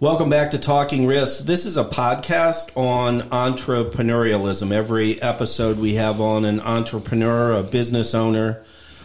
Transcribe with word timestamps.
Welcome 0.00 0.30
back 0.30 0.52
to 0.52 0.58
Talking 0.58 1.06
Risks. 1.06 1.44
This 1.44 1.66
is 1.66 1.76
a 1.76 1.84
podcast 1.84 2.74
on 2.74 3.20
entrepreneurialism. 3.28 4.72
Every 4.72 5.20
episode 5.20 5.76
we 5.76 5.96
have 5.96 6.22
on 6.22 6.46
an 6.46 6.58
entrepreneur, 6.58 7.52
a 7.52 7.62
business 7.62 8.14
owner, 8.14 8.62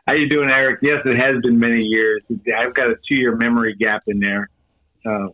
How 0.08 0.14
you 0.14 0.28
doing, 0.30 0.50
Eric? 0.50 0.80
Yes, 0.82 1.02
it 1.06 1.18
has 1.18 1.40
been 1.42 1.59
many 1.59 1.86
years. 1.86 2.24
I've 2.58 2.74
got 2.74 2.90
a 2.90 2.96
two-year 3.08 3.36
memory 3.36 3.76
gap 3.76 4.02
in 4.08 4.20
there, 4.20 4.50
uh, 5.06 5.28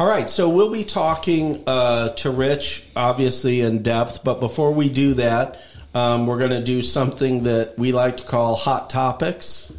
All 0.00 0.06
right, 0.06 0.30
so 0.30 0.48
we'll 0.48 0.70
be 0.70 0.84
talking 0.84 1.62
uh, 1.66 2.14
to 2.14 2.30
Rich, 2.30 2.86
obviously, 2.96 3.60
in 3.60 3.82
depth. 3.82 4.24
But 4.24 4.40
before 4.40 4.72
we 4.72 4.88
do 4.88 5.12
that, 5.12 5.60
um, 5.92 6.26
we're 6.26 6.38
going 6.38 6.52
to 6.52 6.64
do 6.64 6.80
something 6.80 7.42
that 7.42 7.78
we 7.78 7.92
like 7.92 8.16
to 8.16 8.22
call 8.22 8.54
hot 8.56 8.88
topics. 8.88 9.70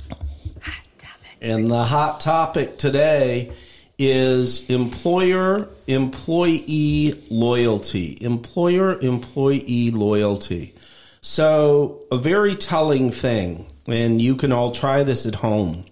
Hot 0.62 0.84
topics. 1.00 1.36
And 1.42 1.72
the 1.72 1.84
hot 1.84 2.20
topic 2.20 2.78
today 2.78 3.52
is 3.98 4.70
employer 4.70 5.68
employee 5.88 7.20
loyalty. 7.32 8.20
Employer 8.22 9.00
employee 9.00 9.90
loyalty. 9.90 10.76
So, 11.22 12.02
a 12.12 12.18
very 12.20 12.54
telling 12.54 13.10
thing, 13.10 13.66
and 13.88 14.22
you 14.22 14.36
can 14.36 14.52
all 14.52 14.70
try 14.70 15.02
this 15.02 15.26
at 15.26 15.34
home. 15.34 15.86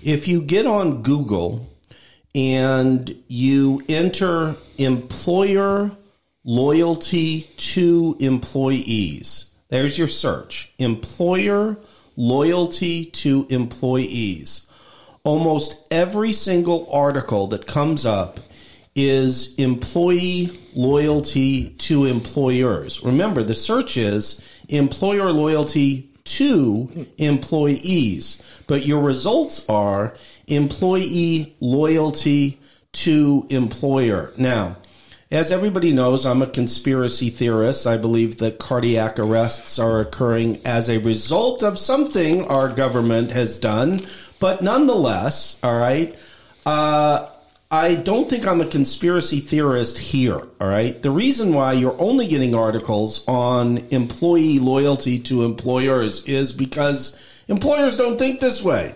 If 0.00 0.28
you 0.28 0.42
get 0.42 0.64
on 0.64 1.02
Google 1.02 1.73
and 2.34 3.14
you 3.28 3.82
enter 3.88 4.56
employer 4.78 5.92
loyalty 6.44 7.42
to 7.56 8.16
employees. 8.20 9.52
There's 9.68 9.98
your 9.98 10.08
search 10.08 10.72
employer 10.78 11.76
loyalty 12.16 13.06
to 13.06 13.46
employees. 13.50 14.70
Almost 15.24 15.86
every 15.90 16.32
single 16.32 16.88
article 16.92 17.46
that 17.48 17.66
comes 17.66 18.04
up 18.04 18.40
is 18.94 19.54
employee 19.56 20.50
loyalty 20.74 21.70
to 21.70 22.04
employers. 22.04 23.02
Remember, 23.02 23.42
the 23.42 23.54
search 23.54 23.96
is 23.96 24.44
employer 24.68 25.32
loyalty 25.32 26.13
to 26.24 27.06
employees, 27.18 28.42
but 28.66 28.86
your 28.86 29.02
results 29.02 29.68
are 29.68 30.14
employee 30.46 31.54
loyalty 31.60 32.58
to 32.92 33.46
employer. 33.50 34.32
Now, 34.36 34.76
as 35.30 35.50
everybody 35.50 35.92
knows, 35.92 36.24
I'm 36.24 36.42
a 36.42 36.46
conspiracy 36.46 37.28
theorist. 37.28 37.86
I 37.86 37.96
believe 37.96 38.38
that 38.38 38.58
cardiac 38.58 39.18
arrests 39.18 39.78
are 39.78 40.00
occurring 40.00 40.60
as 40.64 40.88
a 40.88 40.98
result 40.98 41.62
of 41.62 41.78
something 41.78 42.46
our 42.46 42.68
government 42.68 43.32
has 43.32 43.58
done. 43.58 44.02
But 44.38 44.62
nonetheless, 44.62 45.58
all 45.62 45.76
right, 45.76 46.14
uh, 46.64 47.28
I 47.74 47.96
don't 47.96 48.30
think 48.30 48.46
I'm 48.46 48.60
a 48.60 48.66
conspiracy 48.66 49.40
theorist 49.40 49.98
here, 49.98 50.40
all 50.60 50.68
right? 50.68 51.02
The 51.02 51.10
reason 51.10 51.52
why 51.52 51.72
you're 51.72 52.00
only 52.00 52.28
getting 52.28 52.54
articles 52.54 53.24
on 53.26 53.78
employee 53.90 54.60
loyalty 54.60 55.18
to 55.18 55.42
employers 55.42 56.24
is 56.24 56.52
because 56.52 57.20
employers 57.48 57.96
don't 57.96 58.16
think 58.16 58.38
this 58.38 58.62
way. 58.62 58.94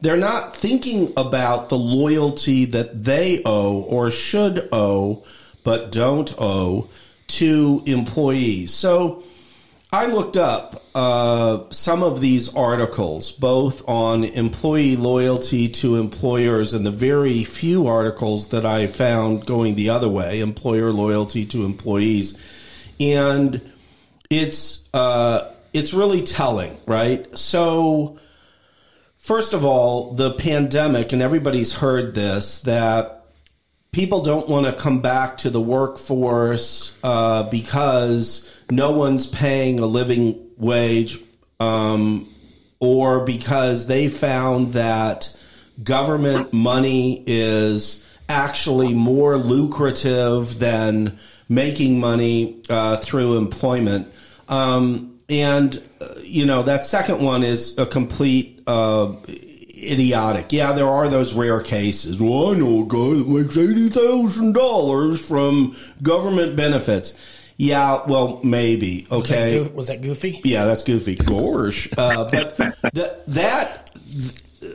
They're 0.00 0.16
not 0.16 0.56
thinking 0.56 1.12
about 1.16 1.68
the 1.68 1.78
loyalty 1.78 2.64
that 2.64 3.04
they 3.04 3.40
owe 3.44 3.82
or 3.82 4.10
should 4.10 4.68
owe, 4.72 5.22
but 5.62 5.92
don't 5.92 6.34
owe 6.40 6.88
to 7.28 7.84
employees. 7.86 8.74
So 8.74 9.22
I 9.90 10.06
looked 10.06 10.36
up 10.36 10.82
uh, 10.94 11.60
some 11.70 12.02
of 12.02 12.20
these 12.20 12.54
articles, 12.54 13.32
both 13.32 13.88
on 13.88 14.24
employee 14.24 14.96
loyalty 14.96 15.68
to 15.68 15.96
employers 15.96 16.74
and 16.74 16.84
the 16.84 16.90
very 16.90 17.44
few 17.44 17.86
articles 17.86 18.48
that 18.48 18.66
I 18.66 18.86
found 18.86 19.46
going 19.46 19.76
the 19.76 19.90
other 19.90 20.08
way, 20.08 20.40
employer 20.40 20.92
loyalty 20.92 21.46
to 21.46 21.64
employees. 21.64 22.38
And 23.00 23.72
it's, 24.28 24.88
uh, 24.92 25.52
it's 25.72 25.94
really 25.94 26.22
telling, 26.22 26.76
right? 26.86 27.36
So, 27.38 28.18
First 29.28 29.52
of 29.52 29.62
all, 29.62 30.14
the 30.14 30.30
pandemic, 30.30 31.12
and 31.12 31.20
everybody's 31.20 31.74
heard 31.74 32.14
this, 32.14 32.60
that 32.62 33.26
people 33.92 34.22
don't 34.22 34.48
want 34.48 34.64
to 34.64 34.72
come 34.72 35.02
back 35.02 35.36
to 35.38 35.50
the 35.50 35.60
workforce 35.60 36.96
uh, 37.02 37.42
because 37.50 38.50
no 38.70 38.90
one's 38.90 39.26
paying 39.26 39.80
a 39.80 39.86
living 39.86 40.38
wage 40.56 41.18
um, 41.60 42.28
or 42.80 43.24
because 43.24 43.86
they 43.86 44.08
found 44.08 44.72
that 44.74 45.36
government 45.82 46.52
money 46.52 47.22
is 47.26 48.04
actually 48.28 48.94
more 48.94 49.36
lucrative 49.38 50.58
than 50.58 51.18
making 51.48 51.98
money 51.98 52.62
uh, 52.68 52.96
through 52.96 53.38
employment. 53.38 54.06
Um, 54.48 55.18
and, 55.28 55.82
uh, 56.00 56.14
you 56.22 56.44
know, 56.44 56.62
that 56.62 56.84
second 56.84 57.20
one 57.22 57.42
is 57.42 57.78
a 57.78 57.86
complete 57.86 58.62
uh, 58.66 59.12
idiotic. 59.28 60.52
Yeah, 60.52 60.72
there 60.72 60.88
are 60.88 61.08
those 61.08 61.34
rare 61.34 61.60
cases. 61.60 62.20
Well, 62.20 62.48
I 62.48 62.54
know 62.54 62.82
a 62.82 62.86
guy 62.86 63.18
that 63.18 63.28
makes 63.28 63.56
eighty 63.56 63.88
thousand 63.88 64.54
dollars 64.54 65.26
from 65.26 65.76
government 66.02 66.56
benefits. 66.56 67.14
Yeah, 67.58 68.04
well, 68.06 68.40
maybe. 68.44 69.08
Okay, 69.10 69.58
was 69.58 69.66
that, 69.66 69.74
was 69.74 69.86
that 69.88 70.00
goofy? 70.00 70.40
Yeah, 70.44 70.64
that's 70.64 70.84
goofy. 70.84 71.16
Gosh, 71.16 71.88
uh, 71.98 72.30
but 72.30 72.56
th- 72.94 73.12
that 73.26 73.90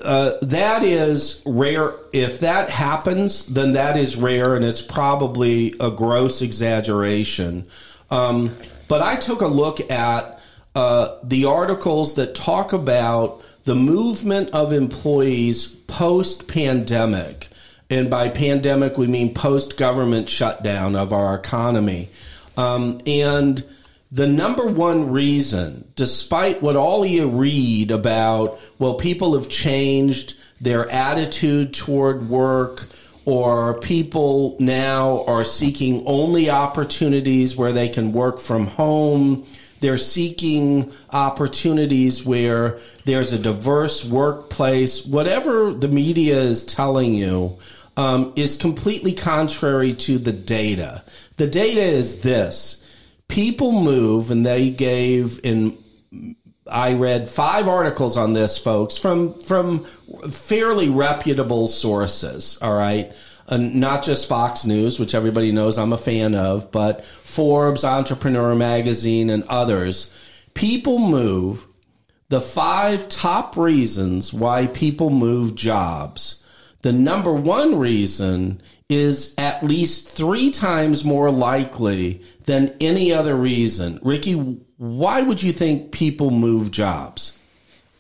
uh, 0.03 0.33
that 0.41 0.83
is 0.83 1.41
rare. 1.45 1.93
If 2.11 2.41
that 2.41 2.69
happens, 2.69 3.45
then 3.45 3.71
that 3.73 3.95
is 3.95 4.17
rare, 4.17 4.53
and 4.53 4.65
it's 4.65 4.81
probably 4.81 5.73
a 5.79 5.91
gross 5.91 6.41
exaggeration. 6.41 7.67
Um, 8.11 8.57
but 8.89 9.01
I 9.01 9.15
took 9.15 9.39
a 9.39 9.47
look 9.47 9.89
at 9.89 10.41
uh, 10.75 11.17
the 11.23 11.45
articles 11.45 12.15
that 12.15 12.35
talk 12.35 12.73
about 12.73 13.41
the 13.63 13.75
movement 13.75 14.49
of 14.49 14.73
employees 14.73 15.67
post 15.67 16.49
pandemic, 16.49 17.47
and 17.89 18.09
by 18.09 18.27
pandemic 18.27 18.97
we 18.97 19.07
mean 19.07 19.33
post 19.33 19.77
government 19.77 20.27
shutdown 20.27 20.97
of 20.97 21.13
our 21.13 21.33
economy, 21.33 22.09
um, 22.57 23.01
and 23.05 23.63
the 24.11 24.27
number 24.27 24.65
one 24.65 25.11
reason, 25.11 25.91
despite 25.95 26.61
what 26.61 26.75
all 26.75 27.03
you 27.03 27.27
read 27.27 27.89
about, 27.89 28.59
well, 28.77 28.93
people 28.93 29.33
have 29.33 29.49
changed 29.49 30.35
their 30.61 30.87
attitude 30.89 31.73
toward 31.73 32.29
work, 32.29 32.87
or 33.25 33.73
people 33.79 34.55
now 34.59 35.23
are 35.25 35.43
seeking 35.43 36.03
only 36.05 36.49
opportunities 36.49 37.55
where 37.55 37.73
they 37.73 37.89
can 37.89 38.13
work 38.13 38.39
from 38.39 38.67
home. 38.67 39.47
They're 39.79 39.97
seeking 39.97 40.93
opportunities 41.09 42.23
where 42.23 42.79
there's 43.05 43.31
a 43.31 43.39
diverse 43.39 44.05
workplace. 44.05 45.05
Whatever 45.05 45.73
the 45.73 45.87
media 45.87 46.39
is 46.39 46.65
telling 46.65 47.15
you 47.15 47.57
um, 47.97 48.33
is 48.35 48.57
completely 48.57 49.13
contrary 49.13 49.93
to 49.93 50.17
the 50.17 50.33
data. 50.33 51.03
The 51.37 51.47
data 51.47 51.81
is 51.81 52.21
this 52.21 52.83
people 53.27 53.71
move, 53.71 54.31
and 54.31 54.45
they 54.45 54.69
gave 54.69 55.39
in. 55.43 55.77
I 56.71 56.93
read 56.93 57.27
five 57.27 57.67
articles 57.67 58.15
on 58.15 58.33
this, 58.33 58.57
folks, 58.57 58.97
from 58.97 59.39
from 59.41 59.85
fairly 60.29 60.89
reputable 60.89 61.67
sources. 61.67 62.57
All 62.61 62.75
right, 62.75 63.11
uh, 63.47 63.57
not 63.57 64.03
just 64.03 64.27
Fox 64.27 64.65
News, 64.65 64.99
which 64.99 65.15
everybody 65.15 65.51
knows 65.51 65.77
I'm 65.77 65.93
a 65.93 65.97
fan 65.97 66.35
of, 66.35 66.71
but 66.71 67.03
Forbes, 67.23 67.83
Entrepreneur 67.83 68.55
Magazine, 68.55 69.29
and 69.29 69.43
others. 69.45 70.11
People 70.53 70.99
move. 70.99 71.65
The 72.29 72.41
five 72.41 73.09
top 73.09 73.57
reasons 73.57 74.33
why 74.33 74.67
people 74.67 75.09
move 75.09 75.53
jobs. 75.55 76.42
The 76.83 76.91
number 76.91 77.33
one 77.33 77.79
reason 77.79 78.61
is 78.89 79.33
at 79.37 79.63
least 79.63 80.09
three 80.09 80.51
times 80.51 81.03
more 81.03 81.31
likely 81.31 82.21
than 82.45 82.75
any 82.79 83.11
other 83.11 83.35
reason. 83.35 83.99
Ricky, 84.03 84.33
why 84.77 85.21
would 85.21 85.41
you 85.41 85.53
think 85.53 85.93
people 85.93 86.29
move 86.29 86.71
jobs? 86.71 87.37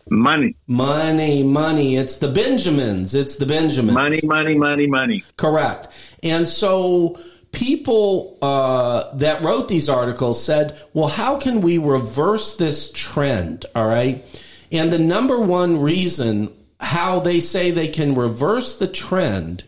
Money. 0.09 0.57
Money, 0.67 1.43
money. 1.43 1.95
It's 1.95 2.17
the 2.17 2.27
Benjamins. 2.27 3.15
It's 3.15 3.37
the 3.37 3.45
Benjamins. 3.45 3.95
Money, 3.95 4.19
money, 4.23 4.55
money, 4.55 4.85
money. 4.85 5.23
Correct. 5.37 5.87
And 6.21 6.47
so 6.47 7.17
people 7.53 8.37
uh, 8.41 9.15
that 9.15 9.41
wrote 9.43 9.69
these 9.69 9.87
articles 9.87 10.43
said, 10.43 10.77
well, 10.93 11.07
how 11.07 11.39
can 11.39 11.61
we 11.61 11.77
reverse 11.77 12.57
this 12.57 12.91
trend? 12.91 13.65
All 13.75 13.87
right. 13.87 14.25
And 14.73 14.91
the 14.91 14.99
number 14.99 15.39
one 15.39 15.79
reason 15.79 16.53
how 16.83 17.19
they 17.19 17.39
say 17.39 17.71
they 17.71 17.87
can 17.87 18.13
reverse 18.13 18.77
the 18.77 18.87
trend 18.87 19.63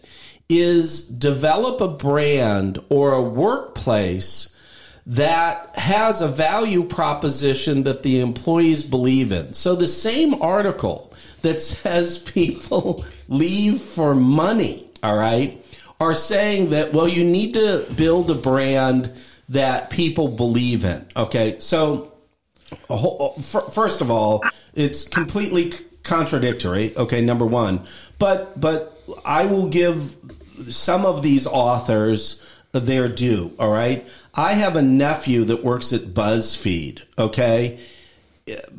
is 0.49 1.07
develop 1.07 1.81
a 1.81 1.87
brand 1.87 2.77
or 2.89 3.13
a 3.13 3.21
workplace 3.21 4.53
that 5.07 5.75
has 5.75 6.21
a 6.21 6.27
value 6.27 6.83
proposition 6.83 7.83
that 7.83 8.03
the 8.03 8.19
employees 8.19 8.83
believe 8.83 9.31
in. 9.31 9.53
So 9.53 9.75
the 9.75 9.87
same 9.87 10.41
article 10.41 11.13
that 11.41 11.61
says 11.61 12.17
people 12.33 13.05
leave 13.27 13.79
for 13.79 14.13
money, 14.13 14.89
all 15.01 15.15
right, 15.15 15.63
are 15.99 16.13
saying 16.13 16.71
that, 16.71 16.93
well, 16.93 17.07
you 17.07 17.23
need 17.23 17.53
to 17.53 17.85
build 17.95 18.29
a 18.29 18.35
brand 18.35 19.11
that 19.49 19.89
people 19.89 20.27
believe 20.27 20.83
in. 20.83 21.05
Okay. 21.15 21.59
So, 21.59 22.11
first 23.71 24.01
of 24.01 24.11
all, 24.11 24.43
it's 24.73 25.07
completely 25.07 25.71
contradictory. 26.05 26.95
Okay. 26.95 27.19
Number 27.19 27.45
one, 27.45 27.85
but, 28.17 28.59
but 28.59 28.97
I 29.25 29.45
will 29.45 29.67
give 29.67 30.15
some 30.69 31.05
of 31.05 31.21
these 31.21 31.45
authors 31.45 32.41
their 32.71 33.09
due. 33.09 33.53
All 33.59 33.71
right. 33.71 34.07
I 34.33 34.53
have 34.53 34.75
a 34.75 34.81
nephew 34.81 35.43
that 35.45 35.63
works 35.63 35.91
at 35.91 36.13
BuzzFeed. 36.13 37.01
Okay 37.17 37.79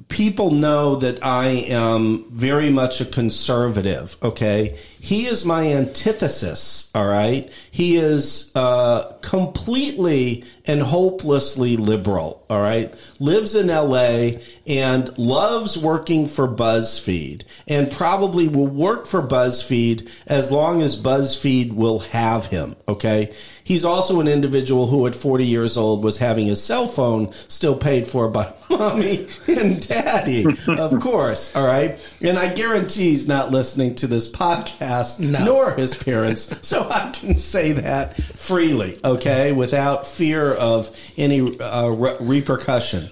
people 0.08 0.50
know 0.50 0.94
that 0.96 1.24
I 1.24 1.46
am 1.48 2.30
very 2.30 2.70
much 2.70 3.00
a 3.00 3.04
conservative. 3.04 4.16
Okay, 4.22 4.78
he 5.00 5.26
is 5.26 5.44
my 5.44 5.66
antithesis. 5.72 6.90
All 6.94 7.06
right, 7.06 7.50
he 7.70 7.96
is 7.96 8.52
uh, 8.54 9.12
completely 9.22 10.44
and 10.66 10.82
hopelessly 10.82 11.76
liberal. 11.76 12.44
All 12.48 12.60
right, 12.60 12.94
lives 13.18 13.56
in 13.56 13.68
L.A. 13.68 14.40
and 14.68 15.16
loves 15.18 15.76
working 15.76 16.28
for 16.28 16.46
BuzzFeed, 16.46 17.42
and 17.66 17.90
probably 17.90 18.46
will 18.46 18.68
work 18.68 19.06
for 19.06 19.20
BuzzFeed 19.20 20.08
as 20.28 20.52
long 20.52 20.80
as 20.80 21.00
BuzzFeed 21.00 21.72
will 21.72 21.98
have 22.00 22.46
him. 22.46 22.76
Okay, 22.86 23.34
he's 23.66 23.84
also 23.84 24.20
an 24.20 24.28
individual 24.28 24.86
who, 24.86 25.08
at 25.08 25.14
40 25.16 25.44
years 25.44 25.76
old, 25.76 26.04
was 26.04 26.18
having 26.18 26.46
his 26.46 26.62
cell 26.62 26.86
phone 26.86 27.32
still 27.48 27.74
paid 27.74 28.06
for 28.06 28.28
by 28.28 28.52
mommy 28.70 29.26
and 29.48 29.86
daddy, 29.86 30.46
of 30.68 31.00
course. 31.00 31.54
All 31.56 31.66
right. 31.66 31.98
And 32.20 32.38
I 32.38 32.54
guarantee 32.54 33.10
he's 33.10 33.26
not 33.26 33.50
listening 33.50 33.96
to 33.96 34.06
this 34.06 34.30
podcast, 34.30 35.18
no. 35.18 35.44
nor 35.44 35.74
his 35.74 35.94
parents. 35.96 36.54
So 36.66 36.88
I 36.88 37.10
can 37.10 37.36
say 37.36 37.72
that 37.72 38.16
freely, 38.16 38.98
okay, 39.04 39.52
without 39.52 40.06
fear 40.06 40.52
of 40.52 40.96
any 41.16 41.58
uh, 41.60 41.88
re- 41.88 42.16
repercussion. 42.18 43.08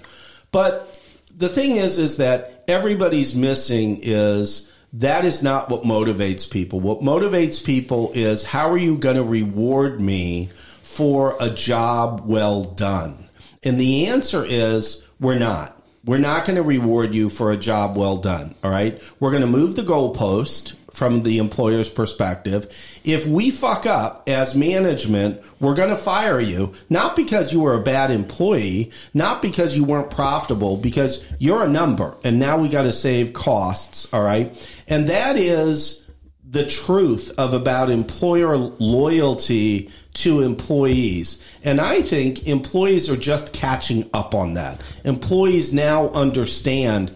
But 0.51 0.99
the 1.37 1.49
thing 1.49 1.77
is, 1.77 1.99
is 1.99 2.17
that 2.17 2.65
everybody's 2.67 3.35
missing 3.35 4.01
is 4.03 4.71
that 4.95 5.25
is 5.25 5.43
not 5.43 5.69
what 5.71 5.83
motivates 5.83 6.49
people. 6.49 6.79
What 6.79 7.01
motivates 7.01 7.65
people 7.65 8.13
is 8.15 8.45
how 8.45 8.71
are 8.71 8.79
you 8.79 8.97
going 8.97 9.17
to 9.17 9.25
reward 9.25 10.01
me 10.01 10.51
for 10.83 11.37
a 11.41 11.51
job 11.51 12.23
well 12.25 12.63
done? 12.63 13.29
And 13.65 13.81
the 13.81 14.07
answer 14.07 14.45
is 14.45 15.05
we're 15.19 15.39
not. 15.39 15.83
We're 16.05 16.19
not 16.19 16.45
going 16.45 16.57
to 16.57 16.63
reward 16.63 17.15
you 17.15 17.29
for 17.29 17.51
a 17.51 17.57
job 17.57 17.97
well 17.97 18.19
done. 18.19 18.55
All 18.63 18.71
right. 18.71 19.03
We're 19.19 19.31
going 19.31 19.41
to 19.41 19.49
move 19.49 19.75
the 19.75 19.83
goalpost 19.83 20.75
from 20.95 21.25
the 21.25 21.39
employer's 21.39 21.91
perspective. 21.91 23.01
If 23.05 23.27
we 23.27 23.51
fuck 23.51 23.85
up 23.85 24.29
as 24.29 24.55
management, 24.55 25.43
we're 25.61 25.75
going 25.75 25.91
to 25.91 25.97
fire 25.97 26.41
you, 26.41 26.73
not 26.89 27.17
because 27.17 27.53
you 27.53 27.61
were 27.61 27.75
a 27.75 27.83
bad 27.83 28.11
employee, 28.11 28.93
not 29.13 29.43
because 29.43 29.77
you 29.77 29.85
weren't 29.85 30.11
profitable, 30.11 30.77
because 30.77 31.25
you're 31.39 31.65
a 31.65 31.69
number 31.69 32.17
and 32.25 32.39
now 32.39 32.59
we 32.59 32.69
got 32.69 32.85
to 32.85 32.93
save 32.93 33.33
costs. 33.33 34.13
All 34.15 34.23
right. 34.23 34.55
And 34.89 35.09
that 35.09 35.37
is 35.37 36.09
the 36.49 36.65
truth 36.65 37.33
of 37.37 37.53
about 37.53 37.91
employer 37.91 38.57
loyalty 38.57 39.91
to 40.13 40.41
employees. 40.41 41.43
And 41.65 41.81
I 41.81 42.01
think 42.01 42.47
employees 42.47 43.11
are 43.11 43.17
just 43.17 43.53
catching 43.53 44.09
up 44.15 44.35
on 44.35 44.55
that. 44.55 44.81
Employees 45.05 45.73
now 45.73 46.11
understand 46.11 47.15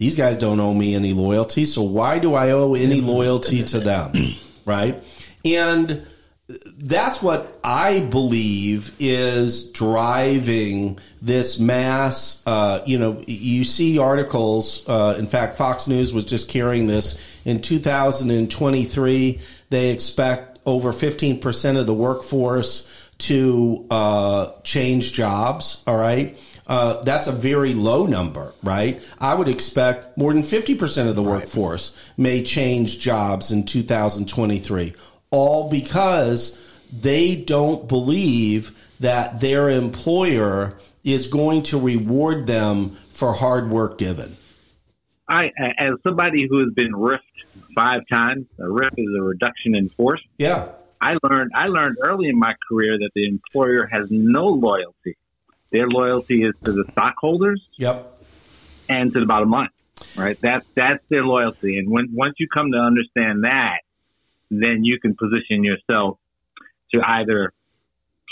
these 0.00 0.16
guys 0.16 0.38
don't 0.38 0.58
owe 0.60 0.72
me 0.72 0.94
any 0.94 1.12
loyalty, 1.12 1.66
so 1.66 1.82
why 1.82 2.18
do 2.18 2.32
I 2.34 2.52
owe 2.52 2.72
any 2.72 3.02
loyalty 3.02 3.62
to 3.64 3.80
them? 3.80 4.14
Right? 4.64 5.04
And 5.44 6.06
that's 6.78 7.22
what 7.22 7.58
I 7.62 8.00
believe 8.00 8.96
is 8.98 9.70
driving 9.72 10.98
this 11.20 11.60
mass. 11.60 12.42
Uh, 12.46 12.82
you 12.86 12.98
know, 12.98 13.22
you 13.26 13.64
see 13.64 13.98
articles. 13.98 14.88
Uh, 14.88 15.16
in 15.18 15.26
fact, 15.26 15.56
Fox 15.56 15.86
News 15.86 16.14
was 16.14 16.24
just 16.24 16.48
carrying 16.48 16.86
this 16.86 17.22
in 17.44 17.60
2023. 17.60 19.40
They 19.68 19.90
expect 19.90 20.60
over 20.64 20.92
15 20.92 21.40
percent 21.40 21.76
of 21.76 21.86
the 21.86 21.94
workforce 21.94 22.90
to 23.18 23.86
uh, 23.90 24.52
change 24.62 25.12
jobs. 25.12 25.82
All 25.86 25.96
right. 25.96 26.38
Uh, 26.70 27.02
that's 27.02 27.26
a 27.26 27.32
very 27.32 27.74
low 27.74 28.06
number, 28.06 28.52
right? 28.62 29.02
I 29.18 29.34
would 29.34 29.48
expect 29.48 30.16
more 30.16 30.32
than 30.32 30.42
50% 30.42 31.08
of 31.08 31.16
the 31.16 31.22
workforce 31.22 31.92
may 32.16 32.44
change 32.44 33.00
jobs 33.00 33.50
in 33.50 33.66
2023, 33.66 34.94
all 35.32 35.68
because 35.68 36.62
they 36.92 37.34
don't 37.34 37.88
believe 37.88 38.70
that 39.00 39.40
their 39.40 39.68
employer 39.68 40.78
is 41.02 41.26
going 41.26 41.62
to 41.64 41.80
reward 41.80 42.46
them 42.46 42.96
for 43.10 43.32
hard 43.32 43.70
work 43.70 43.98
given. 43.98 44.36
I, 45.28 45.50
as 45.76 45.94
somebody 46.04 46.46
who 46.48 46.60
has 46.60 46.72
been 46.72 46.92
riffed 46.92 47.18
five 47.74 48.02
times, 48.12 48.46
a 48.60 48.70
riff 48.70 48.94
is 48.96 49.08
a 49.18 49.22
reduction 49.22 49.74
in 49.74 49.88
force. 49.88 50.22
Yeah. 50.38 50.68
I 51.00 51.16
learned 51.24 51.50
I 51.52 51.66
learned 51.66 51.96
early 52.00 52.28
in 52.28 52.38
my 52.38 52.54
career 52.68 52.96
that 52.98 53.10
the 53.14 53.26
employer 53.26 53.86
has 53.86 54.08
no 54.10 54.46
loyalty. 54.46 55.16
Their 55.70 55.88
loyalty 55.88 56.42
is 56.42 56.54
to 56.64 56.72
the 56.72 56.84
stockholders. 56.92 57.62
Yep. 57.76 58.18
And 58.88 59.12
to 59.12 59.20
the 59.20 59.26
bottom 59.26 59.50
line. 59.50 59.70
Right? 60.16 60.38
That's 60.40 60.66
that's 60.74 61.04
their 61.08 61.24
loyalty. 61.24 61.78
And 61.78 61.90
when 61.90 62.08
once 62.12 62.34
you 62.38 62.48
come 62.48 62.72
to 62.72 62.78
understand 62.78 63.44
that, 63.44 63.80
then 64.50 64.84
you 64.84 64.98
can 64.98 65.14
position 65.14 65.62
yourself 65.62 66.18
to 66.92 67.00
either 67.04 67.52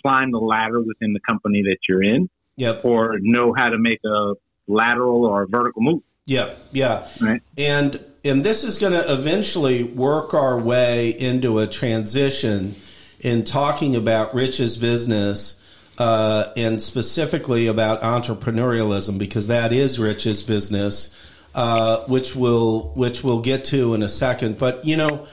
climb 0.02 0.32
the 0.32 0.38
ladder 0.38 0.80
within 0.80 1.12
the 1.12 1.20
company 1.20 1.62
that 1.62 1.78
you're 1.88 2.02
in, 2.02 2.28
yep. 2.56 2.84
or 2.84 3.18
know 3.20 3.54
how 3.56 3.68
to 3.68 3.78
make 3.78 4.00
a 4.04 4.34
lateral 4.66 5.24
or 5.24 5.42
a 5.42 5.46
vertical 5.46 5.82
move. 5.82 6.02
Yeah, 6.24 6.54
yeah, 6.72 7.08
right. 7.20 7.40
And 7.56 8.04
and 8.24 8.44
this 8.44 8.64
is 8.64 8.78
going 8.78 8.92
to 8.92 9.12
eventually 9.12 9.82
work 9.82 10.34
our 10.34 10.58
way 10.58 11.10
into 11.10 11.58
a 11.58 11.66
transition 11.66 12.76
in 13.20 13.44
talking 13.44 13.96
about 13.96 14.34
Rich's 14.34 14.76
business 14.76 15.57
uh, 15.98 16.52
and 16.56 16.80
specifically 16.80 17.66
about 17.66 18.02
entrepreneurialism 18.02 19.18
because 19.18 19.48
that 19.48 19.72
is 19.72 19.98
Rich's 19.98 20.42
business, 20.42 21.14
uh, 21.54 22.04
which 22.06 22.36
we'll 22.36 22.92
which 22.94 23.24
we'll 23.24 23.40
get 23.40 23.64
to 23.66 23.94
in 23.94 24.02
a 24.02 24.08
second. 24.08 24.58
But 24.58 24.84
you 24.84 24.96
know, 24.96 25.26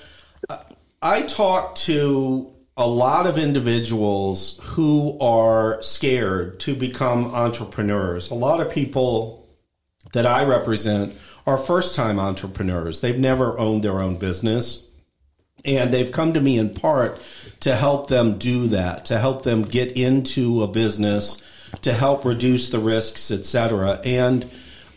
I 1.02 1.22
talk 1.22 1.76
to 1.76 2.52
a 2.78 2.88
lot 2.88 3.28
of 3.28 3.38
individuals 3.38 4.60
who 4.64 5.18
are 5.20 5.82
scared 5.82 6.60
to 6.62 6.76
become 6.76 7.26
entrepreneurs. 7.26 8.32
A 8.32 8.36
lot 8.36 8.60
of 8.60 8.70
people 8.70 9.48
that 10.14 10.26
I 10.26 10.44
represent 10.44 11.14
are 11.48 11.58
first 11.58 11.96
time 11.96 12.20
entrepreneurs. 12.20 13.02
They've 13.02 13.20
never 13.20 13.58
owned 13.58 13.84
their 13.84 14.02
own 14.02 14.18
business. 14.18 14.85
And 15.66 15.94
they've 15.94 16.12
come 16.12 16.34
to 16.34 16.42
me 16.42 16.58
in 16.58 16.74
part 16.74 17.20
to 17.62 17.76
help 17.76 18.08
them 18.08 18.38
do 18.38 18.68
that, 18.68 19.06
to 19.06 19.20
help 19.20 19.44
them 19.44 19.64
get 19.64 19.98
into 19.98 20.64
a 20.64 20.68
business, 20.68 21.42
to 21.82 21.94
help 21.94 22.26
reduce 22.26 22.70
the 22.70 22.80
risks, 22.80 23.32
etc. 23.32 24.00
And 24.04 24.50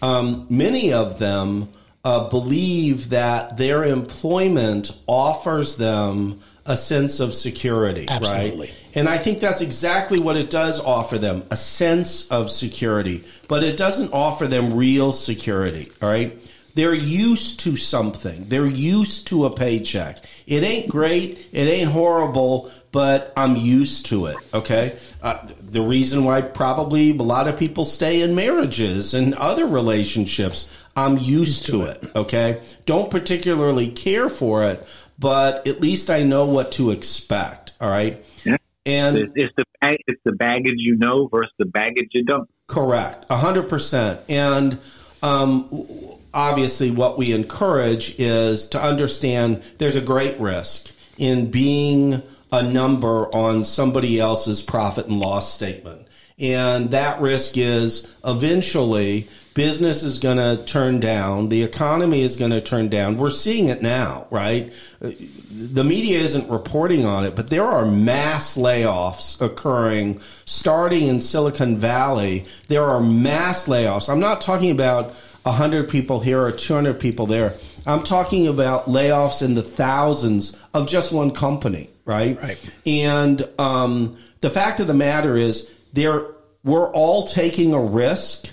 um, 0.02 0.46
many 0.48 0.92
of 0.92 1.18
them 1.18 1.68
uh, 2.04 2.28
believe 2.28 3.10
that 3.10 3.56
their 3.56 3.84
employment 3.84 4.96
offers 5.06 5.76
them 5.76 6.40
a 6.64 6.76
sense 6.76 7.18
of 7.18 7.32
security, 7.34 8.06
Absolutely. 8.08 8.66
right? 8.66 8.74
And 8.94 9.08
I 9.08 9.16
think 9.18 9.40
that's 9.40 9.60
exactly 9.60 10.20
what 10.20 10.36
it 10.36 10.50
does 10.50 10.80
offer 10.80 11.18
them 11.18 11.44
a 11.50 11.56
sense 11.56 12.28
of 12.28 12.50
security, 12.50 13.24
but 13.48 13.64
it 13.64 13.76
doesn't 13.76 14.12
offer 14.12 14.46
them 14.46 14.74
real 14.74 15.12
security, 15.12 15.90
all 16.02 16.08
right? 16.08 16.38
They're 16.78 16.94
used 16.94 17.58
to 17.60 17.74
something. 17.74 18.48
They're 18.50 18.64
used 18.64 19.26
to 19.26 19.46
a 19.46 19.50
paycheck. 19.50 20.24
It 20.46 20.62
ain't 20.62 20.88
great. 20.88 21.48
It 21.50 21.66
ain't 21.66 21.90
horrible, 21.90 22.70
but 22.92 23.32
I'm 23.36 23.56
used 23.56 24.06
to 24.06 24.26
it. 24.26 24.36
Okay. 24.54 24.96
Uh, 25.20 25.44
the 25.60 25.82
reason 25.82 26.22
why 26.22 26.40
probably 26.40 27.10
a 27.10 27.14
lot 27.14 27.48
of 27.48 27.58
people 27.58 27.84
stay 27.84 28.20
in 28.20 28.36
marriages 28.36 29.12
and 29.12 29.34
other 29.34 29.66
relationships, 29.66 30.70
I'm 30.94 31.18
used 31.18 31.66
to 31.66 31.82
it. 31.82 32.00
Okay. 32.14 32.60
Don't 32.86 33.10
particularly 33.10 33.88
care 33.88 34.28
for 34.28 34.62
it, 34.62 34.86
but 35.18 35.66
at 35.66 35.80
least 35.80 36.10
I 36.10 36.22
know 36.22 36.44
what 36.44 36.70
to 36.72 36.92
expect. 36.92 37.72
All 37.80 37.90
right. 37.90 38.24
Yeah. 38.44 38.56
And 38.86 39.18
It's, 39.18 39.32
it's 39.34 39.54
the 39.56 39.64
it's 40.06 40.22
the 40.24 40.30
baggage 40.30 40.76
you 40.76 40.94
know 40.94 41.26
versus 41.26 41.52
the 41.58 41.66
baggage 41.66 42.10
you 42.12 42.22
don't. 42.22 42.48
Correct, 42.68 43.26
a 43.30 43.36
hundred 43.36 43.68
percent. 43.68 44.20
And 44.28 44.78
um, 45.24 46.17
obviously, 46.32 46.90
what 46.90 47.18
we 47.18 47.32
encourage 47.32 48.18
is 48.18 48.68
to 48.68 48.82
understand 48.82 49.62
there's 49.78 49.96
a 49.96 50.00
great 50.00 50.38
risk 50.38 50.92
in 51.16 51.50
being 51.50 52.22
a 52.50 52.62
number 52.62 53.34
on 53.34 53.64
somebody 53.64 54.18
else's 54.18 54.62
profit 54.62 55.06
and 55.06 55.20
loss 55.20 55.52
statement. 55.52 56.06
And 56.38 56.92
that 56.92 57.20
risk 57.20 57.56
is 57.56 58.14
eventually 58.24 59.28
business 59.54 60.04
is 60.04 60.20
going 60.20 60.36
to 60.36 60.64
turn 60.66 61.00
down, 61.00 61.48
the 61.48 61.64
economy 61.64 62.22
is 62.22 62.36
going 62.36 62.52
to 62.52 62.60
turn 62.60 62.88
down. 62.88 63.18
We're 63.18 63.30
seeing 63.30 63.66
it 63.66 63.82
now, 63.82 64.28
right? 64.30 64.72
The 65.00 65.82
media 65.82 66.20
isn't 66.20 66.48
reporting 66.48 67.04
on 67.04 67.26
it, 67.26 67.34
but 67.34 67.50
there 67.50 67.64
are 67.64 67.84
mass 67.84 68.56
layoffs 68.56 69.40
occurring 69.40 70.20
starting 70.44 71.08
in 71.08 71.18
Silicon 71.18 71.74
Valley. 71.74 72.44
There 72.68 72.84
are 72.84 73.00
mass 73.00 73.66
layoffs. 73.66 74.08
I'm 74.08 74.20
not 74.20 74.40
talking 74.40 74.70
about 74.70 75.12
100 75.48 75.88
people 75.88 76.20
here 76.20 76.40
or 76.40 76.52
200 76.52 77.00
people 77.00 77.26
there. 77.26 77.54
I'm 77.86 78.04
talking 78.04 78.46
about 78.46 78.86
layoffs 78.86 79.42
in 79.42 79.54
the 79.54 79.62
thousands 79.62 80.60
of 80.74 80.86
just 80.86 81.12
one 81.12 81.30
company, 81.30 81.90
right? 82.04 82.40
Right. 82.40 82.58
And 82.86 83.48
um, 83.58 84.18
the 84.40 84.50
fact 84.50 84.80
of 84.80 84.86
the 84.86 84.94
matter 84.94 85.36
is, 85.36 85.72
there 85.92 86.26
we're 86.64 86.90
all 86.92 87.24
taking 87.24 87.72
a 87.72 87.80
risk, 87.80 88.50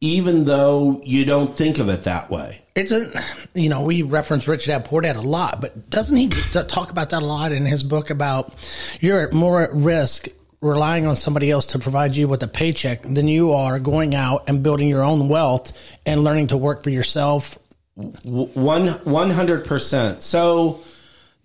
even 0.00 0.44
though 0.44 1.00
you 1.04 1.24
don't 1.24 1.56
think 1.56 1.78
of 1.78 1.88
it 1.88 2.04
that 2.04 2.30
way. 2.30 2.62
Isn't 2.74 3.14
you 3.54 3.68
know 3.68 3.82
we 3.82 4.02
reference 4.02 4.46
Rich 4.48 4.66
Dad 4.66 4.84
Poor 4.84 5.02
Dad 5.02 5.16
a 5.16 5.20
lot, 5.20 5.60
but 5.60 5.88
doesn't 5.90 6.16
he 6.16 6.28
talk 6.28 6.90
about 6.90 7.10
that 7.10 7.22
a 7.22 7.26
lot 7.26 7.52
in 7.52 7.64
his 7.64 7.82
book 7.82 8.10
about 8.10 8.52
you're 9.00 9.30
more 9.32 9.62
at 9.62 9.70
risk 9.72 10.28
relying 10.60 11.06
on 11.06 11.16
somebody 11.16 11.50
else 11.50 11.66
to 11.66 11.78
provide 11.78 12.16
you 12.16 12.28
with 12.28 12.42
a 12.42 12.48
paycheck 12.48 13.02
than 13.02 13.28
you 13.28 13.52
are 13.52 13.78
going 13.78 14.14
out 14.14 14.44
and 14.48 14.62
building 14.62 14.88
your 14.88 15.02
own 15.02 15.28
wealth 15.28 15.72
and 16.04 16.22
learning 16.22 16.48
to 16.48 16.56
work 16.56 16.82
for 16.82 16.90
yourself. 16.90 17.58
One 17.94 18.88
one 19.04 19.30
hundred 19.30 19.66
percent. 19.66 20.22
So 20.22 20.80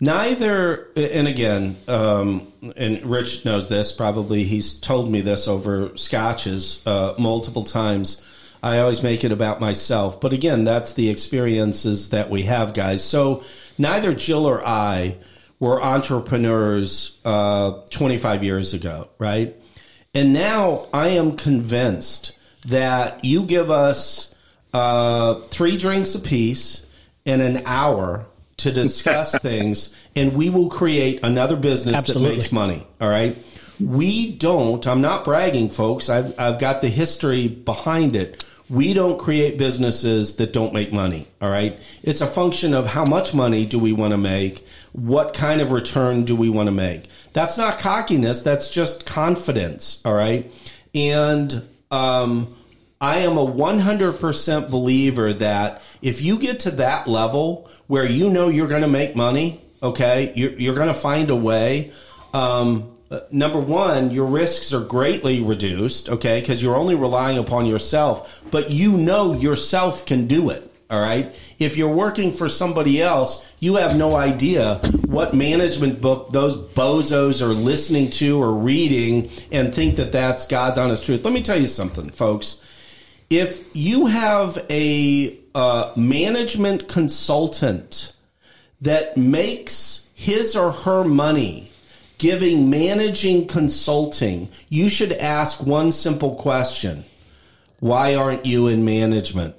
neither, 0.00 0.88
and 0.96 1.26
again, 1.26 1.76
um, 1.88 2.52
and 2.76 3.04
Rich 3.04 3.44
knows 3.44 3.68
this. 3.68 3.92
Probably 3.92 4.44
he's 4.44 4.78
told 4.80 5.10
me 5.10 5.20
this 5.20 5.48
over 5.48 5.96
scotches 5.96 6.82
uh, 6.86 7.14
multiple 7.18 7.64
times. 7.64 8.24
I 8.62 8.78
always 8.78 9.02
make 9.02 9.24
it 9.24 9.32
about 9.32 9.60
myself, 9.60 10.20
but 10.20 10.32
again, 10.32 10.64
that's 10.64 10.94
the 10.94 11.10
experiences 11.10 12.10
that 12.10 12.30
we 12.30 12.44
have, 12.44 12.72
guys. 12.72 13.04
So 13.04 13.44
neither 13.76 14.14
Jill 14.14 14.46
or 14.46 14.66
I 14.66 15.18
were 15.64 15.82
entrepreneurs 15.82 17.18
uh, 17.24 17.72
25 17.88 18.44
years 18.44 18.74
ago, 18.74 19.08
right? 19.18 19.56
And 20.14 20.34
now 20.34 20.88
I 20.92 21.08
am 21.08 21.38
convinced 21.38 22.38
that 22.66 23.24
you 23.24 23.44
give 23.44 23.70
us 23.70 24.34
uh, 24.74 25.34
three 25.34 25.78
drinks 25.78 26.14
apiece 26.14 26.86
in 27.24 27.40
an 27.40 27.62
hour 27.64 28.26
to 28.58 28.72
discuss 28.72 29.38
things, 29.40 29.96
and 30.14 30.34
we 30.34 30.50
will 30.50 30.68
create 30.68 31.20
another 31.22 31.56
business 31.56 31.94
Absolutely. 31.94 32.28
that 32.28 32.36
makes 32.36 32.52
money. 32.52 32.86
All 33.00 33.08
right. 33.08 33.34
We 33.80 34.36
don't, 34.36 34.86
I'm 34.86 35.00
not 35.00 35.24
bragging, 35.24 35.70
folks. 35.70 36.10
I've, 36.10 36.38
I've 36.38 36.58
got 36.58 36.82
the 36.82 36.90
history 36.90 37.48
behind 37.48 38.16
it. 38.16 38.44
We 38.68 38.92
don't 38.92 39.18
create 39.18 39.56
businesses 39.56 40.36
that 40.36 40.52
don't 40.52 40.74
make 40.74 40.92
money. 40.92 41.26
All 41.40 41.50
right. 41.50 41.78
It's 42.02 42.20
a 42.20 42.26
function 42.26 42.74
of 42.74 42.86
how 42.86 43.06
much 43.06 43.32
money 43.32 43.64
do 43.64 43.78
we 43.78 43.94
want 43.94 44.12
to 44.12 44.18
make? 44.18 44.66
What 44.94 45.34
kind 45.34 45.60
of 45.60 45.72
return 45.72 46.24
do 46.24 46.34
we 46.34 46.48
want 46.48 46.68
to 46.68 46.72
make? 46.72 47.08
That's 47.32 47.58
not 47.58 47.78
cockiness. 47.78 48.42
That's 48.42 48.70
just 48.70 49.04
confidence. 49.04 50.00
All 50.04 50.14
right. 50.14 50.50
And, 50.94 51.68
um, 51.90 52.54
I 53.00 53.18
am 53.18 53.36
a 53.36 53.46
100% 53.46 54.70
believer 54.70 55.32
that 55.34 55.82
if 56.00 56.22
you 56.22 56.38
get 56.38 56.60
to 56.60 56.70
that 56.72 57.06
level 57.06 57.68
where 57.86 58.06
you 58.06 58.30
know 58.30 58.48
you're 58.48 58.66
going 58.66 58.82
to 58.82 58.88
make 58.88 59.14
money, 59.14 59.60
okay, 59.82 60.32
you're, 60.34 60.52
you're 60.52 60.74
going 60.74 60.88
to 60.88 60.94
find 60.94 61.28
a 61.28 61.36
way. 61.36 61.92
Um, 62.32 62.96
uh, 63.10 63.20
number 63.30 63.60
one, 63.60 64.10
your 64.10 64.24
risks 64.24 64.72
are 64.72 64.80
greatly 64.80 65.42
reduced, 65.42 66.08
okay, 66.08 66.40
because 66.40 66.62
you're 66.62 66.76
only 66.76 66.94
relying 66.94 67.36
upon 67.36 67.66
yourself, 67.66 68.42
but 68.50 68.70
you 68.70 68.92
know 68.92 69.34
yourself 69.34 70.06
can 70.06 70.26
do 70.26 70.48
it. 70.48 70.66
All 70.94 71.00
right. 71.00 71.34
If 71.58 71.76
you're 71.76 71.88
working 71.88 72.32
for 72.32 72.48
somebody 72.48 73.02
else, 73.02 73.50
you 73.58 73.76
have 73.76 73.96
no 73.96 74.14
idea 74.14 74.76
what 75.06 75.34
management 75.34 76.00
book 76.00 76.30
those 76.32 76.56
bozos 76.56 77.42
are 77.42 77.52
listening 77.52 78.10
to 78.10 78.40
or 78.40 78.52
reading 78.52 79.30
and 79.50 79.74
think 79.74 79.96
that 79.96 80.12
that's 80.12 80.46
God's 80.46 80.78
honest 80.78 81.04
truth. 81.04 81.24
Let 81.24 81.34
me 81.34 81.42
tell 81.42 81.60
you 81.60 81.66
something, 81.66 82.10
folks 82.10 82.60
if 83.30 83.74
you 83.74 84.06
have 84.06 84.64
a 84.70 85.36
uh, 85.54 85.92
management 85.96 86.88
consultant 86.88 88.12
that 88.80 89.16
makes 89.16 90.10
his 90.14 90.54
or 90.56 90.70
her 90.70 91.04
money 91.04 91.72
giving 92.18 92.70
managing 92.70 93.46
consulting, 93.46 94.48
you 94.68 94.88
should 94.88 95.12
ask 95.12 95.64
one 95.66 95.90
simple 95.90 96.34
question 96.36 97.04
Why 97.80 98.14
aren't 98.14 98.46
you 98.46 98.68
in 98.68 98.84
management? 98.84 99.56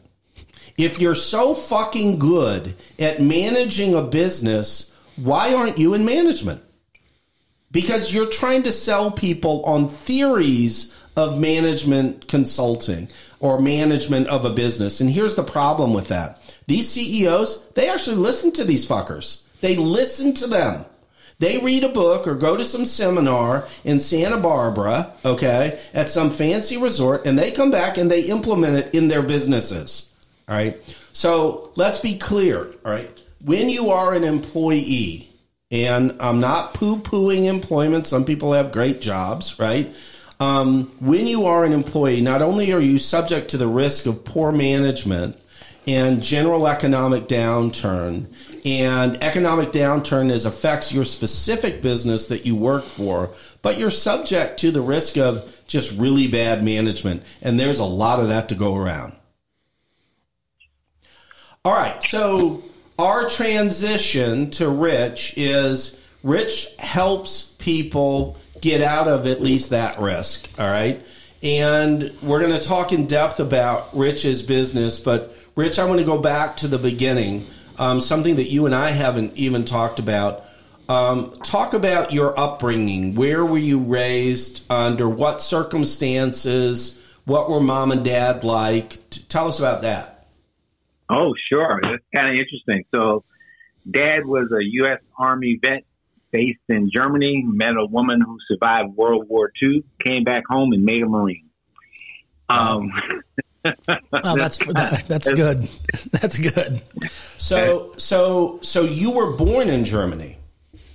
If 0.77 0.99
you're 0.99 1.15
so 1.15 1.55
fucking 1.55 2.19
good 2.19 2.75
at 2.99 3.21
managing 3.21 3.95
a 3.95 4.01
business, 4.01 4.93
why 5.15 5.53
aren't 5.53 5.77
you 5.77 5.93
in 5.93 6.03
management? 6.03 6.61
Because 7.71 8.13
you're 8.13 8.29
trying 8.29 8.63
to 8.63 8.71
sell 8.71 9.11
people 9.11 9.63
on 9.65 9.87
theories 9.87 10.93
of 11.15 11.39
management 11.39 12.27
consulting 12.27 13.07
or 13.39 13.59
management 13.59 14.27
of 14.27 14.43
a 14.43 14.49
business. 14.49 14.99
And 14.99 15.09
here's 15.09 15.35
the 15.35 15.43
problem 15.43 15.93
with 15.93 16.09
that. 16.09 16.41
These 16.67 16.89
CEOs, 16.89 17.69
they 17.69 17.89
actually 17.89 18.17
listen 18.17 18.51
to 18.53 18.65
these 18.65 18.87
fuckers. 18.87 19.43
They 19.61 19.77
listen 19.77 20.33
to 20.35 20.47
them. 20.47 20.85
They 21.39 21.57
read 21.57 21.83
a 21.83 21.89
book 21.89 22.27
or 22.27 22.35
go 22.35 22.55
to 22.57 22.63
some 22.63 22.85
seminar 22.85 23.67
in 23.83 23.99
Santa 23.99 24.37
Barbara, 24.37 25.13
okay, 25.23 25.79
at 25.93 26.09
some 26.09 26.31
fancy 26.31 26.77
resort, 26.77 27.25
and 27.25 27.37
they 27.37 27.51
come 27.51 27.71
back 27.71 27.97
and 27.97 28.09
they 28.09 28.21
implement 28.23 28.77
it 28.77 28.95
in 28.95 29.09
their 29.09 29.21
businesses. 29.21 30.13
All 30.47 30.55
right. 30.55 30.79
So 31.13 31.71
let's 31.75 31.99
be 31.99 32.17
clear. 32.17 32.65
All 32.85 32.91
right. 32.91 33.09
When 33.43 33.69
you 33.69 33.91
are 33.91 34.13
an 34.13 34.23
employee, 34.23 35.29
and 35.71 36.15
I'm 36.19 36.39
not 36.39 36.73
poo 36.73 36.99
pooing 36.99 37.45
employment, 37.45 38.07
some 38.07 38.25
people 38.25 38.53
have 38.53 38.71
great 38.71 39.01
jobs, 39.01 39.59
right? 39.59 39.93
Um, 40.39 40.85
when 40.99 41.27
you 41.27 41.45
are 41.45 41.63
an 41.63 41.73
employee, 41.73 42.21
not 42.21 42.41
only 42.41 42.73
are 42.73 42.79
you 42.79 42.97
subject 42.97 43.49
to 43.51 43.57
the 43.57 43.67
risk 43.67 44.05
of 44.05 44.25
poor 44.25 44.51
management, 44.51 45.37
and 45.87 46.21
general 46.21 46.67
economic 46.67 47.27
downturn. 47.27 48.27
And 48.65 49.21
economic 49.23 49.71
downturn 49.71 50.31
is 50.31 50.45
affects 50.45 50.91
your 50.91 51.05
specific 51.05 51.81
business 51.81 52.27
that 52.27 52.45
you 52.45 52.55
work 52.55 52.85
for, 52.85 53.29
but 53.61 53.77
you're 53.77 53.91
subject 53.91 54.59
to 54.61 54.71
the 54.71 54.81
risk 54.81 55.17
of 55.17 55.59
just 55.67 55.97
really 55.97 56.27
bad 56.27 56.63
management. 56.63 57.23
And 57.41 57.59
there's 57.59 57.79
a 57.79 57.85
lot 57.85 58.19
of 58.19 58.29
that 58.29 58.49
to 58.49 58.55
go 58.55 58.75
around. 58.75 59.15
All 61.65 61.73
right. 61.73 62.01
So 62.03 62.63
our 62.99 63.27
transition 63.27 64.51
to 64.51 64.69
Rich 64.69 65.33
is 65.35 65.99
Rich 66.21 66.67
helps 66.77 67.55
people 67.57 68.37
get 68.61 68.81
out 68.81 69.07
of 69.07 69.25
at 69.25 69.41
least 69.41 69.71
that 69.71 69.99
risk. 69.99 70.47
All 70.59 70.69
right. 70.69 71.03
And 71.41 72.11
we're 72.21 72.39
going 72.39 72.53
to 72.53 72.61
talk 72.61 72.91
in 72.91 73.07
depth 73.07 73.39
about 73.39 73.95
Rich's 73.97 74.43
business. 74.43 74.99
But, 74.99 75.35
Rich, 75.55 75.79
I 75.79 75.85
want 75.85 75.99
to 75.99 76.05
go 76.05 76.19
back 76.19 76.57
to 76.57 76.67
the 76.67 76.77
beginning, 76.77 77.45
um, 77.79 77.99
something 77.99 78.35
that 78.35 78.49
you 78.49 78.67
and 78.67 78.75
I 78.75 78.91
haven't 78.91 79.35
even 79.35 79.65
talked 79.65 79.97
about. 79.97 80.43
Um, 80.87 81.31
talk 81.43 81.73
about 81.73 82.13
your 82.13 82.39
upbringing. 82.39 83.15
Where 83.15 83.43
were 83.43 83.57
you 83.57 83.79
raised? 83.79 84.61
Under 84.71 85.09
what 85.09 85.41
circumstances? 85.41 87.01
What 87.25 87.49
were 87.49 87.59
mom 87.59 87.91
and 87.91 88.05
dad 88.05 88.43
like? 88.43 88.99
Tell 89.29 89.47
us 89.47 89.57
about 89.57 89.81
that. 89.81 90.14
Oh, 91.09 91.33
sure. 91.51 91.79
That's 91.81 92.03
kind 92.13 92.29
of 92.29 92.35
interesting. 92.35 92.85
So, 92.93 93.23
dad 93.89 94.25
was 94.25 94.51
a 94.51 94.63
U.S. 94.63 94.99
Army 95.17 95.59
vet 95.61 95.83
based 96.31 96.59
in 96.67 96.89
Germany, 96.93 97.43
met 97.45 97.77
a 97.77 97.85
woman 97.85 98.19
who 98.21 98.37
survived 98.47 98.95
World 98.95 99.27
War 99.29 99.51
II, 99.61 99.83
came 100.03 100.23
back 100.23 100.43
home 100.49 100.73
and 100.73 100.83
made 100.83 101.01
a 101.01 101.05
Marine. 101.05 101.49
Um, 102.49 102.91
oh, 103.65 104.37
that's 104.37 104.57
that, 104.57 105.05
that's 105.07 105.31
good. 105.31 105.67
That's 106.11 106.37
good. 106.37 106.81
So, 107.37 107.93
so, 107.97 108.59
so 108.61 108.83
you 108.83 109.11
were 109.11 109.31
born 109.31 109.69
in 109.69 109.85
Germany. 109.85 110.37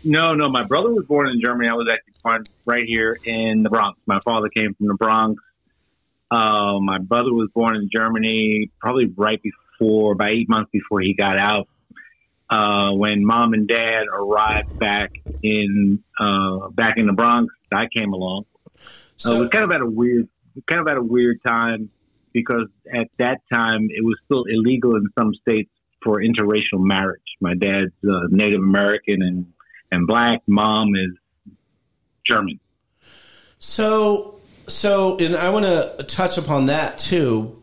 No, 0.05 0.35
no, 0.35 0.49
my 0.49 0.65
brother 0.65 0.91
was 0.91 1.05
born 1.07 1.29
in 1.29 1.41
Germany. 1.41 1.69
I 1.69 1.75
was 1.75 1.89
actually 1.93 2.15
born 2.23 2.45
right 2.65 2.85
here 2.87 3.19
in 3.25 3.63
the 3.63 3.71
Bronx. 3.71 3.99
My 4.07 4.21
father 4.21 4.49
came 4.49 4.75
from 4.75 4.87
the 4.87 4.95
Bronx. 4.95 5.43
Uh, 6.31 6.79
my 6.81 6.99
brother 6.99 7.33
was 7.33 7.51
born 7.55 7.77
in 7.77 7.91
Germany, 7.93 8.71
probably 8.81 9.13
right 9.17 9.43
before 9.43 9.60
for 9.81 10.13
about 10.13 10.31
eight 10.31 10.49
months 10.49 10.71
before 10.71 11.01
he 11.01 11.15
got 11.15 11.39
out. 11.39 11.67
Uh, 12.49 12.93
when 12.93 13.25
mom 13.25 13.55
and 13.55 13.67
dad 13.67 14.05
arrived 14.13 14.79
back 14.79 15.11
in 15.43 16.03
uh, 16.19 16.69
back 16.69 16.99
in 16.99 17.07
the 17.07 17.13
Bronx, 17.13 17.53
I 17.73 17.87
came 17.87 18.13
along. 18.13 18.45
So 19.17 19.33
uh, 19.33 19.37
it 19.37 19.41
was 19.41 19.49
kind 19.51 19.65
of 19.65 19.71
at 19.71 19.81
a 19.81 19.87
weird, 19.87 20.29
kind 20.69 20.81
of 20.81 20.89
at 20.89 20.97
a 20.97 21.03
weird 21.03 21.41
time 21.47 21.91
because 22.33 22.67
at 22.93 23.09
that 23.19 23.41
time 23.53 23.89
it 23.91 24.05
was 24.05 24.19
still 24.25 24.45
illegal 24.49 24.97
in 24.97 25.07
some 25.19 25.33
states 25.35 25.71
for 26.03 26.21
interracial 26.21 26.81
marriage. 26.81 27.23
My 27.41 27.55
dad's 27.55 27.93
uh, 28.05 28.27
Native 28.31 28.61
American 28.61 29.23
and 29.23 29.53
and 29.93 30.07
black. 30.07 30.43
Mom 30.47 30.95
is 30.97 31.17
German. 32.27 32.61
So, 33.61 34.41
so, 34.67 35.19
and 35.19 35.37
I 35.37 35.51
want 35.51 35.67
to 35.67 36.03
touch 36.05 36.39
upon 36.39 36.67
that 36.67 36.99
too 36.99 37.60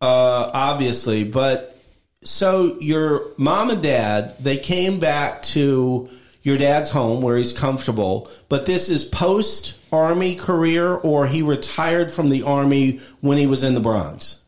uh, 0.00 0.50
obviously. 0.52 1.24
But 1.24 1.80
so 2.22 2.78
your 2.80 3.22
mom 3.36 3.70
and 3.70 3.82
dad, 3.82 4.36
they 4.40 4.58
came 4.58 4.98
back 4.98 5.42
to 5.44 6.08
your 6.42 6.56
dad's 6.56 6.90
home 6.90 7.22
where 7.22 7.36
he's 7.36 7.52
comfortable, 7.52 8.30
but 8.48 8.66
this 8.66 8.88
is 8.88 9.04
post 9.04 9.74
army 9.92 10.34
career 10.34 10.94
or 10.94 11.26
he 11.26 11.42
retired 11.42 12.10
from 12.10 12.30
the 12.30 12.42
army 12.42 13.00
when 13.20 13.38
he 13.38 13.46
was 13.46 13.62
in 13.62 13.74
the 13.74 13.80
Bronx? 13.80 14.40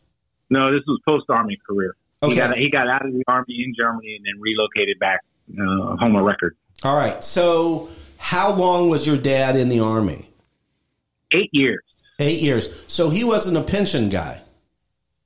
No, 0.49 0.71
this 0.71 0.83
was 0.87 0.99
post 1.07 1.25
army 1.29 1.57
career. 1.67 1.95
Okay. 2.23 2.33
He 2.33 2.39
got, 2.39 2.57
he 2.57 2.69
got 2.69 2.87
out 2.87 3.05
of 3.05 3.13
the 3.13 3.23
army 3.27 3.63
in 3.65 3.73
Germany 3.77 4.15
and 4.15 4.25
then 4.25 4.39
relocated 4.39 4.99
back 4.99 5.21
uh, 5.53 5.95
home 5.97 6.15
a 6.15 6.23
record. 6.23 6.55
All 6.83 6.95
right. 6.95 7.23
So, 7.23 7.89
how 8.17 8.53
long 8.53 8.89
was 8.89 9.07
your 9.07 9.17
dad 9.17 9.55
in 9.55 9.69
the 9.69 9.79
army? 9.79 10.29
Eight 11.33 11.49
years. 11.51 11.81
Eight 12.19 12.41
years. 12.41 12.69
So 12.87 13.09
he 13.09 13.23
wasn't 13.23 13.57
a 13.57 13.63
pension 13.63 14.09
guy. 14.09 14.41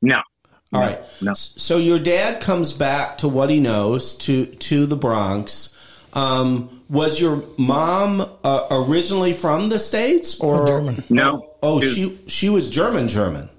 No. 0.02 0.22
All 0.74 0.82
right. 0.82 1.00
no, 1.22 1.34
So 1.34 1.78
your 1.78 2.00
dad 2.00 2.42
comes 2.42 2.74
back 2.74 3.18
to 3.20 3.28
what 3.28 3.50
he 3.50 3.60
knows 3.60 4.16
to 4.18 4.46
to 4.46 4.86
the 4.86 4.96
Bronx. 4.96 5.76
Um, 6.14 6.82
was 6.90 7.20
your 7.20 7.44
mom 7.58 8.22
uh, 8.44 8.68
originally 8.72 9.34
from 9.34 9.70
the 9.70 9.80
states 9.80 10.40
or 10.40 10.64
oh, 10.64 10.66
German? 10.66 11.04
No. 11.10 11.56
Oh, 11.62 11.80
she, 11.82 11.94
she 11.94 12.20
she 12.28 12.50
was 12.50 12.70
German. 12.70 13.08
German. 13.08 13.50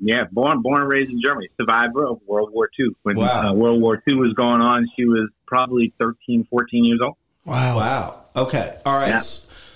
Yeah, 0.00 0.24
born 0.32 0.62
born 0.62 0.82
and 0.82 0.90
raised 0.90 1.10
in 1.10 1.20
Germany. 1.22 1.48
Survivor 1.60 2.06
of 2.06 2.20
World 2.26 2.50
War 2.52 2.70
II. 2.78 2.88
When 3.02 3.16
wow. 3.16 3.50
uh, 3.50 3.52
World 3.52 3.82
War 3.82 4.02
II 4.08 4.14
was 4.14 4.32
going 4.34 4.60
on, 4.60 4.88
she 4.96 5.04
was 5.04 5.28
probably 5.46 5.92
13, 6.00 6.46
14 6.48 6.84
years 6.84 7.00
old. 7.02 7.16
Wow. 7.44 7.76
Wow. 7.76 8.24
Okay. 8.34 8.78
All 8.86 8.96
right. 8.96 9.08
Yeah. 9.08 9.20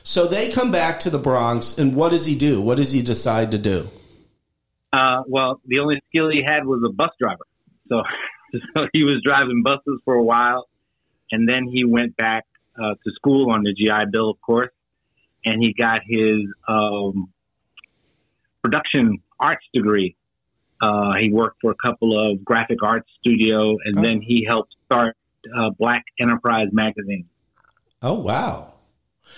So 0.02 0.26
they 0.26 0.50
come 0.50 0.70
back 0.70 1.00
to 1.00 1.10
the 1.10 1.18
Bronx, 1.18 1.78
and 1.78 1.94
what 1.94 2.10
does 2.10 2.26
he 2.26 2.36
do? 2.36 2.60
What 2.60 2.76
does 2.76 2.92
he 2.92 3.02
decide 3.02 3.50
to 3.50 3.58
do? 3.58 3.88
Uh, 4.94 5.22
well, 5.26 5.60
the 5.66 5.80
only 5.80 6.00
skill 6.08 6.30
he 6.30 6.42
had 6.46 6.64
was 6.64 6.80
a 6.86 6.92
bus 6.92 7.10
driver. 7.20 7.46
So, 7.88 8.02
so 8.76 8.86
he 8.92 9.02
was 9.02 9.20
driving 9.24 9.62
buses 9.64 10.00
for 10.04 10.14
a 10.14 10.22
while, 10.22 10.68
and 11.32 11.48
then 11.48 11.66
he 11.66 11.84
went 11.84 12.16
back 12.16 12.44
uh, 12.78 12.94
to 12.94 13.10
school 13.16 13.50
on 13.50 13.64
the 13.64 13.74
GI 13.74 14.10
Bill, 14.12 14.30
of 14.30 14.40
course, 14.40 14.70
and 15.44 15.60
he 15.60 15.72
got 15.72 16.02
his 16.06 16.42
um, 16.68 17.32
production 18.62 19.18
arts 19.40 19.64
degree. 19.74 20.16
Uh, 20.80 21.14
he 21.18 21.30
worked 21.30 21.56
for 21.60 21.72
a 21.72 21.76
couple 21.84 22.18
of 22.18 22.44
graphic 22.44 22.82
arts 22.82 23.08
studio, 23.18 23.76
and 23.84 23.98
oh. 23.98 24.02
then 24.02 24.20
he 24.20 24.44
helped 24.48 24.74
start 24.86 25.16
uh, 25.56 25.70
Black 25.70 26.04
Enterprise 26.20 26.68
magazine. 26.72 27.26
Oh 28.00 28.14
wow! 28.14 28.73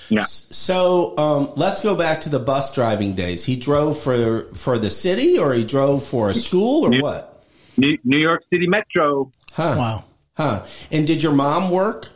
Yeah. 0.08 0.22
So 0.22 1.16
um, 1.18 1.52
let's 1.56 1.82
go 1.82 1.94
back 1.94 2.20
to 2.22 2.28
the 2.28 2.38
bus 2.38 2.74
driving 2.74 3.14
days. 3.14 3.44
He 3.44 3.56
drove 3.56 3.98
for 3.98 4.52
for 4.54 4.78
the 4.78 4.90
city, 4.90 5.38
or 5.38 5.52
he 5.54 5.64
drove 5.64 6.04
for 6.04 6.30
a 6.30 6.34
school, 6.34 6.86
or 6.86 6.90
New, 6.90 7.02
what? 7.02 7.44
New, 7.76 7.98
New 8.04 8.18
York 8.18 8.42
City 8.52 8.66
Metro. 8.66 9.32
Huh. 9.52 9.74
Wow. 9.76 10.04
Huh. 10.36 10.66
And 10.90 11.06
did 11.06 11.22
your 11.22 11.32
mom 11.32 11.70
work? 11.70 12.10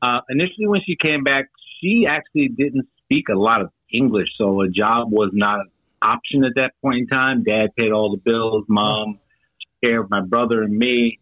Uh, 0.00 0.20
initially, 0.30 0.66
when 0.66 0.80
she 0.84 0.96
came 0.96 1.22
back, 1.22 1.46
she 1.80 2.06
actually 2.08 2.48
didn't 2.48 2.88
speak 3.04 3.28
a 3.28 3.34
lot 3.34 3.60
of 3.60 3.70
English, 3.92 4.28
so 4.36 4.60
a 4.60 4.68
job 4.68 5.10
was 5.10 5.30
not 5.32 5.60
an 5.60 5.70
option 6.02 6.44
at 6.44 6.52
that 6.56 6.72
point 6.82 6.98
in 6.98 7.06
time. 7.06 7.42
Dad 7.42 7.74
paid 7.76 7.92
all 7.92 8.10
the 8.10 8.18
bills. 8.18 8.64
Mom 8.68 9.18
took 9.60 9.90
care 9.90 10.00
of 10.00 10.10
my 10.10 10.20
brother 10.20 10.62
and 10.62 10.76
me. 10.76 11.18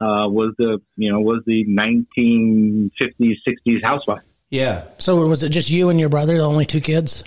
Uh, 0.00 0.28
was 0.28 0.54
the 0.58 0.80
you 0.96 1.12
know 1.12 1.18
was 1.20 1.42
the 1.44 1.64
1950s 1.66 3.36
60s 3.46 3.82
housewife. 3.82 4.22
Yeah. 4.50 4.84
So 4.98 5.26
was 5.26 5.42
it 5.42 5.50
just 5.50 5.70
you 5.70 5.90
and 5.90 6.00
your 6.00 6.08
brother, 6.08 6.36
the 6.38 6.44
only 6.44 6.66
two 6.66 6.80
kids? 6.80 7.24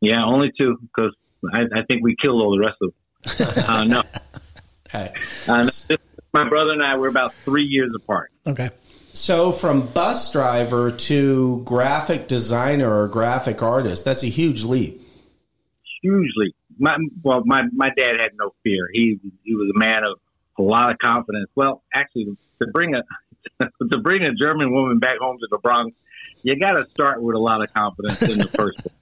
Yeah, 0.00 0.24
only 0.24 0.52
two, 0.56 0.78
because 0.80 1.14
I, 1.52 1.62
I, 1.74 1.82
think 1.84 2.02
we 2.02 2.16
killed 2.22 2.40
all 2.40 2.56
the 2.56 2.64
rest 2.64 2.78
of 2.80 3.56
them. 3.56 3.64
uh, 3.68 3.84
no. 3.84 4.02
Okay. 4.88 5.12
Uh, 5.46 5.68
my 6.32 6.48
brother 6.48 6.72
and 6.72 6.82
I 6.82 6.96
were 6.96 7.08
about 7.08 7.34
three 7.44 7.64
years 7.64 7.92
apart. 7.94 8.30
Okay. 8.46 8.70
So 9.12 9.50
from 9.50 9.88
bus 9.88 10.30
driver 10.30 10.92
to 10.92 11.62
graphic 11.64 12.28
designer 12.28 13.02
or 13.02 13.08
graphic 13.08 13.62
artist, 13.62 14.04
that's 14.04 14.22
a 14.22 14.28
huge 14.28 14.62
leap. 14.62 15.02
Hugely. 16.00 16.54
My, 16.78 16.96
well, 17.24 17.42
my, 17.44 17.64
my 17.72 17.88
dad 17.96 18.20
had 18.20 18.30
no 18.38 18.54
fear. 18.62 18.88
He 18.92 19.18
he 19.42 19.56
was 19.56 19.72
a 19.74 19.78
man 19.78 20.04
of 20.04 20.18
a 20.58 20.62
lot 20.62 20.92
of 20.92 20.98
confidence. 20.98 21.50
Well, 21.56 21.82
actually, 21.92 22.36
to 22.62 22.68
bring 22.72 22.94
a 22.94 23.02
to 23.90 23.98
bring 23.98 24.22
a 24.22 24.32
German 24.32 24.72
woman 24.72 25.00
back 25.00 25.18
home 25.18 25.38
to 25.40 25.48
the 25.50 25.58
Bronx 25.58 25.96
you 26.42 26.58
got 26.58 26.72
to 26.72 26.88
start 26.90 27.22
with 27.22 27.36
a 27.36 27.38
lot 27.38 27.62
of 27.62 27.72
confidence 27.72 28.20
in 28.22 28.38
the 28.38 28.48
first 28.56 28.78
place. 28.78 28.94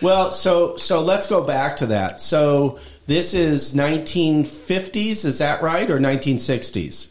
well, 0.00 0.32
so 0.32 0.76
so 0.76 1.02
let's 1.02 1.28
go 1.28 1.44
back 1.44 1.76
to 1.76 1.86
that. 1.86 2.20
So 2.20 2.78
this 3.06 3.34
is 3.34 3.74
1950s, 3.74 5.24
is 5.24 5.38
that 5.38 5.62
right, 5.62 5.88
or 5.90 5.98
1960s? 5.98 7.10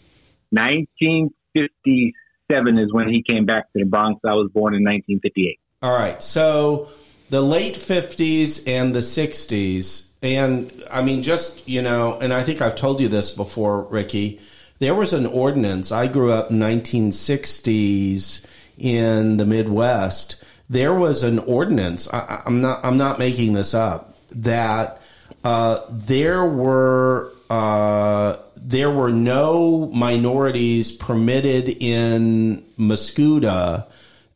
1957 0.52 2.78
is 2.78 2.94
when 2.94 3.10
he 3.10 3.24
came 3.24 3.46
back 3.46 3.72
to 3.74 3.80
the 3.80 3.86
Bronx. 3.86 4.22
I 4.26 4.34
was 4.34 4.50
born 4.52 4.74
in 4.74 4.84
1958. 4.84 5.60
All 5.82 5.94
right, 5.94 6.22
so 6.24 6.88
the 7.30 7.42
late 7.42 7.76
50s 7.76 8.68
and 8.68 8.96
the 8.96 9.00
60s, 9.00 10.12
and 10.22 10.84
I 10.90 11.02
mean, 11.02 11.24
just 11.24 11.68
you 11.68 11.82
know, 11.82 12.18
and 12.20 12.34
I 12.34 12.44
think 12.44 12.62
I've 12.62 12.76
told 12.76 13.02
you 13.02 13.08
this 13.08 13.32
before, 13.32 13.84
Ricky. 13.84 14.40
There 14.80 14.96
was 14.96 15.14
an 15.14 15.26
ordinance. 15.26 15.92
I 15.92 16.08
grew 16.08 16.32
up 16.32 16.52
in 16.52 16.60
1960s 16.60 18.46
in 18.78 19.38
the 19.38 19.46
Midwest, 19.46 20.44
there 20.70 20.94
was 20.94 21.24
an 21.24 21.40
ordinance. 21.40 22.12
I, 22.12 22.42
am 22.46 22.62
not. 22.62 22.84
I'm 22.84 22.98
not 22.98 23.20
making 23.20 23.54
this 23.54 23.74
up. 23.74 24.16
That 24.32 25.02
uh, 25.44 25.82
there 25.90 26.46
were 26.46 27.32
uh, 27.50 28.38
there 28.56 28.90
were 28.90 29.12
no 29.12 29.88
minorities 29.94 30.92
permitted 30.92 31.70
in 31.70 32.64
Mascoutah 32.78 33.86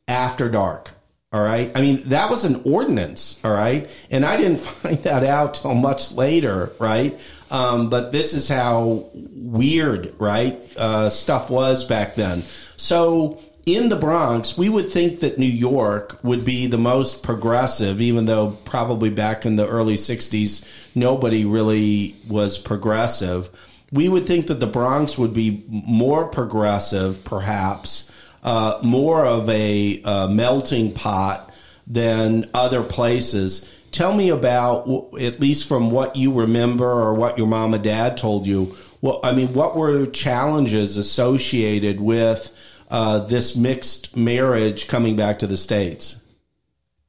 after 0.08 0.50
dark. 0.50 0.92
All 1.34 1.44
right. 1.44 1.72
I 1.76 1.82
mean, 1.82 2.04
that 2.10 2.30
was 2.30 2.46
an 2.46 2.62
ordinance. 2.64 3.40
All 3.44 3.52
right. 3.52 3.90
And 4.10 4.26
I 4.26 4.38
didn't 4.38 4.60
find 4.82 4.98
that 5.04 5.24
out 5.24 5.56
till 5.56 5.74
much 5.74 6.12
later. 6.14 6.72
Right. 6.80 7.20
Um, 7.52 7.90
but 7.90 8.12
this 8.12 8.34
is 8.34 8.48
how 8.48 9.10
weird, 9.14 10.16
right? 10.20 10.62
Uh, 10.78 11.10
stuff 11.10 11.50
was 11.50 11.84
back 11.86 12.16
then. 12.16 12.44
So 12.76 13.42
in 13.68 13.90
the 13.90 13.98
Bronx, 13.98 14.58
we 14.58 14.70
would 14.70 14.90
think 14.90 15.20
that 15.20 15.38
New 15.38 15.46
York 15.46 16.18
would 16.24 16.46
be 16.46 16.68
the 16.68 16.78
most 16.78 17.22
progressive, 17.22 18.00
even 18.00 18.26
though 18.26 18.52
probably 18.64 19.10
back 19.10 19.46
in 19.46 19.58
the 19.58 19.68
early 19.68 19.96
60s, 19.96 20.66
nobody 20.96 21.44
really 21.44 22.16
was 22.30 22.58
progressive. 22.58 23.50
We 23.92 24.08
would 24.08 24.26
think 24.26 24.48
that 24.48 24.62
the 24.62 24.68
Bronx 24.68 25.18
would 25.18 25.34
be 25.34 25.66
more 25.68 26.28
progressive, 26.28 27.26
perhaps 27.26 28.10
uh, 28.42 28.80
more 28.84 29.26
of 29.26 29.50
a 29.50 30.02
uh, 30.02 30.28
melting 30.30 30.94
pot 30.94 31.54
than 31.86 32.50
other 32.54 32.84
places. 32.84 33.70
Tell 33.92 34.14
me 34.14 34.30
about, 34.30 34.88
at 35.20 35.42
least 35.42 35.68
from 35.68 35.92
what 35.92 36.16
you 36.16 36.32
remember 36.32 36.90
or 36.90 37.14
what 37.14 37.38
your 37.38 37.48
mom 37.48 37.74
and 37.74 37.84
dad 37.84 38.16
told 38.16 38.48
you. 38.48 38.78
Well, 39.02 39.20
I 39.24 39.34
mean, 39.34 39.54
what 39.54 39.76
were 39.76 40.06
challenges 40.06 40.96
associated 40.96 42.00
with 42.00 42.54
uh, 42.90 43.20
this 43.20 43.56
mixed 43.56 44.16
marriage 44.16 44.88
coming 44.88 45.16
back 45.16 45.40
to 45.40 45.48
the 45.48 45.58
states? 45.58 46.22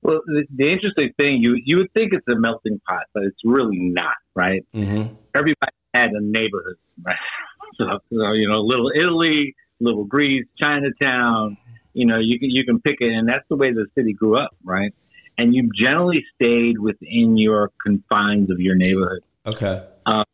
Well, 0.03 0.21
the, 0.27 0.47
the, 0.55 0.73
interesting 0.73 1.13
thing 1.19 1.43
you 1.43 1.61
you 1.65 1.79
would 1.79 1.93
think 1.93 2.13
it's 2.13 2.27
a 2.29 2.39
melting 2.39 2.81
pot, 2.89 3.05
but 3.13 3.25
it's 3.25 3.39
really 3.45 3.79
not, 3.79 4.15
right? 4.35 4.65
Mm-hmm. 4.75 5.15
Everybody 5.35 5.73
had 5.93 6.11
a 6.11 6.21
neighborhood, 6.21 6.77
right? 7.03 7.17
So, 7.77 7.85
so 8.11 8.33
you 8.33 8.49
know, 8.49 8.61
little 8.63 8.91
Italy, 8.93 9.55
Little 9.79 10.03
Greece, 10.03 10.47
Chinatown. 10.61 11.57
You 11.93 12.07
know, 12.07 12.19
you 12.19 12.41
can 12.41 12.51
you 12.51 12.65
can 12.65 12.81
pick 12.81 12.97
it, 13.01 13.13
and 13.13 13.29
that's 13.29 13.45
the 13.49 13.55
way 13.55 13.73
the 13.73 13.87
city 13.95 14.15
grew 14.15 14.37
up, 14.37 14.51
right? 14.65 14.93
And 15.37 15.55
you 15.55 15.71
generally 15.79 16.25
stayed 16.35 16.81
within 16.81 17.37
your 17.37 17.71
confines 17.81 18.51
of 18.51 18.59
your 18.59 18.75
neighborhood. 18.75 19.23
Okay. 19.47 19.85
Um, 20.07 20.25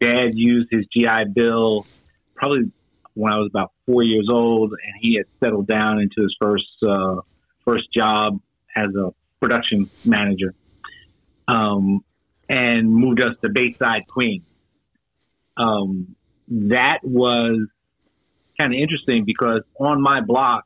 Dad 0.00 0.34
used 0.34 0.68
his 0.70 0.86
GI 0.86 1.32
Bill 1.34 1.86
probably 2.34 2.72
when 3.14 3.32
I 3.32 3.38
was 3.38 3.48
about 3.48 3.72
four 3.86 4.02
years 4.02 4.28
old, 4.30 4.72
and 4.72 4.94
he 5.00 5.16
had 5.16 5.26
settled 5.40 5.66
down 5.66 6.00
into 6.00 6.22
his 6.22 6.34
first 6.40 6.66
uh, 6.86 7.16
first 7.64 7.92
job 7.92 8.40
as 8.74 8.94
a 8.94 9.10
production 9.40 9.90
manager, 10.04 10.54
um, 11.48 12.04
and 12.48 12.94
moved 12.94 13.20
us 13.20 13.32
to 13.42 13.48
Bayside, 13.48 14.06
Queens. 14.08 14.44
Um, 15.56 16.16
that 16.48 17.00
was 17.02 17.68
kind 18.58 18.74
of 18.74 18.78
interesting 18.78 19.24
because 19.24 19.62
on 19.78 20.00
my 20.00 20.20
block, 20.20 20.64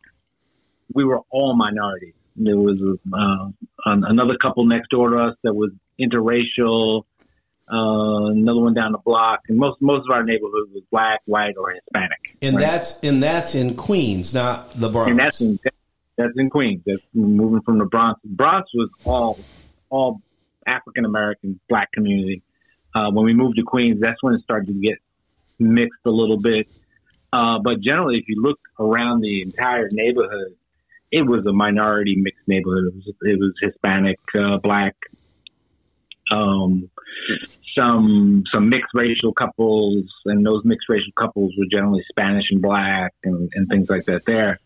we 0.92 1.04
were 1.04 1.20
all 1.30 1.54
minorities. 1.54 2.14
There 2.36 2.56
was 2.56 2.80
uh, 2.82 3.50
another 3.84 4.36
couple 4.36 4.66
next 4.66 4.90
door 4.90 5.10
to 5.10 5.18
us 5.18 5.36
that 5.42 5.54
was 5.54 5.70
interracial. 6.00 7.04
Uh, 7.70 8.26
another 8.26 8.60
one 8.60 8.74
down 8.74 8.92
the 8.92 8.98
block, 8.98 9.40
and 9.48 9.58
most 9.58 9.82
most 9.82 10.06
of 10.08 10.14
our 10.14 10.22
neighborhood 10.22 10.70
was 10.72 10.84
black, 10.92 11.20
white, 11.24 11.54
or 11.58 11.72
Hispanic. 11.72 12.36
And 12.40 12.56
right? 12.56 12.64
that's 12.64 13.00
and 13.00 13.20
that's 13.20 13.56
in 13.56 13.74
Queens, 13.74 14.32
not 14.32 14.70
the 14.78 14.88
Bronx. 14.88 15.10
And 15.10 15.18
that's 15.18 15.40
in 15.40 15.58
that's 16.16 16.32
in 16.36 16.48
Queens. 16.48 16.82
That's 16.86 17.02
moving 17.12 17.62
from 17.62 17.78
the 17.78 17.84
Bronx. 17.84 18.20
Bronx 18.24 18.70
was 18.72 18.88
all 19.04 19.38
all 19.90 20.20
African 20.66 21.04
American 21.04 21.58
black 21.68 21.90
community. 21.90 22.42
Uh, 22.94 23.10
when 23.10 23.24
we 23.26 23.34
moved 23.34 23.56
to 23.56 23.62
Queens, 23.62 24.00
that's 24.00 24.22
when 24.22 24.34
it 24.34 24.42
started 24.42 24.68
to 24.68 24.72
get 24.72 24.98
mixed 25.58 26.00
a 26.04 26.10
little 26.10 26.38
bit. 26.38 26.68
Uh, 27.32 27.58
but 27.58 27.80
generally, 27.80 28.18
if 28.18 28.28
you 28.28 28.40
look 28.40 28.58
around 28.78 29.20
the 29.20 29.42
entire 29.42 29.88
neighborhood, 29.90 30.54
it 31.10 31.22
was 31.22 31.44
a 31.46 31.52
minority 31.52 32.16
mixed 32.16 32.46
neighborhood. 32.46 32.86
It 32.86 32.94
was, 32.94 33.14
it 33.22 33.38
was 33.38 33.52
Hispanic, 33.60 34.18
uh, 34.38 34.58
black, 34.58 34.94
um, 36.30 36.90
some 37.76 38.44
some 38.52 38.68
mixed 38.68 38.92
racial 38.94 39.32
couples, 39.32 40.04
and 40.24 40.44
those 40.44 40.64
mixed 40.64 40.88
racial 40.88 41.12
couples 41.18 41.52
were 41.58 41.66
generally 41.70 42.04
Spanish 42.08 42.44
and 42.50 42.62
black, 42.62 43.12
and, 43.24 43.50
and 43.54 43.68
things 43.68 43.88
like 43.88 44.04
that. 44.06 44.24
There, 44.24 44.58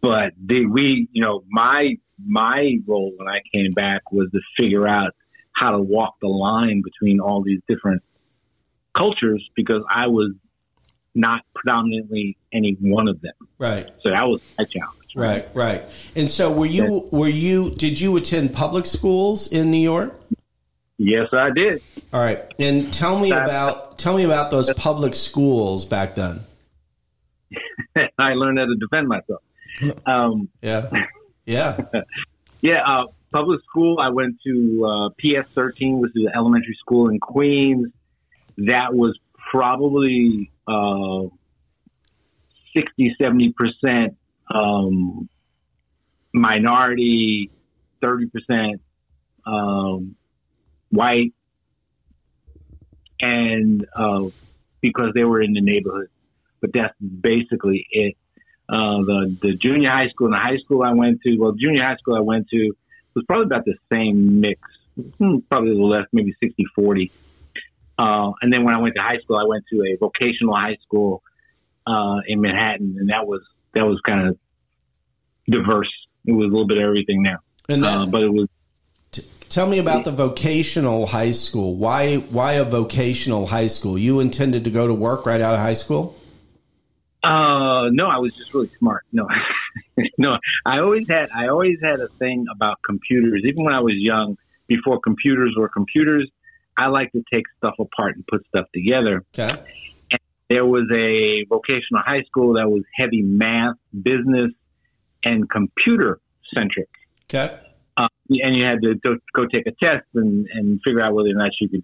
but 0.00 0.32
the, 0.44 0.66
we, 0.66 1.08
you 1.12 1.22
know, 1.22 1.44
my 1.48 1.96
my 2.24 2.76
role 2.86 3.12
when 3.16 3.28
I 3.28 3.40
came 3.52 3.70
back 3.72 4.12
was 4.12 4.30
to 4.32 4.40
figure 4.58 4.86
out 4.86 5.12
how 5.54 5.72
to 5.72 5.78
walk 5.78 6.14
the 6.20 6.28
line 6.28 6.82
between 6.82 7.20
all 7.20 7.42
these 7.42 7.60
different 7.68 8.02
cultures 8.96 9.48
because 9.54 9.82
I 9.88 10.06
was 10.08 10.32
not 11.14 11.42
predominantly 11.54 12.36
any 12.52 12.76
one 12.80 13.08
of 13.08 13.20
them. 13.20 13.34
Right. 13.58 13.90
So 14.02 14.10
that 14.10 14.24
was 14.24 14.40
my 14.58 14.64
challenge. 14.64 14.98
Right, 15.14 15.44
right. 15.54 15.82
right. 15.82 16.10
And 16.16 16.30
so 16.30 16.50
were 16.50 16.66
you 16.66 17.08
were 17.10 17.28
you 17.28 17.70
did 17.70 18.00
you 18.00 18.16
attend 18.16 18.54
public 18.54 18.86
schools 18.86 19.50
in 19.50 19.70
New 19.70 19.78
York? 19.78 20.18
Yes, 21.04 21.30
I 21.32 21.50
did. 21.50 21.82
All 22.12 22.20
right. 22.20 22.40
And 22.60 22.94
tell 22.94 23.18
me 23.18 23.32
about 23.32 23.98
tell 23.98 24.16
me 24.16 24.22
about 24.22 24.52
those 24.52 24.72
public 24.74 25.14
schools 25.14 25.84
back 25.84 26.14
then. 26.14 26.42
I 28.18 28.34
learned 28.34 28.60
how 28.60 28.66
to 28.66 28.76
defend 28.76 29.08
myself. 29.08 29.42
Um, 30.06 30.48
yeah. 30.62 30.90
Yeah. 31.44 31.80
yeah, 32.60 32.82
uh, 32.86 33.06
public 33.32 33.62
school 33.64 33.98
I 33.98 34.10
went 34.10 34.36
to 34.46 34.86
uh, 34.86 35.08
PS 35.18 35.50
13 35.54 35.98
which 35.98 36.12
is 36.14 36.26
an 36.26 36.32
elementary 36.36 36.76
school 36.78 37.08
in 37.08 37.18
Queens. 37.18 37.88
That 38.58 38.94
was 38.94 39.18
probably 39.50 40.52
uh, 40.68 41.24
60, 42.76 43.16
70% 43.20 44.14
um, 44.54 45.28
minority, 46.32 47.50
30% 48.00 48.78
um, 49.44 50.14
white, 50.92 51.34
and 53.20 53.86
uh, 53.94 54.26
because 54.80 55.12
they 55.14 55.24
were 55.24 55.40
in 55.40 55.52
the 55.52 55.60
neighborhood. 55.60 56.08
But 56.60 56.72
that's 56.72 56.94
basically 57.00 57.86
it. 57.90 58.16
Uh, 58.68 59.02
the 59.02 59.36
the 59.42 59.54
junior 59.54 59.90
high 59.90 60.08
school 60.08 60.28
and 60.28 60.34
the 60.34 60.38
high 60.38 60.58
school 60.58 60.82
I 60.82 60.92
went 60.92 61.20
to, 61.22 61.36
well, 61.36 61.52
junior 61.52 61.82
high 61.82 61.96
school 61.96 62.14
I 62.14 62.20
went 62.20 62.48
to 62.50 62.72
was 63.14 63.24
probably 63.26 63.46
about 63.46 63.64
the 63.64 63.74
same 63.92 64.40
mix, 64.40 64.60
hmm, 65.18 65.38
probably 65.50 65.70
a 65.70 65.74
little 65.74 65.90
less, 65.90 66.06
maybe 66.12 66.34
60 66.40 66.64
40. 66.74 67.10
Uh, 67.98 68.32
and 68.40 68.52
then 68.52 68.64
when 68.64 68.74
I 68.74 68.78
went 68.78 68.94
to 68.96 69.02
high 69.02 69.18
school, 69.18 69.36
I 69.36 69.44
went 69.44 69.64
to 69.72 69.82
a 69.82 69.96
vocational 69.98 70.54
high 70.54 70.76
school 70.82 71.22
uh, 71.86 72.20
in 72.26 72.40
Manhattan, 72.40 72.96
and 72.98 73.10
that 73.10 73.26
was 73.26 73.42
that 73.74 73.84
was 73.84 74.00
kind 74.06 74.28
of 74.28 74.38
diverse. 75.48 75.90
It 76.26 76.32
was 76.32 76.46
a 76.46 76.50
little 76.50 76.66
bit 76.66 76.78
of 76.78 76.84
everything 76.84 77.22
there, 77.24 77.40
and 77.68 77.82
that, 77.84 77.96
uh, 77.96 78.06
but 78.06 78.22
it 78.22 78.32
was. 78.32 78.48
T- 79.12 79.22
tell 79.48 79.66
me 79.66 79.78
about 79.78 80.04
the 80.04 80.10
vocational 80.10 81.06
high 81.06 81.30
school. 81.30 81.76
Why 81.76 82.16
why 82.16 82.54
a 82.54 82.64
vocational 82.64 83.46
high 83.46 83.68
school? 83.68 83.96
You 83.96 84.20
intended 84.20 84.64
to 84.64 84.70
go 84.70 84.86
to 84.86 84.94
work 84.94 85.26
right 85.26 85.40
out 85.40 85.54
of 85.54 85.60
high 85.60 85.74
school? 85.74 86.16
Uh, 87.22 87.88
no, 87.90 88.08
I 88.08 88.18
was 88.18 88.34
just 88.34 88.52
really 88.52 88.70
smart. 88.78 89.04
No, 89.12 89.28
no, 90.18 90.38
I 90.66 90.80
always 90.80 91.06
had 91.08 91.30
I 91.30 91.48
always 91.48 91.78
had 91.80 92.00
a 92.00 92.08
thing 92.08 92.46
about 92.50 92.78
computers. 92.84 93.42
Even 93.44 93.64
when 93.64 93.74
I 93.74 93.80
was 93.80 93.94
young, 93.94 94.36
before 94.66 94.98
computers 94.98 95.54
were 95.56 95.68
computers, 95.68 96.28
I 96.76 96.88
like 96.88 97.12
to 97.12 97.22
take 97.32 97.44
stuff 97.58 97.74
apart 97.78 98.16
and 98.16 98.26
put 98.26 98.44
stuff 98.48 98.66
together. 98.74 99.24
Okay. 99.38 99.62
And 100.10 100.20
there 100.48 100.66
was 100.66 100.88
a 100.92 101.44
vocational 101.48 102.02
high 102.04 102.22
school 102.24 102.54
that 102.54 102.68
was 102.68 102.82
heavy 102.94 103.22
math, 103.22 103.76
business, 104.02 104.50
and 105.24 105.48
computer 105.48 106.18
centric. 106.54 106.88
Okay. 107.24 107.58
Uh, 107.96 108.08
and 108.30 108.56
you 108.56 108.64
had 108.64 108.80
to 108.82 108.94
go, 108.94 109.16
go 109.34 109.46
take 109.46 109.66
a 109.66 109.72
test 109.72 110.06
and, 110.14 110.46
and 110.52 110.80
figure 110.84 111.02
out 111.02 111.14
whether 111.14 111.28
or 111.28 111.34
not 111.34 111.50
you 111.60 111.68
could 111.68 111.82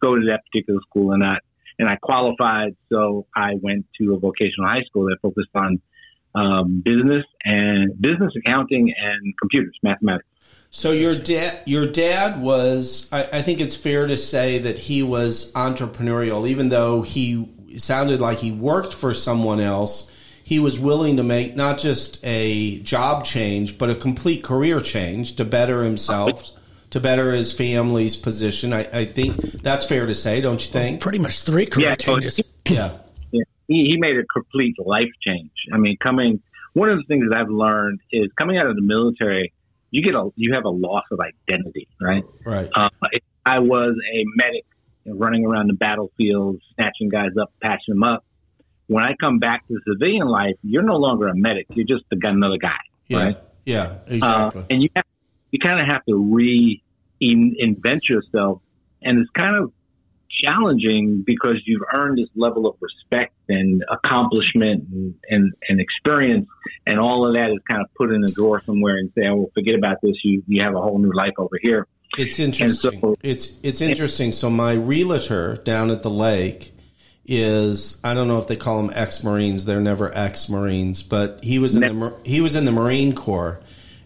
go 0.00 0.14
to 0.14 0.26
that 0.26 0.42
particular 0.50 0.80
school 0.88 1.12
or 1.12 1.18
not. 1.18 1.38
And 1.78 1.88
I 1.88 1.96
qualified, 1.96 2.76
so 2.92 3.26
I 3.34 3.54
went 3.60 3.86
to 4.00 4.14
a 4.14 4.18
vocational 4.18 4.68
high 4.68 4.82
school 4.82 5.04
that 5.06 5.16
focused 5.22 5.50
on 5.54 5.80
um, 6.34 6.82
business 6.84 7.24
and 7.44 8.00
business 8.00 8.32
accounting 8.36 8.92
and 8.96 9.34
computers, 9.38 9.76
mathematics. 9.82 10.26
So 10.70 10.92
your 10.92 11.14
dad, 11.14 11.62
your 11.66 11.86
dad 11.86 12.40
was. 12.40 13.08
I, 13.10 13.24
I, 13.32 13.42
think 13.42 13.60
it's 13.60 13.74
fair 13.74 14.06
to 14.06 14.16
say 14.16 14.58
that 14.58 14.78
he 14.78 15.02
was 15.02 15.52
entrepreneurial, 15.54 16.48
even 16.48 16.68
though 16.68 17.02
he 17.02 17.48
sounded 17.78 18.20
like 18.20 18.38
he 18.38 18.52
worked 18.52 18.94
for 18.94 19.12
someone 19.12 19.58
else. 19.58 20.12
He 20.50 20.58
was 20.58 20.80
willing 20.80 21.16
to 21.16 21.22
make 21.22 21.54
not 21.54 21.78
just 21.78 22.18
a 22.24 22.80
job 22.80 23.24
change, 23.24 23.78
but 23.78 23.88
a 23.88 23.94
complete 23.94 24.42
career 24.42 24.80
change 24.80 25.36
to 25.36 25.44
better 25.44 25.84
himself, 25.84 26.50
to 26.90 26.98
better 26.98 27.30
his 27.30 27.52
family's 27.52 28.16
position. 28.16 28.72
I, 28.72 28.80
I 28.92 29.04
think 29.04 29.36
that's 29.62 29.86
fair 29.86 30.06
to 30.06 30.14
say, 30.14 30.40
don't 30.40 30.60
you 30.60 30.72
think? 30.72 31.00
Pretty 31.00 31.20
much 31.20 31.42
three 31.42 31.66
career 31.66 31.90
yeah, 31.90 31.94
changes. 31.94 32.40
yeah. 32.68 32.98
yeah. 33.30 33.42
He, 33.68 33.84
he 33.90 33.96
made 33.96 34.16
a 34.18 34.24
complete 34.24 34.74
life 34.84 35.12
change. 35.20 35.52
I 35.72 35.78
mean, 35.78 35.96
coming. 35.98 36.42
One 36.72 36.88
of 36.88 36.98
the 36.98 37.04
things 37.04 37.28
that 37.30 37.38
I've 37.38 37.48
learned 37.48 38.00
is 38.10 38.32
coming 38.36 38.58
out 38.58 38.66
of 38.66 38.74
the 38.74 38.82
military 38.82 39.52
you 39.92 40.02
get 40.02 40.14
a 40.14 40.30
you 40.36 40.54
have 40.54 40.64
a 40.64 40.70
loss 40.70 41.04
of 41.10 41.20
identity, 41.20 41.88
right? 42.00 42.24
Right. 42.44 42.68
Uh, 42.74 42.88
I 43.44 43.58
was 43.60 43.96
a 44.12 44.24
medic 44.36 44.64
running 45.06 45.44
around 45.44 45.68
the 45.68 45.74
battlefield, 45.74 46.60
snatching 46.74 47.08
guys 47.08 47.30
up, 47.40 47.52
patching 47.60 47.94
them 47.94 48.02
up. 48.02 48.24
When 48.90 49.04
I 49.04 49.14
come 49.20 49.38
back 49.38 49.68
to 49.68 49.78
civilian 49.86 50.26
life, 50.26 50.56
you're 50.64 50.82
no 50.82 50.96
longer 50.96 51.28
a 51.28 51.36
medic. 51.36 51.66
You're 51.70 51.86
just 51.86 52.06
another 52.10 52.56
guy, 52.56 52.74
yeah. 53.06 53.16
right? 53.16 53.38
Yeah, 53.64 53.98
exactly. 54.08 54.62
Uh, 54.62 54.64
and 54.68 54.82
you 54.82 54.88
have, 54.96 55.04
you 55.52 55.60
kind 55.60 55.78
of 55.78 55.86
have 55.86 56.04
to 56.06 56.14
reinvent 57.22 58.08
yourself, 58.08 58.62
and 59.00 59.20
it's 59.20 59.30
kind 59.30 59.54
of 59.62 59.72
challenging 60.42 61.22
because 61.24 61.62
you've 61.66 61.84
earned 61.94 62.18
this 62.18 62.30
level 62.34 62.66
of 62.66 62.74
respect 62.80 63.32
and 63.48 63.84
accomplishment 63.88 64.88
and, 64.90 65.14
and, 65.28 65.52
and 65.68 65.80
experience, 65.80 66.48
and 66.84 66.98
all 66.98 67.28
of 67.28 67.34
that 67.34 67.52
is 67.52 67.60
kind 67.70 67.82
of 67.82 67.94
put 67.94 68.10
in 68.10 68.24
a 68.24 68.32
drawer 68.32 68.60
somewhere 68.66 68.96
and 68.96 69.12
say, 69.14 69.28
"Oh, 69.28 69.36
well, 69.36 69.50
forget 69.54 69.76
about 69.76 69.98
this. 70.02 70.16
You 70.24 70.42
you 70.48 70.64
have 70.64 70.74
a 70.74 70.80
whole 70.80 70.98
new 70.98 71.12
life 71.12 71.34
over 71.38 71.60
here." 71.62 71.86
It's 72.18 72.40
interesting. 72.40 73.00
So, 73.00 73.14
it's 73.22 73.60
it's 73.62 73.80
interesting. 73.80 74.32
So 74.32 74.50
my 74.50 74.72
realtor 74.72 75.58
down 75.58 75.92
at 75.92 76.02
the 76.02 76.10
lake 76.10 76.72
is 77.30 78.00
I 78.02 78.12
don't 78.12 78.26
know 78.26 78.38
if 78.38 78.48
they 78.48 78.56
call 78.56 78.82
them 78.82 78.92
ex 78.92 79.22
Marines. 79.22 79.64
They're 79.64 79.80
never 79.80 80.12
ex 80.12 80.48
Marines, 80.48 81.02
but 81.02 81.42
he 81.44 81.60
was 81.60 81.76
in 81.76 81.82
the 81.82 82.14
he 82.24 82.40
was 82.40 82.56
in 82.56 82.64
the 82.64 82.72
Marine 82.72 83.14
Corps, 83.14 83.60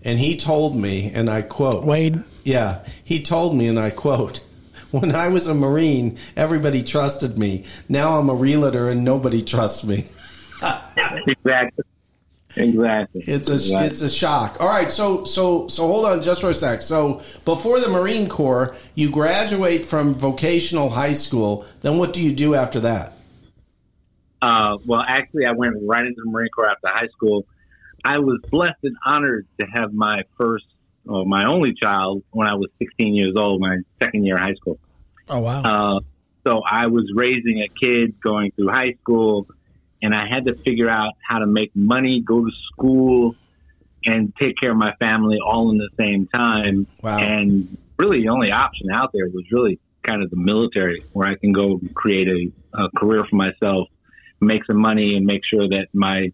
and 0.04 0.18
he 0.18 0.36
told 0.36 0.76
me, 0.76 1.10
and 1.10 1.30
I 1.30 1.40
quote 1.40 1.84
Wade. 1.84 2.22
Yeah, 2.44 2.84
he 3.02 3.22
told 3.22 3.56
me, 3.56 3.66
and 3.66 3.80
I 3.80 3.90
quote. 3.90 4.40
When 4.94 5.12
I 5.12 5.26
was 5.26 5.48
a 5.48 5.54
Marine, 5.54 6.18
everybody 6.36 6.84
trusted 6.84 7.36
me. 7.36 7.64
Now 7.88 8.16
I'm 8.16 8.30
a 8.30 8.34
realtor 8.34 8.88
and 8.88 9.02
nobody 9.02 9.42
trusts 9.42 9.82
me. 9.82 10.06
exactly. 11.26 11.84
Exactly. 12.54 13.24
It's 13.26 13.48
a 13.48 13.54
exactly. 13.54 13.86
it's 13.88 14.02
a 14.02 14.08
shock. 14.08 14.56
All 14.60 14.68
right, 14.68 14.92
so 14.92 15.24
so 15.24 15.66
so 15.66 15.88
hold 15.88 16.04
on 16.06 16.22
just 16.22 16.40
for 16.40 16.50
a 16.50 16.54
sec. 16.54 16.82
So 16.82 17.22
before 17.44 17.80
the 17.80 17.88
Marine 17.88 18.28
Corps, 18.28 18.76
you 18.94 19.10
graduate 19.10 19.84
from 19.84 20.14
vocational 20.14 20.90
high 20.90 21.14
school. 21.14 21.66
Then 21.80 21.98
what 21.98 22.12
do 22.12 22.22
you 22.22 22.30
do 22.32 22.54
after 22.54 22.78
that? 22.78 23.13
Uh, 24.44 24.78
well, 24.84 25.02
actually, 25.06 25.46
I 25.46 25.52
went 25.52 25.76
right 25.86 26.04
into 26.04 26.20
the 26.22 26.30
Marine 26.30 26.50
Corps 26.54 26.68
after 26.70 26.88
high 26.88 27.08
school. 27.08 27.46
I 28.04 28.18
was 28.18 28.40
blessed 28.50 28.82
and 28.82 28.96
honored 29.04 29.46
to 29.58 29.66
have 29.66 29.94
my 29.94 30.22
first, 30.36 30.66
or 31.06 31.24
my 31.24 31.46
only 31.46 31.72
child 31.72 32.22
when 32.30 32.46
I 32.46 32.54
was 32.54 32.68
16 32.78 33.14
years 33.14 33.34
old, 33.36 33.60
my 33.60 33.78
second 34.02 34.24
year 34.24 34.34
of 34.34 34.42
high 34.42 34.54
school. 34.54 34.78
Oh 35.30 35.40
wow! 35.40 35.62
Uh, 35.62 36.00
so 36.46 36.60
I 36.60 36.88
was 36.88 37.10
raising 37.14 37.62
a 37.62 37.68
kid 37.68 38.20
going 38.20 38.50
through 38.52 38.68
high 38.68 38.92
school 39.00 39.48
and 40.02 40.14
I 40.14 40.28
had 40.28 40.44
to 40.44 40.54
figure 40.54 40.90
out 40.90 41.14
how 41.26 41.38
to 41.38 41.46
make 41.46 41.74
money, 41.74 42.20
go 42.20 42.44
to 42.44 42.50
school, 42.70 43.36
and 44.04 44.34
take 44.36 44.56
care 44.60 44.70
of 44.70 44.76
my 44.76 44.94
family 44.96 45.38
all 45.44 45.70
in 45.70 45.78
the 45.78 45.88
same 45.98 46.26
time. 46.26 46.86
Wow. 47.02 47.18
And 47.18 47.78
really, 47.98 48.20
the 48.20 48.28
only 48.28 48.52
option 48.52 48.90
out 48.92 49.12
there 49.14 49.26
was 49.28 49.44
really 49.50 49.80
kind 50.02 50.22
of 50.22 50.28
the 50.28 50.36
military, 50.36 51.02
where 51.14 51.26
I 51.26 51.36
can 51.36 51.52
go 51.52 51.80
create 51.94 52.28
a, 52.28 52.82
a 52.82 52.90
career 52.90 53.24
for 53.24 53.36
myself, 53.36 53.88
make 54.40 54.64
some 54.66 54.80
money, 54.80 55.16
and 55.16 55.26
make 55.26 55.42
sure 55.48 55.68
that 55.68 55.88
my 55.92 56.32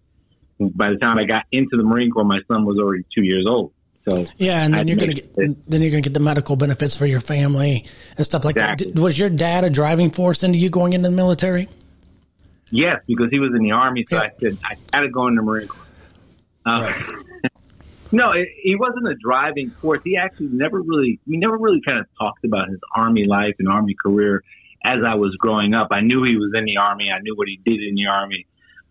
by 0.59 0.91
the 0.91 0.97
time 0.97 1.19
I 1.19 1.25
got 1.25 1.45
into 1.51 1.77
the 1.77 1.83
Marine 1.83 2.11
Corps, 2.11 2.25
my 2.25 2.41
son 2.47 2.65
was 2.65 2.79
already 2.79 3.05
two 3.15 3.25
years 3.25 3.47
old. 3.49 3.73
So 4.09 4.25
yeah, 4.39 4.65
and 4.65 4.73
then 4.73 4.89
you're 4.89 4.97
gonna 4.97 5.15
get 5.15 5.35
then 5.35 5.83
you're 5.83 5.91
gonna 5.91 6.01
get 6.01 6.15
the 6.15 6.21
medical 6.21 6.57
benefits 6.57 6.97
for 6.97 7.07
your 7.07 7.21
family 7.21 7.87
and 8.17 8.25
stuff 8.25 8.45
like 8.45 8.57
exactly. 8.57 8.93
that. 8.93 9.01
Was 9.01 9.19
your 9.19 9.31
dad 9.31 9.65
a 9.65 9.71
driving 9.71 10.11
force 10.11 10.43
into 10.43 10.59
you 10.59 10.71
going 10.71 10.95
into 10.95 11.11
the 11.11 11.15
military? 11.15 11.69
Yes, 12.71 13.03
because 13.07 13.29
he 13.31 13.39
was 13.39 13.51
in 13.55 13.63
the 13.63 13.73
army, 13.73 14.07
so 14.09 14.17
yeah. 14.17 14.23
I 14.23 14.31
said 14.41 14.59
I 14.65 14.75
got 14.93 15.01
to 15.01 15.09
go 15.09 15.27
in 15.27 15.35
the 15.35 15.43
Marine 15.43 15.69
Corps. 15.69 15.87
Uh, 16.65 16.83
right. 16.83 17.53
no, 18.13 18.33
he 18.63 18.77
wasn't 18.77 19.09
a 19.09 19.15
driving 19.15 19.71
force. 19.71 20.01
He 20.05 20.17
actually 20.17 20.49
never 20.49 20.81
really, 20.81 21.19
we 21.27 21.37
never 21.37 21.59
really 21.59 21.81
kind 21.85 21.99
of 21.99 22.07
talked 22.19 22.45
about 22.45 22.69
his 22.69 22.79
army 22.95 23.27
life 23.27 23.57
and 23.59 23.69
army 23.69 23.95
career 24.01 24.43
as 24.85 24.99
I 25.07 25.15
was 25.15 25.35
growing 25.37 25.75
up. 25.75 25.89
I 25.91 26.01
knew 26.01 26.25
he 26.25 26.37
was 26.37 26.53
in 26.55 26.65
the 26.65 26.79
army. 26.79 27.11
I 27.11 27.21
knew 27.21 27.35
what 27.37 27.49
he 27.49 27.61
did 27.65 27.83
in 27.83 27.95
the 27.95 28.07
army, 28.07 28.47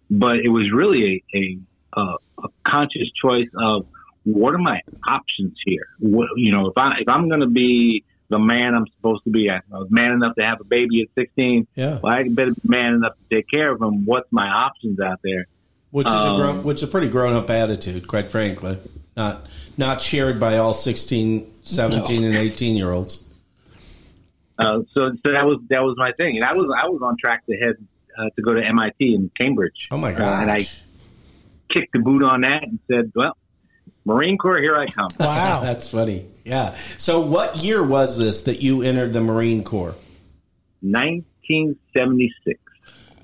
but 0.10 0.38
it 0.38 0.50
was 0.50 0.72
really 0.74 1.24
a 1.34 1.60
a, 1.94 2.16
a 2.44 2.48
conscious 2.64 3.10
choice 3.22 3.50
of 3.58 3.88
what 4.24 4.54
are 4.54 4.60
my 4.60 4.82
options 5.08 5.58
here. 5.66 5.88
What, 6.00 6.28
you 6.36 6.52
know, 6.52 6.68
if 6.68 6.78
I 6.78 7.00
if 7.00 7.10
I'm 7.10 7.30
going 7.30 7.42
to 7.42 7.48
be 7.48 8.04
the 8.30 8.40
man 8.40 8.76
I'm 8.76 8.86
supposed 8.96 9.24
to 9.26 9.32
be. 9.32 9.50
I 9.50 9.60
was 9.72 9.88
man 9.90 10.12
enough 10.12 10.36
to 10.36 10.46
have 10.46 10.62
a 10.62 10.64
baby 10.64 11.02
at 11.02 11.08
16. 11.16 11.68
Yeah. 11.76 12.00
Well, 12.02 12.14
I 12.14 12.28
better 12.30 12.52
be 12.52 12.62
man 12.64 12.94
enough 12.94 13.14
to 13.14 13.36
take 13.36 13.50
care 13.50 13.72
of 13.72 13.82
him. 13.82 14.06
What's 14.06 14.32
my 14.32 14.48
options 14.48 15.00
out 15.00 15.20
there? 15.24 15.48
Which 15.92 16.08
is 16.08 16.14
um, 16.14 16.34
a 16.34 16.38
grown, 16.38 16.64
which 16.64 16.78
is 16.78 16.84
a 16.84 16.88
pretty 16.88 17.10
grown 17.10 17.34
up 17.34 17.50
attitude, 17.50 18.08
quite 18.08 18.30
frankly. 18.30 18.78
Not 19.18 19.48
not 19.78 20.02
shared 20.02 20.40
by 20.40 20.58
all 20.58 20.74
16, 20.74 21.52
17, 21.64 22.22
no. 22.22 22.28
and 22.28 22.38
18 22.38 22.78
year 22.78 22.92
olds. 22.92 23.24
Uh, 24.60 24.80
so, 24.94 25.12
so 25.26 25.32
that 25.32 25.46
was 25.46 25.60
that 25.70 25.82
was 25.82 25.96
my 25.98 26.12
thing, 26.14 26.36
and 26.36 26.44
I 26.44 26.54
was 26.54 26.70
I 26.78 26.88
was 26.90 27.02
on 27.02 27.16
track 27.18 27.46
to 27.46 27.56
head 27.56 27.76
uh, 28.18 28.30
to 28.36 28.42
go 28.42 28.54
to 28.54 28.62
MIT 28.62 29.16
in 29.16 29.32
Cambridge. 29.40 29.88
Oh 29.90 29.98
my 29.98 30.12
god! 30.12 30.40
Uh, 30.40 30.42
and 30.42 30.52
I 30.52 30.68
kicked 31.74 31.94
the 31.94 32.00
boot 32.00 32.24
on 32.24 32.42
that 32.42 32.64
and 32.64 32.80
said, 32.92 33.12
"Well, 33.16 33.38
Marine 34.04 34.38
Corps, 34.38 34.60
here 34.60 34.76
I 34.76 34.88
come." 34.88 35.10
Wow, 35.20 35.62
that's 35.64 35.88
funny. 35.88 36.26
Yeah. 36.44 36.76
So, 36.98 37.22
what 37.22 37.64
year 37.64 37.82
was 37.82 38.18
this 38.18 38.44
that 38.44 38.62
you 38.62 38.82
entered 38.82 39.14
the 39.14 39.22
Marine 39.22 39.64
Corps? 39.64 39.96
1976. 40.82 42.60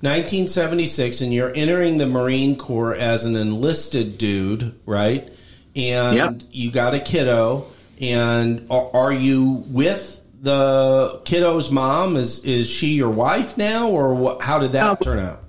1976, 0.00 1.20
and 1.22 1.32
you're 1.32 1.52
entering 1.54 1.96
the 1.96 2.06
Marine 2.06 2.56
Corps 2.56 2.94
as 2.94 3.24
an 3.24 3.34
enlisted 3.34 4.18
dude, 4.18 4.78
right? 4.84 5.32
And 5.74 6.16
yep. 6.16 6.40
you 6.50 6.70
got 6.70 6.94
a 6.94 7.00
kiddo, 7.00 7.66
and 8.00 8.66
are, 8.70 8.90
are, 8.94 9.12
you 9.12 9.64
with 9.66 10.15
the 10.46 11.20
kiddo's 11.24 11.70
mom? 11.70 12.16
Is 12.16 12.44
is 12.44 12.70
she 12.70 12.94
your 12.94 13.10
wife 13.10 13.58
now, 13.58 13.90
or 13.90 14.14
what, 14.14 14.40
how 14.40 14.58
did 14.58 14.72
that 14.72 14.86
uh, 14.86 14.96
turn 14.96 15.18
out? 15.18 15.42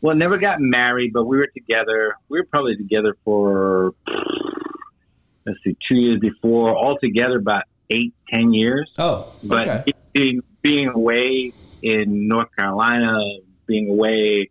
Well, 0.00 0.16
never 0.16 0.38
got 0.38 0.60
married, 0.60 1.12
but 1.12 1.24
we 1.24 1.36
were 1.36 1.48
together. 1.48 2.14
We 2.28 2.38
were 2.38 2.46
probably 2.46 2.76
together 2.76 3.16
for 3.24 3.92
let's 5.46 5.58
see, 5.64 5.76
two 5.88 5.96
years 5.96 6.20
before, 6.20 6.76
altogether 6.76 7.38
about 7.38 7.64
eight, 7.90 8.14
ten 8.32 8.54
years. 8.54 8.90
Oh, 8.98 9.32
okay. 9.44 9.82
But 9.84 9.94
being, 10.12 10.42
being 10.62 10.88
away 10.88 11.52
in 11.82 12.28
North 12.28 12.48
Carolina, 12.56 13.18
being 13.66 13.90
away 13.90 14.50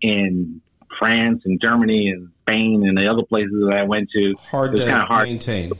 in 0.00 0.60
France 0.98 1.42
and 1.44 1.60
Germany 1.60 2.10
and 2.10 2.30
Spain 2.42 2.86
and 2.86 2.96
the 2.96 3.08
other 3.10 3.24
places 3.24 3.64
that 3.68 3.76
I 3.76 3.82
went 3.82 4.10
to, 4.12 4.34
hard 4.36 4.70
it 4.70 4.72
was 4.72 4.80
to 4.82 4.86
kind 4.86 5.02
of 5.02 5.08
hard 5.08 5.26
to 5.26 5.32
maintain. 5.32 5.72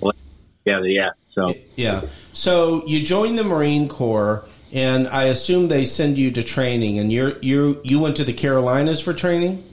Yeah, 0.64 0.80
yeah. 0.82 1.10
So 1.38 1.54
yeah. 1.76 2.02
So 2.32 2.84
you 2.86 3.04
joined 3.04 3.38
the 3.38 3.44
Marine 3.44 3.88
Corps, 3.88 4.44
and 4.72 5.06
I 5.08 5.24
assume 5.24 5.68
they 5.68 5.84
send 5.84 6.18
you 6.18 6.30
to 6.32 6.42
training, 6.42 6.98
and 6.98 7.12
you're 7.12 7.38
you 7.38 7.80
you 7.84 8.00
went 8.00 8.16
to 8.16 8.24
the 8.24 8.32
Carolinas 8.32 9.00
for 9.00 9.14
training. 9.14 9.64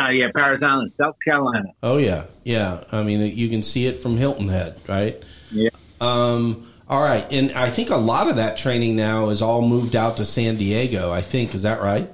Uh, 0.00 0.08
yeah, 0.08 0.30
Parris 0.34 0.62
Island, 0.62 0.92
South 1.00 1.16
Carolina. 1.24 1.68
Oh 1.82 1.98
yeah, 1.98 2.24
yeah. 2.42 2.84
I 2.90 3.02
mean, 3.02 3.20
you 3.36 3.48
can 3.48 3.62
see 3.62 3.86
it 3.86 3.98
from 3.98 4.16
Hilton 4.16 4.48
Head, 4.48 4.76
right? 4.88 5.22
Yeah. 5.52 5.70
Um, 6.00 6.72
all 6.88 7.02
right, 7.02 7.26
and 7.30 7.52
I 7.52 7.70
think 7.70 7.90
a 7.90 7.96
lot 7.96 8.28
of 8.28 8.36
that 8.36 8.56
training 8.56 8.96
now 8.96 9.28
is 9.28 9.42
all 9.42 9.62
moved 9.62 9.94
out 9.94 10.16
to 10.16 10.24
San 10.24 10.56
Diego. 10.56 11.12
I 11.12 11.22
think 11.22 11.54
is 11.54 11.62
that 11.62 11.80
right? 11.80 12.10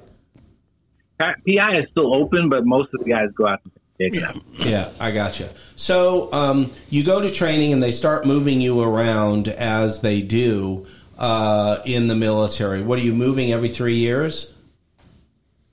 PI 1.19 1.79
is 1.79 1.89
still 1.89 2.13
open, 2.13 2.47
but 2.47 2.63
most 2.63 2.93
of 2.93 3.03
the 3.03 3.09
guys 3.09 3.29
go 3.35 3.47
out 3.47 3.63
to 3.63 3.71
San 3.99 4.11
Diego. 4.11 4.41
Yeah, 4.53 4.91
I 4.99 5.11
got 5.11 5.39
you. 5.39 5.47
So 5.75 6.31
um, 6.31 6.71
you 6.89 7.03
go 7.03 7.21
to 7.21 7.31
training, 7.31 7.73
and 7.73 7.81
they 7.81 7.91
start 7.91 8.25
moving 8.25 8.61
you 8.61 8.81
around 8.81 9.47
as 9.47 10.01
they 10.01 10.21
do 10.21 10.87
uh, 11.17 11.79
in 11.85 12.07
the 12.07 12.15
military. 12.15 12.81
What 12.81 12.99
are 12.99 13.03
you 13.03 13.13
moving 13.13 13.51
every 13.51 13.69
three 13.69 13.97
years? 13.97 14.53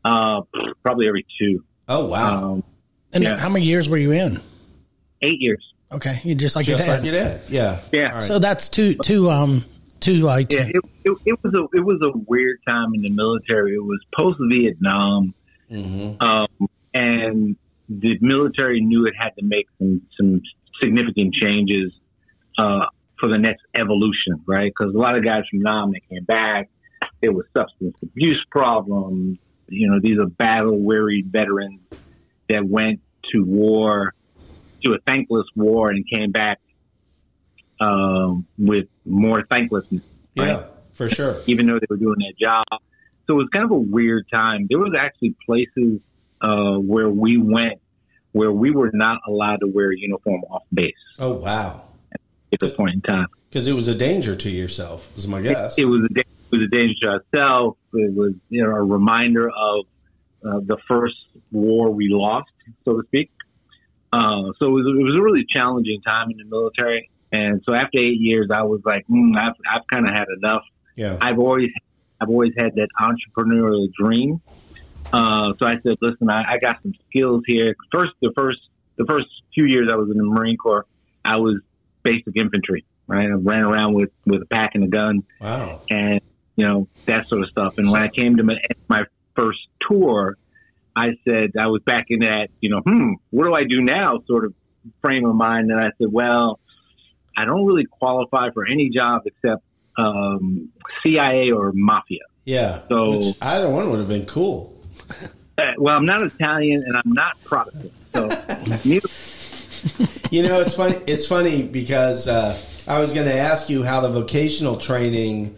Uh, 0.05 0.43
probably 0.83 1.09
every 1.09 1.27
two. 1.39 1.65
Oh 1.89 2.07
wow! 2.07 2.53
Um, 2.53 2.65
and 3.13 3.25
yeah. 3.25 3.39
how 3.39 3.49
many 3.49 3.67
years 3.67 3.89
were 3.89 3.97
you 3.97 4.13
in? 4.13 4.41
Eight 5.23 5.41
years. 5.41 5.65
Okay, 5.93 6.21
you 6.25 6.35
just 6.35 6.57
like 6.57 6.67
just 6.67 6.85
your 6.85 6.97
dad. 6.97 7.03
Like 7.03 7.13
your 7.13 7.25
dad. 7.25 7.41
Yeah. 7.49 7.81
Yeah. 7.93 8.13
Right. 8.15 8.23
So 8.23 8.39
that's 8.39 8.69
two 8.69 8.95
two 8.97 9.31
um 9.31 9.65
two 10.01 10.17
like 10.17 10.53
yeah. 10.53 10.67
It, 10.67 10.77
it, 11.05 11.19
it, 11.25 11.39
was 11.43 11.55
a 11.55 11.77
it 11.77 11.81
was 11.81 12.01
a 12.03 12.17
weird 12.27 12.59
time 12.67 12.95
in 12.95 13.03
the 13.03 13.11
military. 13.11 13.75
It 13.75 13.85
was 13.85 14.01
post 14.15 14.39
Vietnam, 14.51 15.35
mm-hmm. 15.71 16.21
um, 16.21 16.69
and 16.93 17.57
the 17.89 18.19
military 18.21 18.81
knew 18.81 19.07
it 19.07 19.15
had 19.19 19.31
to 19.39 19.45
make 19.45 19.67
some 19.79 20.03
some 20.17 20.41
significant 20.83 21.35
changes 21.35 21.93
uh, 22.59 22.87
for 23.19 23.29
the 23.29 23.39
next 23.39 23.63
evolution, 23.75 24.43
right? 24.47 24.73
Because 24.77 24.95
a 24.95 24.99
lot 24.99 25.17
of 25.17 25.25
guys 25.25 25.43
from 25.51 25.61
Nam 25.61 25.93
that 25.93 26.01
came 26.09 26.25
back, 26.25 26.71
there 27.21 27.33
was 27.33 27.45
substance 27.55 27.97
abuse 28.03 28.45
problems 28.51 29.39
you 29.69 29.91
know, 29.91 29.99
these 30.01 30.19
are 30.19 30.27
battle 30.27 30.79
weary 30.79 31.25
veterans 31.27 31.81
that 32.49 32.67
went 32.67 33.01
to 33.33 33.45
war, 33.45 34.15
to 34.85 34.93
a 34.93 34.99
thankless 35.07 35.47
war, 35.57 35.91
and 35.91 36.05
came 36.09 36.31
back 36.31 36.61
um, 37.81 38.47
with 38.59 38.87
more 39.05 39.45
thanklessness. 39.49 40.03
Right? 40.37 40.49
Yeah, 40.49 40.65
for 40.93 41.09
sure. 41.09 41.43
Even 41.47 41.67
though 41.67 41.79
they 41.79 41.87
were 41.89 41.97
doing 41.97 42.19
their 42.21 42.33
job. 42.39 42.65
So 43.27 43.35
it 43.35 43.37
was 43.37 43.49
kind 43.53 43.65
of 43.65 43.71
a 43.71 43.79
weird 43.79 44.27
time. 44.33 44.67
There 44.69 44.79
was 44.79 44.95
actually 44.99 45.35
places 45.47 46.01
uh, 46.41 46.77
where 46.77 47.09
we 47.09 47.39
went 47.39 47.81
where 48.33 48.53
we 48.53 48.73
were 48.73 48.91
not 48.93 49.21
allowed 49.29 49.59
to 49.61 49.69
wear 49.69 49.93
a 49.93 49.97
uniform 49.97 50.43
off 50.51 50.65
base. 50.73 50.93
Oh, 51.21 51.35
wow. 51.35 51.85
At 52.53 52.59
the 52.59 52.71
point 52.71 52.95
in 52.95 53.01
time. 53.01 53.29
Because 53.49 53.69
it 53.69 53.75
was 53.75 53.87
a 53.87 53.95
danger 53.95 54.35
to 54.35 54.51
yourself, 54.51 55.09
was 55.15 55.29
my 55.29 55.41
guess. 55.41 55.79
It, 55.79 55.83
it 55.83 55.85
was 55.85 56.05
a 56.05 56.13
danger 56.13 56.29
was 56.51 56.63
a 56.63 56.69
danger 56.69 56.95
to 57.03 57.09
ourselves. 57.09 57.79
It 57.95 58.15
was 58.15 58.33
you 58.49 58.63
know 58.63 58.71
a 58.71 58.83
reminder 58.83 59.49
of 59.49 59.87
uh, 60.45 60.61
the 60.61 60.77
first 60.89 61.17
war 61.53 61.91
we 61.91 62.09
lost, 62.11 62.51
so 62.85 63.01
to 63.01 63.07
speak. 63.07 63.31
Uh, 64.13 64.53
so 64.59 64.67
it 64.67 64.71
was, 64.71 64.87
it 64.87 65.03
was 65.03 65.17
a 65.17 65.23
really 65.23 65.45
challenging 65.49 66.01
time 66.03 66.31
in 66.31 66.37
the 66.37 66.45
military. 66.45 67.11
And 67.33 67.63
so 67.65 67.75
after 67.75 67.99
eight 67.99 68.21
years, 68.21 68.49
I 68.53 68.63
was 68.63 68.81
like, 68.85 69.05
mm, 69.09 69.37
I've, 69.37 69.55
I've 69.69 69.87
kind 69.93 70.09
of 70.09 70.15
had 70.15 70.27
enough. 70.37 70.63
Yeah. 70.95 71.19
I've 71.21 71.41
always, 71.41 71.71
I've 72.21 72.29
always 72.29 72.53
had 72.57 72.77
that 72.77 72.89
entrepreneurial 73.01 73.89
dream. 73.93 74.41
Uh, 75.13 75.53
so 75.59 75.67
I 75.67 75.75
said, 75.83 75.97
listen, 76.01 76.29
I, 76.31 76.55
I 76.55 76.59
got 76.59 76.83
some 76.83 76.95
skills 77.09 77.43
here. 77.47 77.75
First, 77.93 78.13
the 78.21 78.33
first, 78.37 78.59
the 78.97 79.05
first 79.05 79.27
few 79.55 79.65
years 79.65 79.89
I 79.93 79.97
was 79.97 80.11
in 80.11 80.17
the 80.17 80.25
Marine 80.25 80.57
Corps, 80.57 80.87
I 81.25 81.37
was 81.37 81.61
basic 82.03 82.37
infantry, 82.37 82.85
right? 83.07 83.27
I 83.29 83.33
ran 83.33 83.61
around 83.63 83.95
with, 83.95 84.11
with 84.27 84.43
a 84.43 84.47
pack 84.47 84.73
and 84.75 84.85
a 84.85 84.89
gun 84.89 85.23
Wow. 85.41 85.81
and, 85.91 86.21
you 86.57 86.67
know, 86.67 86.89
that 87.07 87.29
sort 87.29 87.43
of 87.43 87.49
stuff. 87.51 87.79
And 87.79 87.91
when 87.91 88.03
I 88.03 88.09
came 88.09 88.37
to 88.37 88.43
my, 88.43 88.57
my 88.89 89.05
first 89.37 89.61
tour, 89.89 90.37
I 90.97 91.11
said, 91.29 91.53
I 91.59 91.67
was 91.69 91.83
back 91.85 92.07
in 92.09 92.21
that, 92.21 92.49
you 92.61 92.71
know, 92.71 92.81
hmm, 92.81 93.15
what 93.31 93.45
do 93.45 93.55
I 93.55 93.65
do 93.65 93.81
now 93.81 94.21
sort 94.27 94.45
of 94.45 94.55
frame 95.01 95.25
of 95.27 95.35
mind. 95.35 95.71
And 95.71 95.81
I 95.81 95.91
said, 95.99 96.09
well, 96.11 96.61
I 97.37 97.45
don't 97.45 97.65
really 97.67 97.85
qualify 97.87 98.51
for 98.53 98.67
any 98.67 98.91
job 98.91 99.23
except 99.27 99.63
um, 99.97 100.71
CIA 101.03 101.51
or 101.51 101.73
mafia. 101.75 102.21
Yeah. 102.45 102.81
So- 102.89 103.33
either 103.41 103.71
one 103.71 103.91
would 103.91 103.99
have 103.99 104.09
been 104.09 104.27
cool. 104.27 104.74
Uh, 105.57 105.73
well, 105.79 105.97
I'm 105.97 106.05
not 106.05 106.23
Italian 106.23 106.83
and 106.83 106.97
I'm 106.97 107.13
not 107.13 107.43
Protestant. 107.45 107.93
So 108.13 108.29
You 110.31 110.43
know, 110.43 110.61
it's 110.61 110.75
funny. 110.75 110.97
It's 111.07 111.27
funny 111.27 111.63
because 111.63 112.27
uh, 112.27 112.59
I 112.87 112.99
was 112.99 113.13
going 113.13 113.27
to 113.27 113.35
ask 113.35 113.69
you 113.69 113.85
how 113.85 114.01
the 114.01 114.09
vocational 114.09 114.79
training 114.79 115.57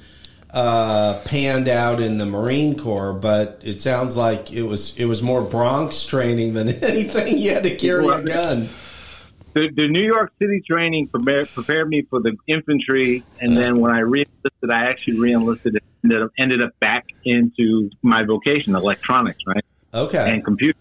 uh, 0.51 1.21
panned 1.25 1.69
out 1.69 2.01
in 2.01 2.19
the 2.19 2.27
Marine 2.27 2.79
Corps, 2.79 3.13
but 3.13 3.61
it 3.63 3.81
sounds 3.81 4.17
like 4.17 4.53
it 4.53 4.63
was 4.63 4.97
it 4.97 5.05
was 5.05 5.23
more 5.23 5.43
Bronx 5.43 6.05
training 6.05 6.55
than 6.55 6.69
anything. 6.85 7.39
You 7.39 7.55
had 7.55 7.63
to 7.63 7.77
carry 7.77 8.09
a 8.09 8.23
gun. 8.23 8.69
The, 9.57 9.71
the 9.75 9.89
New 9.89 10.05
York 10.05 10.33
City 10.39 10.63
training 10.69 11.09
prepared, 11.09 11.49
prepared 11.49 11.89
me 11.89 12.07
for 12.11 12.21
the 12.21 12.37
infantry. 12.47 13.25
And 13.41 13.57
then 13.57 13.81
when 13.81 13.91
I 13.91 14.01
re-enlisted, 14.01 14.71
I 14.71 14.91
actually 14.91 15.19
re-enlisted 15.19 15.77
and 15.77 15.83
ended 16.05 16.23
up, 16.23 16.31
ended 16.39 16.63
up 16.63 16.79
back 16.79 17.07
into 17.25 17.89
my 18.03 18.23
vocation, 18.25 18.77
electronics, 18.77 19.39
right? 19.47 19.65
Okay. 19.95 20.31
And 20.31 20.45
computer. 20.45 20.79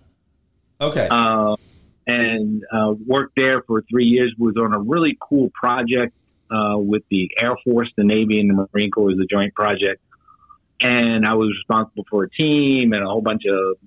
Okay. 0.82 1.08
uh, 1.10 1.56
and 2.06 2.66
uh, 2.70 2.94
worked 3.08 3.38
there 3.38 3.62
for 3.62 3.82
three 3.90 4.08
years. 4.08 4.36
Was 4.38 4.56
on 4.58 4.76
a 4.76 4.80
really 4.80 5.18
cool 5.22 5.50
project 5.54 6.14
uh, 6.52 6.78
with 6.78 7.04
the 7.10 7.32
Air 7.40 7.56
Force, 7.64 7.90
the 7.96 8.04
Navy, 8.04 8.42
and 8.42 8.50
the 8.50 8.68
Marine 8.74 8.92
Corps. 8.92 9.06
Was 9.06 9.20
a 9.20 9.26
joint 9.26 9.56
project, 9.56 10.02
and 10.82 11.26
I 11.26 11.34
was 11.36 11.50
responsible 11.50 12.06
for 12.10 12.24
a 12.26 12.30
team 12.30 12.92
and 12.92 13.02
a 13.02 13.08
whole 13.08 13.22
bunch 13.22 13.44
of 13.50 13.78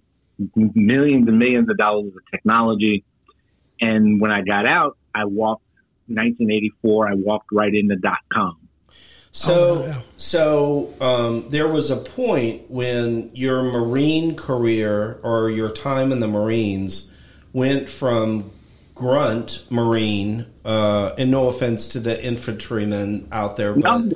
millions 0.56 1.28
and 1.28 1.38
millions 1.38 1.68
of 1.68 1.76
dollars 1.76 2.06
of 2.06 2.22
technology. 2.30 3.04
And 3.80 4.20
when 4.20 4.30
I 4.30 4.42
got 4.42 4.66
out, 4.66 4.96
I 5.14 5.24
walked. 5.24 5.62
1984, 6.10 7.08
I 7.08 7.14
walked 7.14 7.48
right 7.52 7.74
into 7.74 7.94
dot 7.96 8.18
com. 8.32 8.56
So, 9.30 9.52
Oh, 9.54 9.86
yeah. 9.86 10.00
so 10.16 10.94
um, 11.02 11.50
there 11.50 11.68
was 11.68 11.90
a 11.90 11.96
point 11.96 12.70
when 12.70 13.30
your 13.34 13.62
Marine 13.62 14.34
career 14.34 15.20
or 15.22 15.50
your 15.50 15.68
time 15.70 16.10
in 16.12 16.20
the 16.20 16.26
Marines 16.26 17.12
went 17.52 17.90
from 17.90 18.50
grunt 18.94 19.64
Marine, 19.70 20.46
uh, 20.64 21.12
and 21.18 21.30
no 21.30 21.48
offense 21.48 21.88
to 21.90 22.00
the 22.00 22.24
infantrymen 22.24 23.28
out 23.30 23.56
there, 23.56 23.74
but 23.74 23.98
No, 23.98 24.10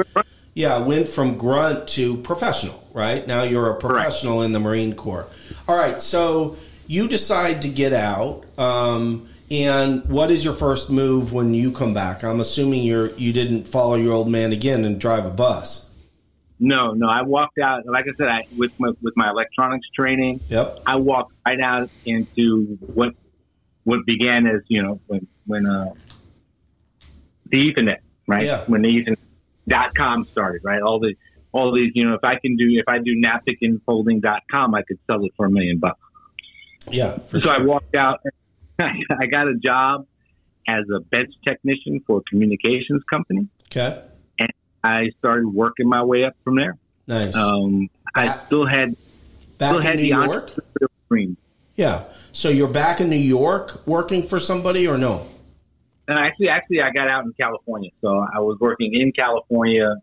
yeah, 0.55 0.79
went 0.79 1.07
from 1.09 1.37
grunt 1.37 1.87
to 1.89 2.17
professional. 2.19 2.83
Right 2.95 3.27
now, 3.27 3.43
you're 3.43 3.69
a 3.71 3.77
professional 3.77 4.41
in 4.43 4.53
the 4.53 4.61
Marine 4.61 4.95
Corps. 4.95 5.27
All 5.69 5.77
right, 5.77 6.01
so 6.01 6.57
you 6.87 7.07
decide 7.07 7.61
to 7.63 7.69
get 7.69 7.93
out. 7.93 8.45
Um, 8.59 9.29
and 9.53 10.09
what 10.09 10.31
is 10.31 10.45
your 10.45 10.55
first 10.55 10.91
move 10.91 11.33
when 11.35 11.53
you 11.53 11.71
come 11.71 11.93
back? 11.93 12.25
I'm 12.25 12.41
assuming 12.41 12.83
you're 12.83 13.11
you 13.11 13.35
didn't 13.35 13.69
follow 13.69 13.97
your 13.97 14.15
old 14.15 14.31
man 14.31 14.51
again 14.51 14.85
and 14.85 14.99
drive 14.99 15.27
a 15.27 15.31
bus. 15.31 15.87
No, 16.59 16.93
no. 16.93 17.07
I 17.07 17.23
walked 17.23 17.59
out. 17.59 17.85
Like 17.85 18.07
I 18.07 18.17
said, 18.17 18.29
I 18.29 18.47
with 18.57 18.73
my 18.81 18.93
with 19.03 19.15
my 19.15 19.29
electronics 19.29 19.87
training. 19.95 20.41
Yep. 20.49 20.81
I 20.87 20.97
walked 20.97 21.35
right 21.47 21.61
out 21.61 21.91
into 22.07 22.79
what 22.95 23.15
what 23.85 24.07
began 24.07 24.47
as 24.47 24.63
you 24.69 24.83
know 24.83 25.01
when 25.07 25.27
when 25.45 25.69
uh, 25.69 25.93
the 27.51 27.59
Ethernet, 27.59 27.99
right? 28.27 28.45
Yeah. 28.45 28.65
When 28.67 28.81
the 28.81 28.89
Ethernet 28.89 29.19
dot 29.69 29.95
com 29.95 30.25
started, 30.25 30.63
right? 30.65 30.81
All 30.81 30.99
the 30.99 31.15
all 31.53 31.75
these, 31.75 31.93
you 31.95 32.09
know, 32.09 32.15
if 32.15 32.25
I 32.25 32.37
can 32.37 32.57
do 32.57 32.65
if 32.71 32.89
I 32.89 32.99
do 32.99 33.15
napkin 33.17 33.83
folding 33.85 34.21
dot 34.21 34.43
com, 34.51 34.75
I 34.75 34.83
could 34.83 34.99
sell 35.07 35.23
it 35.27 35.33
for 35.37 35.45
a 35.45 35.51
million 35.51 35.79
bucks. 35.79 36.01
Yeah. 36.91 37.19
For 37.19 37.39
so 37.39 37.51
I 37.51 37.59
walked 37.59 37.95
out. 37.95 38.21
I 38.79 39.27
got 39.27 39.49
a 39.49 39.55
job 39.55 40.07
as 40.67 40.85
a 40.95 41.01
bench 41.01 41.33
technician 41.47 42.03
for 42.07 42.19
a 42.19 42.23
communications 42.23 43.03
company. 43.11 43.49
Okay. 43.67 44.03
And 44.39 44.51
I 44.83 45.11
started 45.19 45.49
working 45.49 45.89
my 45.89 46.03
way 46.03 46.25
up 46.25 46.35
from 46.45 46.57
there. 46.57 46.77
Nice. 47.07 47.35
Um, 47.35 47.89
I 48.15 48.41
still 48.47 48.67
had 48.67 48.97
back 49.59 49.71
still 49.71 49.91
in 49.91 49.97
New 49.97 50.05
York. 50.05 50.51
dream. 51.09 51.37
Yeah. 51.77 52.05
So 52.33 52.49
you're 52.49 52.69
back 52.69 53.01
in 53.01 53.11
New 53.11 53.17
York 53.17 53.87
working 53.87 54.27
for 54.27 54.39
somebody 54.39 54.87
or 54.87 54.99
no? 54.99 55.27
And 56.09 56.19
actually, 56.19 56.49
actually, 56.49 56.83
I 56.83 56.91
got 56.91 57.09
out 57.09 57.25
in 57.25 57.33
California, 57.33 57.91
so 58.01 58.09
I 58.09 58.41
was 58.41 58.59
working 58.61 58.93
in 58.93 59.13
California 59.13 59.97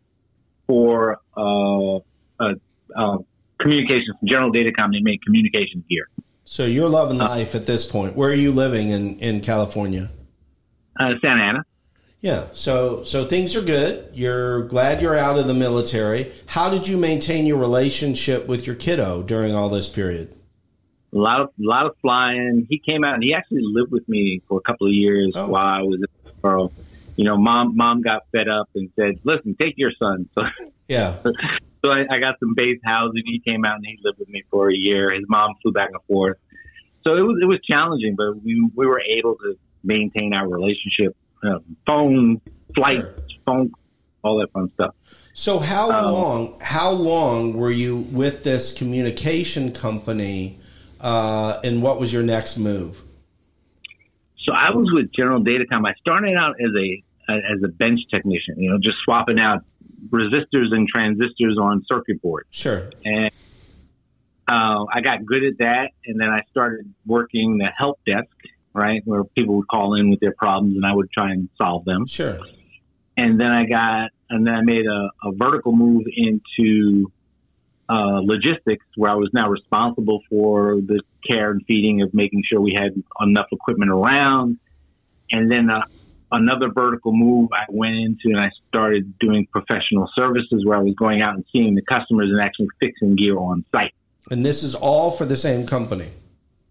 for 0.66 1.20
uh, 1.36 1.98
uh, 2.40 2.54
uh, 2.96 3.18
communications, 3.60 4.16
General 4.24 4.52
data 4.52 4.72
company 4.72 5.02
made 5.04 5.22
communications 5.24 5.84
gear. 5.90 6.08
So 6.52 6.66
you're 6.66 6.90
loving 6.90 7.20
life 7.20 7.54
at 7.54 7.68
this 7.68 7.86
point. 7.86 8.16
Where 8.16 8.32
are 8.32 8.34
you 8.34 8.52
living 8.52 8.90
in 8.90 9.20
in 9.20 9.42
California? 9.42 10.10
Uh, 11.00 11.14
Santa 11.22 11.44
Ana. 11.44 11.64
Yeah. 12.22 12.48
So 12.54 13.04
so 13.04 13.24
things 13.26 13.56
are 13.56 13.62
good. 13.62 14.10
You're 14.16 14.64
glad 14.64 15.00
you're 15.00 15.16
out 15.16 15.38
of 15.38 15.46
the 15.46 15.54
military. 15.54 16.32
How 16.48 16.72
did 16.72 16.88
you 16.88 16.98
maintain 16.98 17.46
your 17.46 17.58
relationship 17.58 18.48
with 18.48 18.66
your 18.66 18.76
kiddo 18.76 19.22
during 19.22 19.54
all 19.54 19.70
this 19.70 19.88
period? 19.88 20.36
A 21.14 21.18
lot 21.20 21.40
of 21.42 21.50
a 21.50 21.52
lot 21.60 21.86
of 21.86 21.96
flying. 22.02 22.66
He 22.68 22.80
came 22.80 23.04
out 23.04 23.14
and 23.14 23.24
he 23.24 23.36
actually 23.36 23.62
lived 23.64 23.92
with 23.92 24.10
me 24.10 24.42
for 24.48 24.58
a 24.58 24.62
couple 24.62 24.88
of 24.88 24.94
years 24.94 25.32
Oh. 25.36 25.50
while 25.50 25.68
I 25.68 25.84
was 25.84 26.00
in 26.02 26.32
Pearl. 26.42 26.74
You 27.16 27.26
know, 27.26 27.38
mom 27.38 27.78
mom 27.78 28.02
got 28.02 28.24
fed 28.32 28.48
up 28.50 28.70
and 28.74 28.90
said, 28.96 29.20
"Listen, 29.24 29.56
take 29.62 29.76
your 29.78 29.92
son." 30.00 30.28
So 30.36 30.42
Yeah. 30.88 31.18
so 31.84 31.92
I, 31.92 32.06
I 32.10 32.20
got 32.20 32.36
some 32.40 32.54
base 32.56 32.80
housing. 32.84 33.24
He 33.26 33.40
came 33.40 33.66
out 33.66 33.76
and 33.76 33.86
he 33.86 33.98
lived 34.04 34.20
with 34.20 34.30
me 34.30 34.44
for 34.52 34.70
a 34.70 34.76
year. 34.76 35.12
His 35.14 35.24
mom 35.28 35.56
flew 35.62 35.72
back 35.72 35.90
and 35.92 36.02
forth. 36.08 36.38
So 37.06 37.16
it 37.16 37.22
was 37.22 37.40
it 37.42 37.46
was 37.46 37.60
challenging, 37.70 38.16
but 38.16 38.44
we 38.44 38.62
we 38.76 38.86
were 38.86 39.02
able 39.02 39.36
to 39.36 39.58
maintain 39.84 40.34
our 40.34 40.48
relationship. 40.48 41.16
Uh, 41.42 41.60
phone, 41.88 42.42
flights, 42.76 43.08
phone, 43.46 43.72
all 44.24 44.40
that 44.40 44.52
fun 44.52 44.70
stuff. 44.74 44.94
So 45.34 45.60
how 45.60 45.90
Um, 45.92 46.14
long 46.14 46.60
how 46.60 46.92
long 46.92 47.54
were 47.54 47.72
you 47.72 47.96
with 47.96 48.44
this 48.44 48.74
communication 48.74 49.72
company 49.72 50.60
uh, 51.00 51.60
and 51.64 51.82
what 51.82 52.00
was 52.00 52.12
your 52.12 52.24
next 52.24 52.58
move? 52.58 53.02
So 54.46 54.54
I 54.54 54.72
was 54.72 54.90
with 54.94 55.12
General 55.14 55.42
Datacom. 55.42 55.88
I 55.88 55.94
started 56.02 56.36
out 56.36 56.56
as 56.60 56.72
a 56.78 57.04
as 57.30 57.64
a 57.64 57.68
bench 57.68 58.00
technician. 58.12 58.56
You 58.58 58.72
know, 58.72 58.78
just 58.82 58.98
swapping 59.06 59.40
out 59.40 59.64
resistors 60.10 60.72
and 60.72 60.88
transistors 60.88 61.58
on 61.62 61.84
circuit 61.88 62.22
boards. 62.22 62.48
Sure. 62.52 62.90
and 63.04 63.32
uh, 64.50 64.86
I 64.92 65.02
got 65.02 65.26
good 65.26 65.44
at 65.44 65.58
that. 65.60 65.92
And 66.06 66.20
then 66.20 66.30
I 66.30 66.42
started 66.50 66.92
working 67.06 67.60
the 67.60 67.70
help 67.78 68.00
desk, 68.06 68.26
right, 68.74 69.02
where 69.06 69.24
people 69.24 69.58
would 69.58 69.68
call 69.68 69.94
in 69.94 70.10
with 70.10 70.20
their 70.20 70.34
problems, 70.34 70.76
and 70.76 70.86
I 70.86 70.94
would 70.94 71.12
try 71.12 71.32
and 71.32 71.50
solve 71.58 71.86
them. 71.86 72.08
Sure. 72.08 72.40
And 73.16 73.40
then 73.40 73.52
I 73.52 73.66
got, 73.66 74.10
and 74.30 74.48
then 74.48 74.56
I 74.56 74.62
made 74.62 74.88
a, 74.88 75.10
a 75.24 75.32
vertical 75.34 75.74
move 75.76 76.06
into 76.16 77.12
uh, 77.90 78.22
logistics, 78.24 78.86
where 78.96 79.12
I 79.12 79.16
was 79.16 79.30
now 79.34 79.50
responsible 79.50 80.22
for 80.30 80.76
the 80.76 81.02
care 81.30 81.52
and 81.52 81.62
feeding 81.68 82.02
of 82.02 82.14
making 82.14 82.44
sure 82.50 82.60
we 82.62 82.74
had 82.76 82.92
enough 83.22 83.48
equipment 83.52 83.92
around. 83.92 84.58
And 85.32 85.52
then 85.52 85.70
uh, 85.70 85.84
another 86.32 86.70
vertical 86.70 87.12
move 87.14 87.50
I 87.54 87.66
went 87.70 87.96
into, 87.96 88.26
and 88.26 88.40
I 88.40 88.50
started 88.68 89.18
doing 89.20 89.48
professional 89.52 90.10
services, 90.16 90.66
where 90.66 90.78
I 90.78 90.82
was 90.82 90.96
going 90.96 91.22
out 91.22 91.36
and 91.36 91.46
seeing 91.52 91.76
the 91.76 91.82
customers 91.82 92.30
and 92.30 92.40
actually 92.42 92.68
fixing 92.80 93.16
gear 93.16 93.38
on 93.38 93.66
site 93.72 93.94
And 94.32 94.46
this 94.46 94.64
is 94.64 94.76
all 94.76 95.12
for 95.12 95.26
the 95.26 95.36
same 95.38 95.66
company. 95.66 96.10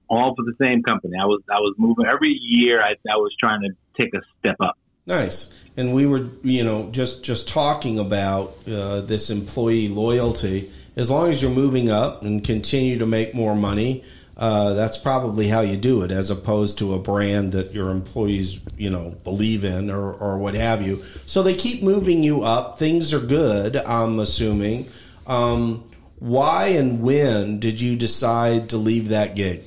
all 0.08 0.34
for 0.34 0.42
the 0.44 0.54
same 0.60 0.82
company. 0.82 1.14
I 1.20 1.26
was 1.26 1.42
I 1.50 1.60
was 1.60 1.74
moving 1.76 2.06
every 2.06 2.30
year. 2.40 2.80
I, 2.82 2.92
I 3.12 3.16
was 3.16 3.34
trying 3.38 3.60
to 3.62 3.70
take 4.00 4.14
a 4.14 4.20
step 4.38 4.56
up. 4.60 4.76
Nice. 5.06 5.52
And 5.76 5.94
we 5.94 6.06
were, 6.06 6.28
you 6.42 6.64
know, 6.64 6.90
just 6.90 7.24
just 7.24 7.48
talking 7.48 7.98
about 7.98 8.56
uh, 8.66 9.00
this 9.02 9.30
employee 9.30 9.88
loyalty. 9.88 10.70
As 10.96 11.10
long 11.10 11.30
as 11.30 11.40
you're 11.40 11.50
moving 11.50 11.88
up 11.90 12.22
and 12.22 12.42
continue 12.42 12.98
to 12.98 13.06
make 13.06 13.32
more 13.34 13.54
money, 13.54 14.02
uh, 14.38 14.72
that's 14.74 14.96
probably 14.96 15.48
how 15.48 15.60
you 15.62 15.76
do 15.76 16.02
it, 16.02 16.12
as 16.12 16.30
opposed 16.30 16.78
to 16.78 16.94
a 16.94 16.98
brand 16.98 17.52
that 17.52 17.72
your 17.72 17.90
employees, 17.90 18.60
you 18.76 18.88
know, 18.88 19.16
believe 19.24 19.64
in 19.64 19.90
or, 19.90 20.12
or 20.12 20.38
what 20.38 20.54
have 20.54 20.80
you. 20.80 21.02
So 21.26 21.42
they 21.42 21.54
keep 21.54 21.82
moving 21.82 22.22
you 22.22 22.44
up. 22.44 22.78
Things 22.78 23.12
are 23.12 23.20
good. 23.20 23.76
I'm 23.76 24.20
assuming. 24.20 24.88
Um, 25.26 25.90
why 26.20 26.68
and 26.68 27.02
when 27.02 27.58
did 27.58 27.80
you 27.80 27.96
decide 27.96 28.68
to 28.70 28.76
leave 28.76 29.08
that 29.08 29.34
gig? 29.34 29.62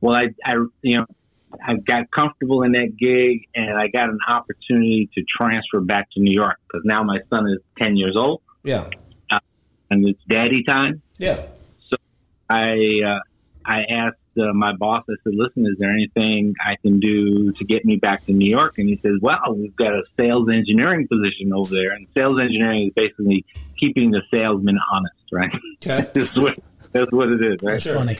Well, 0.00 0.14
I, 0.14 0.28
I 0.44 0.54
you 0.82 0.98
know 0.98 1.06
I 1.62 1.74
got 1.76 2.10
comfortable 2.10 2.62
in 2.62 2.72
that 2.72 2.96
gig, 2.96 3.48
and 3.54 3.78
I 3.78 3.88
got 3.88 4.08
an 4.08 4.18
opportunity 4.26 5.10
to 5.14 5.22
transfer 5.38 5.80
back 5.80 6.10
to 6.12 6.20
New 6.20 6.32
York 6.32 6.58
because 6.66 6.82
now 6.84 7.02
my 7.02 7.20
son 7.30 7.46
is 7.48 7.58
ten 7.80 7.96
years 7.96 8.16
old. 8.16 8.40
Yeah. 8.62 8.88
Uh, 9.30 9.38
and 9.90 10.06
it's 10.08 10.20
daddy 10.28 10.64
time. 10.64 11.02
Yeah. 11.18 11.46
So 11.88 11.96
I 12.48 13.00
uh, 13.06 13.20
I 13.64 13.82
asked 13.90 14.16
uh, 14.38 14.52
my 14.52 14.72
boss. 14.72 15.04
I 15.08 15.14
said, 15.24 15.32
"Listen, 15.34 15.66
is 15.66 15.78
there 15.78 15.90
anything 15.90 16.54
I 16.64 16.76
can 16.76 17.00
do 17.00 17.52
to 17.52 17.64
get 17.64 17.84
me 17.84 17.96
back 17.96 18.26
to 18.26 18.32
New 18.32 18.48
York?" 18.48 18.78
And 18.78 18.88
he 18.88 18.98
says, 19.02 19.14
"Well, 19.20 19.54
we've 19.54 19.74
got 19.76 19.92
a 19.92 20.02
sales 20.18 20.48
engineering 20.52 21.08
position 21.08 21.52
over 21.52 21.74
there, 21.74 21.92
and 21.92 22.06
sales 22.14 22.40
engineering 22.40 22.88
is 22.88 22.92
basically 22.94 23.44
keeping 23.78 24.10
the 24.10 24.22
salesman 24.30 24.78
honest, 24.92 25.14
right? 25.32 25.50
Okay. 25.76 26.10
that's, 26.14 26.36
what, 26.36 26.58
that's 26.92 27.12
what 27.12 27.28
it 27.28 27.42
is, 27.42 27.62
right? 27.62 27.82
That's 27.82 27.86
funny. 27.86 28.18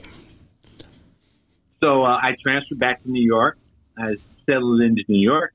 So 1.82 2.04
uh, 2.04 2.18
I 2.20 2.34
transferred 2.42 2.78
back 2.78 3.02
to 3.02 3.10
New 3.10 3.24
York. 3.24 3.58
I 3.98 4.16
settled 4.48 4.80
into 4.80 5.04
New 5.08 5.22
York, 5.22 5.52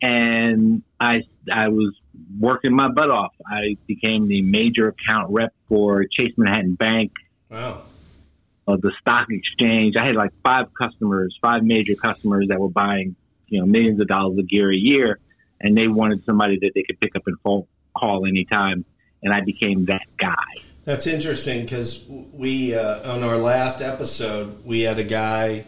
and 0.00 0.82
I 1.00 1.22
I 1.50 1.68
was 1.68 1.96
working 2.38 2.74
my 2.74 2.88
butt 2.88 3.10
off. 3.10 3.34
I 3.44 3.76
became 3.86 4.28
the 4.28 4.42
major 4.42 4.88
account 4.88 5.32
rep 5.32 5.52
for 5.68 6.04
Chase 6.04 6.34
Manhattan 6.36 6.74
Bank, 6.74 7.12
Wow. 7.50 7.82
Uh, 8.70 8.76
the 8.76 8.92
stock 9.00 9.28
exchange. 9.30 9.96
I 9.96 10.06
had 10.06 10.14
like 10.14 10.32
five 10.42 10.66
customers, 10.74 11.36
five 11.40 11.62
major 11.64 11.94
customers 11.94 12.48
that 12.48 12.60
were 12.60 12.68
buying 12.68 13.16
you 13.48 13.60
know 13.60 13.66
millions 13.66 14.00
of 14.00 14.08
dollars 14.08 14.38
of 14.38 14.48
gear 14.48 14.70
a 14.70 14.76
year, 14.76 15.18
and 15.60 15.76
they 15.76 15.88
wanted 15.88 16.24
somebody 16.24 16.58
that 16.60 16.72
they 16.74 16.82
could 16.82 17.00
pick 17.00 17.16
up 17.16 17.22
and 17.26 17.38
phone 17.40 17.66
call 17.96 18.26
anytime, 18.26 18.84
and 19.22 19.32
I 19.32 19.40
became 19.40 19.86
that 19.86 20.06
guy. 20.16 20.34
That's 20.84 21.06
interesting 21.06 21.62
because 21.62 22.06
we 22.08 22.74
uh, 22.74 23.12
on 23.12 23.22
our 23.22 23.36
last 23.36 23.82
episode 23.82 24.64
we 24.64 24.80
had 24.80 24.98
a 24.98 25.04
guy 25.04 25.64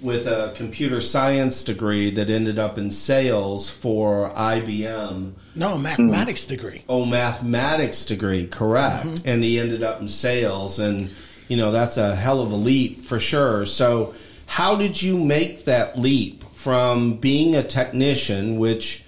with 0.00 0.26
a 0.26 0.52
computer 0.54 1.00
science 1.00 1.64
degree 1.64 2.10
that 2.10 2.28
ended 2.28 2.58
up 2.58 2.76
in 2.76 2.90
sales 2.90 3.70
for 3.70 4.30
IBM. 4.30 5.32
No, 5.54 5.78
mathematics 5.78 6.44
degree. 6.44 6.84
Oh, 6.88 7.06
mathematics 7.06 8.04
degree, 8.04 8.46
correct. 8.46 9.22
And 9.24 9.42
he 9.42 9.58
ended 9.58 9.82
up 9.82 10.00
in 10.00 10.08
sales, 10.08 10.78
and 10.78 11.10
you 11.54 11.60
know 11.60 11.70
that's 11.70 11.96
a 11.98 12.16
hell 12.16 12.40
of 12.40 12.50
a 12.50 12.56
leap 12.56 13.02
for 13.02 13.20
sure. 13.20 13.64
So, 13.64 14.12
how 14.46 14.74
did 14.74 15.00
you 15.00 15.16
make 15.22 15.66
that 15.66 15.96
leap 15.96 16.42
from 16.52 17.18
being 17.18 17.54
a 17.54 17.62
technician, 17.62 18.58
which 18.58 19.04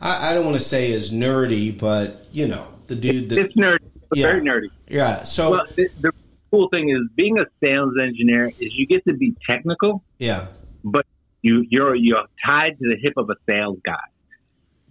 I, 0.00 0.30
I 0.30 0.34
don't 0.34 0.44
want 0.44 0.56
to 0.58 0.62
say 0.62 0.92
is 0.92 1.12
nerdy, 1.12 1.76
but 1.76 2.24
you 2.30 2.46
know 2.46 2.68
the 2.86 2.94
dude 2.94 3.30
that 3.30 3.40
It's 3.40 3.54
nerdy, 3.54 3.78
it's 3.82 4.06
Yeah. 4.14 4.26
very 4.28 4.42
nerdy. 4.42 4.70
yeah. 4.86 5.24
So 5.24 5.50
Well, 5.50 5.66
the, 5.74 5.88
the 6.00 6.12
cool 6.52 6.68
thing 6.68 6.90
is 6.90 7.00
being 7.16 7.40
a 7.40 7.46
sales 7.60 7.94
engineer 8.00 8.46
is 8.60 8.72
you 8.76 8.86
get 8.86 9.04
to 9.06 9.12
be 9.14 9.34
technical, 9.50 10.04
yeah, 10.18 10.46
but 10.84 11.04
you 11.42 11.66
you're 11.68 11.96
you're 11.96 12.26
tied 12.46 12.78
to 12.78 12.88
the 12.90 12.96
hip 13.02 13.14
of 13.16 13.28
a 13.28 13.34
sales 13.50 13.78
guy. 13.84 13.96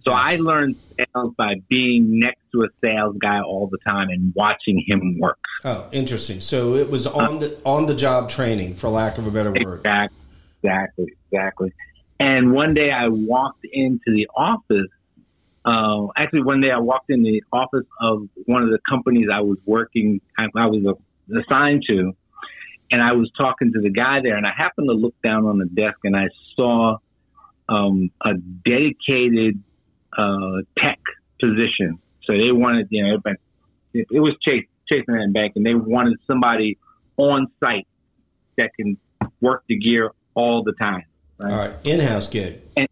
So 0.08 0.14
I 0.14 0.36
learned 0.36 0.76
sales 0.96 1.34
by 1.36 1.56
being 1.68 2.18
next 2.18 2.40
to 2.52 2.62
a 2.62 2.68
sales 2.82 3.16
guy 3.20 3.42
all 3.42 3.68
the 3.70 3.76
time 3.86 4.08
and 4.08 4.32
watching 4.34 4.82
him 4.86 5.18
work. 5.20 5.38
Oh, 5.66 5.86
interesting. 5.92 6.40
So 6.40 6.76
it 6.76 6.88
was 6.88 7.06
on 7.06 7.40
the 7.40 7.58
on 7.62 7.84
the 7.84 7.94
job 7.94 8.30
training, 8.30 8.74
for 8.74 8.88
lack 8.88 9.18
of 9.18 9.26
a 9.26 9.30
better 9.30 9.52
word. 9.52 9.80
Exactly, 9.80 10.18
exactly, 10.62 11.06
exactly. 11.30 11.72
And 12.18 12.54
one 12.54 12.72
day 12.72 12.90
I 12.90 13.08
walked 13.08 13.66
into 13.70 14.06
the 14.06 14.28
office. 14.34 14.88
Uh, 15.66 16.06
actually, 16.16 16.42
one 16.42 16.62
day 16.62 16.70
I 16.70 16.78
walked 16.78 17.10
in 17.10 17.22
the 17.22 17.42
office 17.52 17.86
of 18.00 18.30
one 18.46 18.62
of 18.62 18.70
the 18.70 18.78
companies 18.88 19.28
I 19.30 19.42
was 19.42 19.58
working, 19.66 20.22
I, 20.38 20.46
I 20.56 20.68
was 20.68 20.96
assigned 21.28 21.84
to, 21.90 22.16
and 22.90 23.02
I 23.02 23.12
was 23.12 23.30
talking 23.36 23.74
to 23.74 23.80
the 23.82 23.90
guy 23.90 24.22
there, 24.22 24.38
and 24.38 24.46
I 24.46 24.54
happened 24.56 24.88
to 24.88 24.94
look 24.94 25.16
down 25.22 25.44
on 25.44 25.58
the 25.58 25.66
desk 25.66 25.98
and 26.04 26.16
I 26.16 26.28
saw 26.56 26.96
um, 27.68 28.10
a 28.22 28.32
dedicated 28.64 29.62
uh, 30.18 30.62
tech 30.78 30.98
position. 31.40 31.98
So 32.24 32.32
they 32.34 32.52
wanted, 32.52 32.88
you 32.90 33.04
know, 33.04 33.20
it, 33.94 34.06
it 34.10 34.20
was 34.20 34.34
Chase 34.46 34.66
Chase 34.90 35.04
Manhattan 35.06 35.32
Bank, 35.32 35.52
and 35.56 35.64
they 35.64 35.74
wanted 35.74 36.18
somebody 36.26 36.78
on 37.16 37.46
site 37.62 37.86
that 38.56 38.70
can 38.74 38.98
work 39.40 39.64
the 39.68 39.78
gear 39.78 40.10
all 40.34 40.62
the 40.62 40.72
time. 40.72 41.04
All 41.40 41.46
right, 41.46 41.72
in-house 41.84 42.28
gig. 42.28 42.60
And 42.76 42.88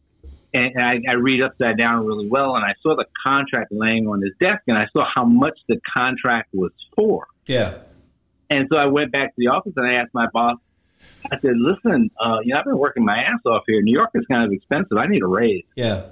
I, 0.54 1.00
I 1.08 1.14
read 1.14 1.42
upside 1.42 1.76
down 1.76 2.06
really 2.06 2.28
well, 2.28 2.56
and 2.56 2.64
I 2.64 2.74
saw 2.82 2.96
the 2.96 3.04
contract 3.26 3.72
laying 3.72 4.06
on 4.06 4.22
his 4.22 4.32
desk, 4.40 4.62
and 4.68 4.78
I 4.78 4.86
saw 4.92 5.04
how 5.12 5.24
much 5.24 5.58
the 5.68 5.78
contract 5.96 6.48
was 6.54 6.72
for. 6.94 7.26
Yeah, 7.46 7.78
And 8.48 8.66
so 8.70 8.78
I 8.78 8.86
went 8.86 9.12
back 9.12 9.28
to 9.28 9.34
the 9.36 9.48
office 9.48 9.72
and 9.76 9.86
I 9.86 9.94
asked 9.94 10.14
my 10.14 10.26
boss. 10.32 10.56
I 11.30 11.38
said, 11.40 11.52
"Listen, 11.56 12.10
uh, 12.18 12.38
you 12.42 12.54
know, 12.54 12.60
I've 12.60 12.64
been 12.64 12.78
working 12.78 13.04
my 13.04 13.18
ass 13.18 13.40
off 13.44 13.64
here. 13.66 13.82
New 13.82 13.92
York 13.92 14.10
is 14.14 14.24
kind 14.26 14.44
of 14.44 14.52
expensive. 14.52 14.96
I 14.96 15.06
need 15.06 15.22
a 15.22 15.26
raise." 15.26 15.64
yeah. 15.76 16.06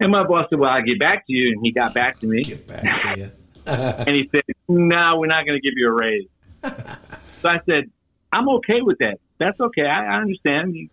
And 0.00 0.12
my 0.12 0.24
boss 0.24 0.46
said, 0.50 0.58
"Well, 0.58 0.70
I'll 0.70 0.82
get 0.82 0.98
back 0.98 1.26
to 1.26 1.32
you." 1.32 1.52
And 1.52 1.64
he 1.64 1.72
got 1.72 1.94
back 1.94 2.20
to 2.20 2.26
me, 2.26 2.44
Get 2.44 2.66
back 2.66 3.02
to 3.02 3.20
you. 3.20 3.30
and 3.66 4.08
he 4.08 4.28
said, 4.32 4.42
"No, 4.68 5.18
we're 5.18 5.26
not 5.26 5.44
going 5.44 5.60
to 5.60 5.62
give 5.62 5.74
you 5.76 5.88
a 5.88 5.92
raise." 5.92 6.28
so 7.42 7.48
I 7.48 7.60
said, 7.66 7.90
"I'm 8.32 8.48
okay 8.48 8.80
with 8.82 8.98
that. 8.98 9.18
That's 9.38 9.58
okay. 9.60 9.86
I, 9.86 10.16
I 10.16 10.20
understand. 10.20 10.90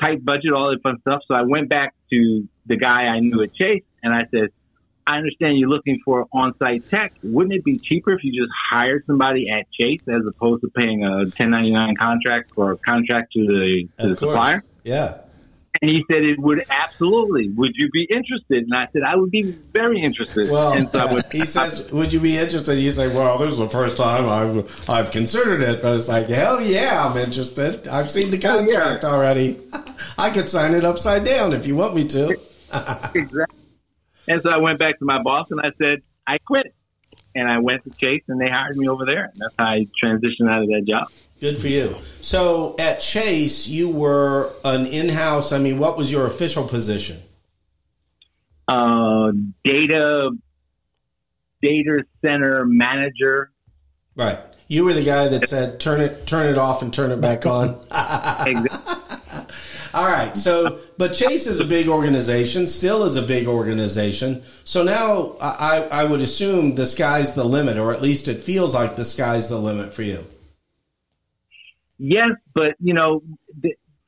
Tight 0.00 0.24
budget, 0.24 0.52
all 0.52 0.70
that 0.70 0.82
fun 0.82 1.00
stuff." 1.00 1.22
So 1.28 1.34
I 1.34 1.42
went 1.42 1.68
back 1.68 1.94
to 2.10 2.48
the 2.66 2.76
guy 2.76 3.02
I 3.04 3.20
knew 3.20 3.42
at 3.42 3.54
Chase, 3.54 3.84
and 4.02 4.12
I 4.12 4.26
said, 4.32 4.48
"I 5.06 5.16
understand 5.18 5.58
you're 5.58 5.68
looking 5.68 6.00
for 6.04 6.26
on-site 6.32 6.90
tech. 6.90 7.12
Wouldn't 7.22 7.54
it 7.54 7.64
be 7.64 7.78
cheaper 7.78 8.12
if 8.12 8.24
you 8.24 8.32
just 8.32 8.52
hired 8.70 9.04
somebody 9.06 9.48
at 9.48 9.70
Chase 9.70 10.02
as 10.08 10.22
opposed 10.26 10.62
to 10.62 10.70
paying 10.70 11.04
a 11.04 11.18
1099 11.18 11.94
contract 11.94 12.52
or 12.56 12.72
a 12.72 12.76
contract 12.78 13.32
to 13.34 13.46
the, 13.46 13.88
to 14.00 14.08
the 14.08 14.16
supplier?" 14.16 14.64
Yeah. 14.82 15.18
And 15.82 15.90
he 15.90 16.04
said 16.10 16.22
it 16.22 16.38
would 16.38 16.62
absolutely. 16.68 17.48
Would 17.50 17.72
you 17.74 17.88
be 17.90 18.06
interested? 18.10 18.64
And 18.64 18.74
I 18.74 18.86
said 18.92 19.02
I 19.02 19.16
would 19.16 19.30
be 19.30 19.42
very 19.72 20.02
interested. 20.02 20.50
Well, 20.50 20.74
and 20.74 20.86
so 20.90 20.98
I 20.98 21.10
would, 21.10 21.24
he 21.32 21.46
says, 21.46 21.90
"Would 21.90 22.12
you 22.12 22.20
be 22.20 22.36
interested?" 22.36 22.78
You 22.78 22.90
say, 22.90 23.08
"Well, 23.08 23.38
this 23.38 23.52
is 23.52 23.58
the 23.58 23.70
first 23.70 23.96
time 23.96 24.28
I've 24.28 24.90
I've 24.90 25.10
considered 25.10 25.62
it," 25.62 25.80
but 25.80 25.94
it's 25.94 26.08
like, 26.08 26.28
hell 26.28 26.60
yeah, 26.60 27.06
I'm 27.06 27.16
interested. 27.16 27.88
I've 27.88 28.10
seen 28.10 28.30
the 28.30 28.38
contract 28.38 29.04
already. 29.04 29.58
I 30.18 30.28
could 30.28 30.50
sign 30.50 30.74
it 30.74 30.84
upside 30.84 31.24
down 31.24 31.54
if 31.54 31.66
you 31.66 31.76
want 31.76 31.94
me 31.94 32.06
to. 32.08 32.38
exactly. 33.14 33.58
And 34.28 34.42
so 34.42 34.50
I 34.50 34.58
went 34.58 34.78
back 34.78 34.98
to 34.98 35.04
my 35.06 35.22
boss 35.22 35.50
and 35.50 35.60
I 35.60 35.70
said 35.80 36.02
I 36.26 36.36
quit. 36.38 36.74
And 37.34 37.48
I 37.48 37.58
went 37.58 37.84
to 37.84 37.90
Chase 37.90 38.22
and 38.28 38.40
they 38.40 38.50
hired 38.50 38.76
me 38.76 38.88
over 38.88 39.04
there. 39.06 39.24
And 39.24 39.34
that's 39.36 39.54
how 39.58 39.66
I 39.66 39.86
transitioned 40.02 40.50
out 40.50 40.62
of 40.62 40.68
that 40.68 40.84
job. 40.86 41.08
Good 41.40 41.58
for 41.58 41.68
you. 41.68 41.96
So 42.20 42.76
at 42.78 43.00
Chase, 43.00 43.66
you 43.66 43.88
were 43.88 44.52
an 44.64 44.86
in-house. 44.86 45.52
I 45.52 45.58
mean, 45.58 45.78
what 45.78 45.96
was 45.96 46.12
your 46.12 46.26
official 46.26 46.66
position? 46.66 47.18
Uh, 48.68 49.32
data, 49.64 50.30
data 51.62 52.04
center 52.22 52.64
manager. 52.66 53.50
Right. 54.14 54.38
You 54.68 54.84
were 54.84 54.92
the 54.92 55.02
guy 55.02 55.26
that 55.28 55.48
said, 55.48 55.80
"Turn 55.80 56.00
it, 56.00 56.26
turn 56.26 56.48
it 56.48 56.56
off, 56.56 56.80
and 56.82 56.94
turn 56.94 57.10
it 57.10 57.20
back 57.20 57.44
on." 57.46 57.80
Exactly. 58.46 58.94
All 59.92 60.06
right. 60.06 60.36
So, 60.36 60.78
but 60.98 61.12
Chase 61.14 61.46
is 61.46 61.60
a 61.60 61.64
big 61.64 61.88
organization, 61.88 62.66
still 62.66 63.04
is 63.04 63.16
a 63.16 63.22
big 63.22 63.46
organization. 63.46 64.42
So 64.64 64.82
now 64.82 65.36
I, 65.40 65.82
I 65.82 66.04
would 66.04 66.20
assume 66.20 66.76
the 66.76 66.86
sky's 66.86 67.34
the 67.34 67.44
limit, 67.44 67.76
or 67.76 67.92
at 67.92 68.00
least 68.00 68.28
it 68.28 68.40
feels 68.42 68.74
like 68.74 68.96
the 68.96 69.04
sky's 69.04 69.48
the 69.48 69.58
limit 69.58 69.92
for 69.92 70.02
you. 70.02 70.24
Yes, 71.98 72.30
but 72.54 72.76
you 72.80 72.94
know, 72.94 73.22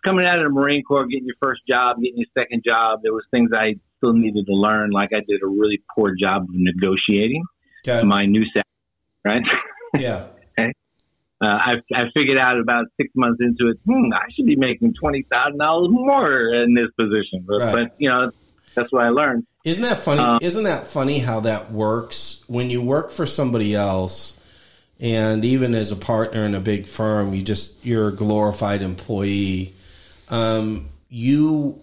coming 0.05 0.25
out 0.27 0.39
of 0.39 0.45
the 0.45 0.51
Marine 0.51 0.83
Corps, 0.83 1.07
getting 1.07 1.27
your 1.27 1.37
first 1.41 1.63
job, 1.69 1.97
getting 2.01 2.19
your 2.19 2.27
second 2.37 2.63
job, 2.67 3.01
there 3.03 3.13
was 3.13 3.25
things 3.31 3.51
I 3.55 3.75
still 3.99 4.15
needed 4.15 4.47
to 4.47 4.55
learn. 4.55 4.91
Like 4.91 5.11
I 5.15 5.21
did 5.29 5.43
a 5.43 5.47
really 5.47 5.83
poor 5.95 6.15
job 6.15 6.43
of 6.45 6.49
negotiating 6.53 7.45
Okay. 7.87 8.07
my 8.07 8.25
new 8.27 8.45
salary. 8.47 8.65
Right. 9.25 9.43
Yeah. 9.99 10.27
Uh, 11.43 11.47
I, 11.47 11.73
I 11.93 12.05
figured 12.15 12.39
out 12.39 12.61
about 12.61 12.87
six 13.01 13.11
months 13.17 13.41
into 13.41 13.69
it, 13.69 13.79
hmm, 13.85 14.13
I 14.15 14.27
should 14.33 14.47
be 14.47 14.55
making 14.57 14.95
twenty 14.95 15.23
thousand 15.23 15.59
dollars 15.59 15.89
more 15.91 16.55
in 16.55 16.75
this 16.75 16.89
position. 16.97 17.45
But, 17.47 17.59
Right. 17.61 17.73
but 17.73 17.95
you 17.99 18.09
know, 18.09 18.31
that's 18.75 18.93
what 18.93 19.03
I 19.05 19.09
learned. 19.09 19.47
Isn't 19.65 19.83
that 19.83 19.99
funny? 19.99 20.21
Um, 20.21 20.39
Isn't 20.41 20.65
that 20.65 20.87
funny 20.87 21.19
how 21.19 21.41
that 21.41 21.73
works 21.73 22.45
when 22.47 22.71
you 22.71 22.81
work 22.81 23.11
for 23.11 23.27
somebody 23.27 23.75
else, 23.75 24.39
and 25.01 25.45
even 25.45 25.75
as 25.75 25.91
a 25.91 25.97
partner 25.97 26.45
in 26.47 26.55
a 26.55 26.61
big 26.61 26.87
firm, 26.87 27.35
you 27.35 27.43
just 27.43 27.85
you're 27.85 28.09
a 28.09 28.13
glorified 28.13 28.81
employee. 28.83 29.75
Um, 30.29 30.91
you 31.09 31.81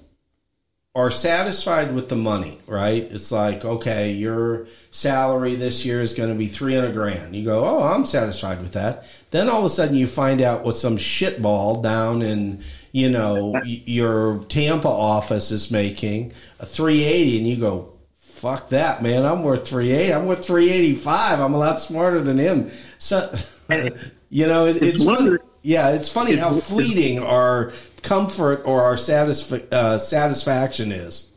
are 0.99 1.11
satisfied 1.11 1.93
with 1.93 2.09
the 2.09 2.15
money, 2.15 2.59
right? 2.67 3.03
It's 3.03 3.31
like, 3.31 3.65
okay, 3.65 4.11
your 4.11 4.67
salary 4.91 5.55
this 5.55 5.85
year 5.85 6.01
is 6.01 6.13
going 6.13 6.29
to 6.29 6.35
be 6.35 6.47
300 6.47 6.93
grand. 6.93 7.35
You 7.35 7.45
go, 7.45 7.65
oh, 7.65 7.83
I'm 7.83 8.05
satisfied 8.05 8.61
with 8.61 8.73
that. 8.73 9.05
Then 9.31 9.49
all 9.49 9.59
of 9.59 9.65
a 9.65 9.69
sudden 9.69 9.95
you 9.95 10.07
find 10.07 10.41
out 10.41 10.63
what 10.63 10.75
some 10.75 10.97
shitball 10.97 11.81
down 11.81 12.21
in, 12.21 12.63
you 12.91 13.09
know, 13.09 13.61
your 13.63 14.39
Tampa 14.45 14.87
office 14.87 15.51
is 15.51 15.71
making 15.71 16.33
a 16.59 16.65
380 16.65 17.37
and 17.39 17.47
you 17.47 17.57
go, 17.57 17.93
fuck 18.17 18.69
that, 18.69 19.01
man. 19.03 19.25
I'm 19.25 19.43
worth 19.43 19.67
380. 19.67 20.13
I'm 20.13 20.27
worth 20.27 20.45
385. 20.45 21.39
I'm 21.39 21.53
a 21.53 21.57
lot 21.57 21.79
smarter 21.79 22.21
than 22.21 22.37
him. 22.37 22.71
So, 22.97 23.31
you 24.29 24.47
know, 24.47 24.65
it, 24.65 24.77
it's, 24.77 25.01
It's 25.01 25.05
funny. 25.05 25.37
Yeah, 25.61 25.89
it's 25.89 26.09
funny 26.09 26.35
how 26.37 26.53
fleeting 26.53 27.19
our 27.19 27.71
comfort 28.03 28.61
or 28.65 28.83
our 28.83 28.95
satisf- 28.95 29.71
uh, 29.71 29.97
satisfaction 29.97 30.91
is. 30.91 31.33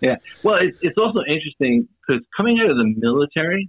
Yeah. 0.00 0.16
Well, 0.42 0.56
it's, 0.60 0.78
it's 0.82 0.98
also 0.98 1.20
interesting 1.28 1.88
because 2.06 2.22
coming 2.36 2.60
out 2.60 2.70
of 2.70 2.76
the 2.76 2.94
military, 2.96 3.68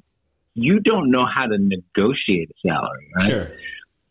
you 0.54 0.80
don't 0.80 1.12
know 1.12 1.26
how 1.26 1.46
to 1.46 1.58
negotiate 1.58 2.50
a 2.50 2.68
salary, 2.68 3.08
right? 3.18 3.30
Sure. 3.30 3.52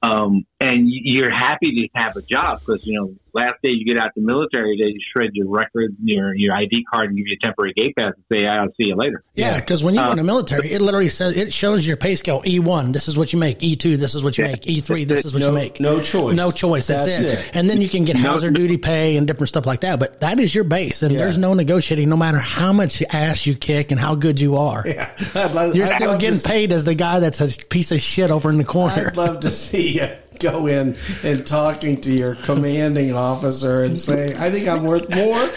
Um, 0.02 0.46
and 0.62 0.88
you're 0.90 1.30
happy 1.30 1.88
to 1.94 1.98
have 1.98 2.16
a 2.16 2.22
job 2.22 2.60
because 2.60 2.84
you 2.86 2.98
know 2.98 3.14
last 3.32 3.60
day 3.62 3.70
you 3.70 3.84
get 3.84 3.96
out 3.98 4.10
the 4.14 4.20
military, 4.22 4.76
they 4.76 4.98
shred 5.12 5.30
your 5.34 5.48
record, 5.48 5.94
your 6.02 6.34
your 6.34 6.54
ID 6.54 6.84
card, 6.90 7.08
and 7.08 7.16
give 7.18 7.26
you 7.26 7.36
a 7.40 7.44
temporary 7.44 7.72
gate 7.74 7.94
pass 7.96 8.12
and 8.14 8.24
say, 8.32 8.46
"I'll 8.46 8.68
see 8.78 8.84
you 8.84 8.96
later." 8.96 9.22
Yeah, 9.34 9.58
because 9.60 9.82
when 9.84 9.94
you 9.94 10.00
Uh, 10.00 10.06
go 10.06 10.10
in 10.12 10.16
the 10.18 10.24
military, 10.24 10.70
it 10.72 10.80
literally 10.82 11.08
says 11.10 11.36
it 11.36 11.52
shows 11.52 11.86
your 11.86 11.96
pay 11.98 12.14
scale. 12.14 12.42
E 12.46 12.58
one, 12.58 12.92
this 12.92 13.08
is 13.08 13.16
what 13.16 13.32
you 13.32 13.38
make. 13.38 13.62
E 13.62 13.76
two, 13.76 13.96
this 13.98 14.14
is 14.14 14.22
what 14.24 14.36
you 14.38 14.44
Yeah. 14.44 14.52
make. 14.52 14.66
E 14.66 14.80
three, 14.80 15.04
this 15.04 15.24
is 15.26 15.32
what 15.34 15.40
No- 15.40 15.48
you 15.48 15.54
make. 15.54 15.80
no 15.80 16.00
choice. 16.00 16.34
No 16.36 16.50
choice. 16.50 16.86
That's, 16.86 17.04
That's 17.06 17.20
it. 17.20 17.26
it. 17.48 17.56
And 17.56 17.68
then 17.68 17.80
you 17.82 17.88
can 17.88 18.04
get 18.04 18.16
No- 18.16 18.32
hazard 18.32 18.54
duty 18.54 18.76
pay 18.78 19.16
and 19.16 19.26
different 19.26 19.48
stuff 19.48 19.66
like 19.66 19.80
that. 19.80 19.98
But 20.00 20.20
that 20.20 20.38
is 20.40 20.54
your 20.54 20.64
base, 20.64 21.02
and 21.02 21.12
Yeah. 21.12 21.18
there's 21.18 21.38
no 21.38 21.52
negotiating. 21.54 22.08
No 22.08 22.16
matter 22.16 22.38
how 22.38 22.72
much 22.72 23.02
ass 23.12 23.46
you 23.46 23.54
kick 23.54 23.90
and 23.90 24.00
how 24.00 24.14
good 24.14 24.40
you 24.40 24.56
are, 24.56 24.82
Yeah, 24.86 25.08
love- 25.54 25.74
you're 25.76 25.86
still 25.86 26.08
love 26.10 26.18
to 26.20 26.26
getting 26.26 26.38
see- 26.38 26.50
paid 26.50 26.72
as 26.72 26.84
the 26.84 26.94
guy 26.94 27.20
that's 27.20 27.40
a 27.42 27.48
piece 27.66 27.92
of 27.92 28.00
shit 28.00 28.30
over 28.30 28.50
in 28.50 28.56
the 28.58 28.64
corner. 28.64 29.08
I'd 29.08 29.16
love 29.16 29.40
to 29.40 29.50
see 29.50 29.89
you 29.90 30.08
go 30.38 30.66
in 30.66 30.96
and 31.22 31.46
talking 31.46 32.00
to 32.02 32.12
your 32.12 32.34
commanding 32.34 33.14
officer 33.14 33.82
and 33.82 33.98
say, 33.98 34.34
"I 34.38 34.50
think 34.50 34.68
I'm 34.68 34.84
worth 34.84 35.08
more." 35.14 35.48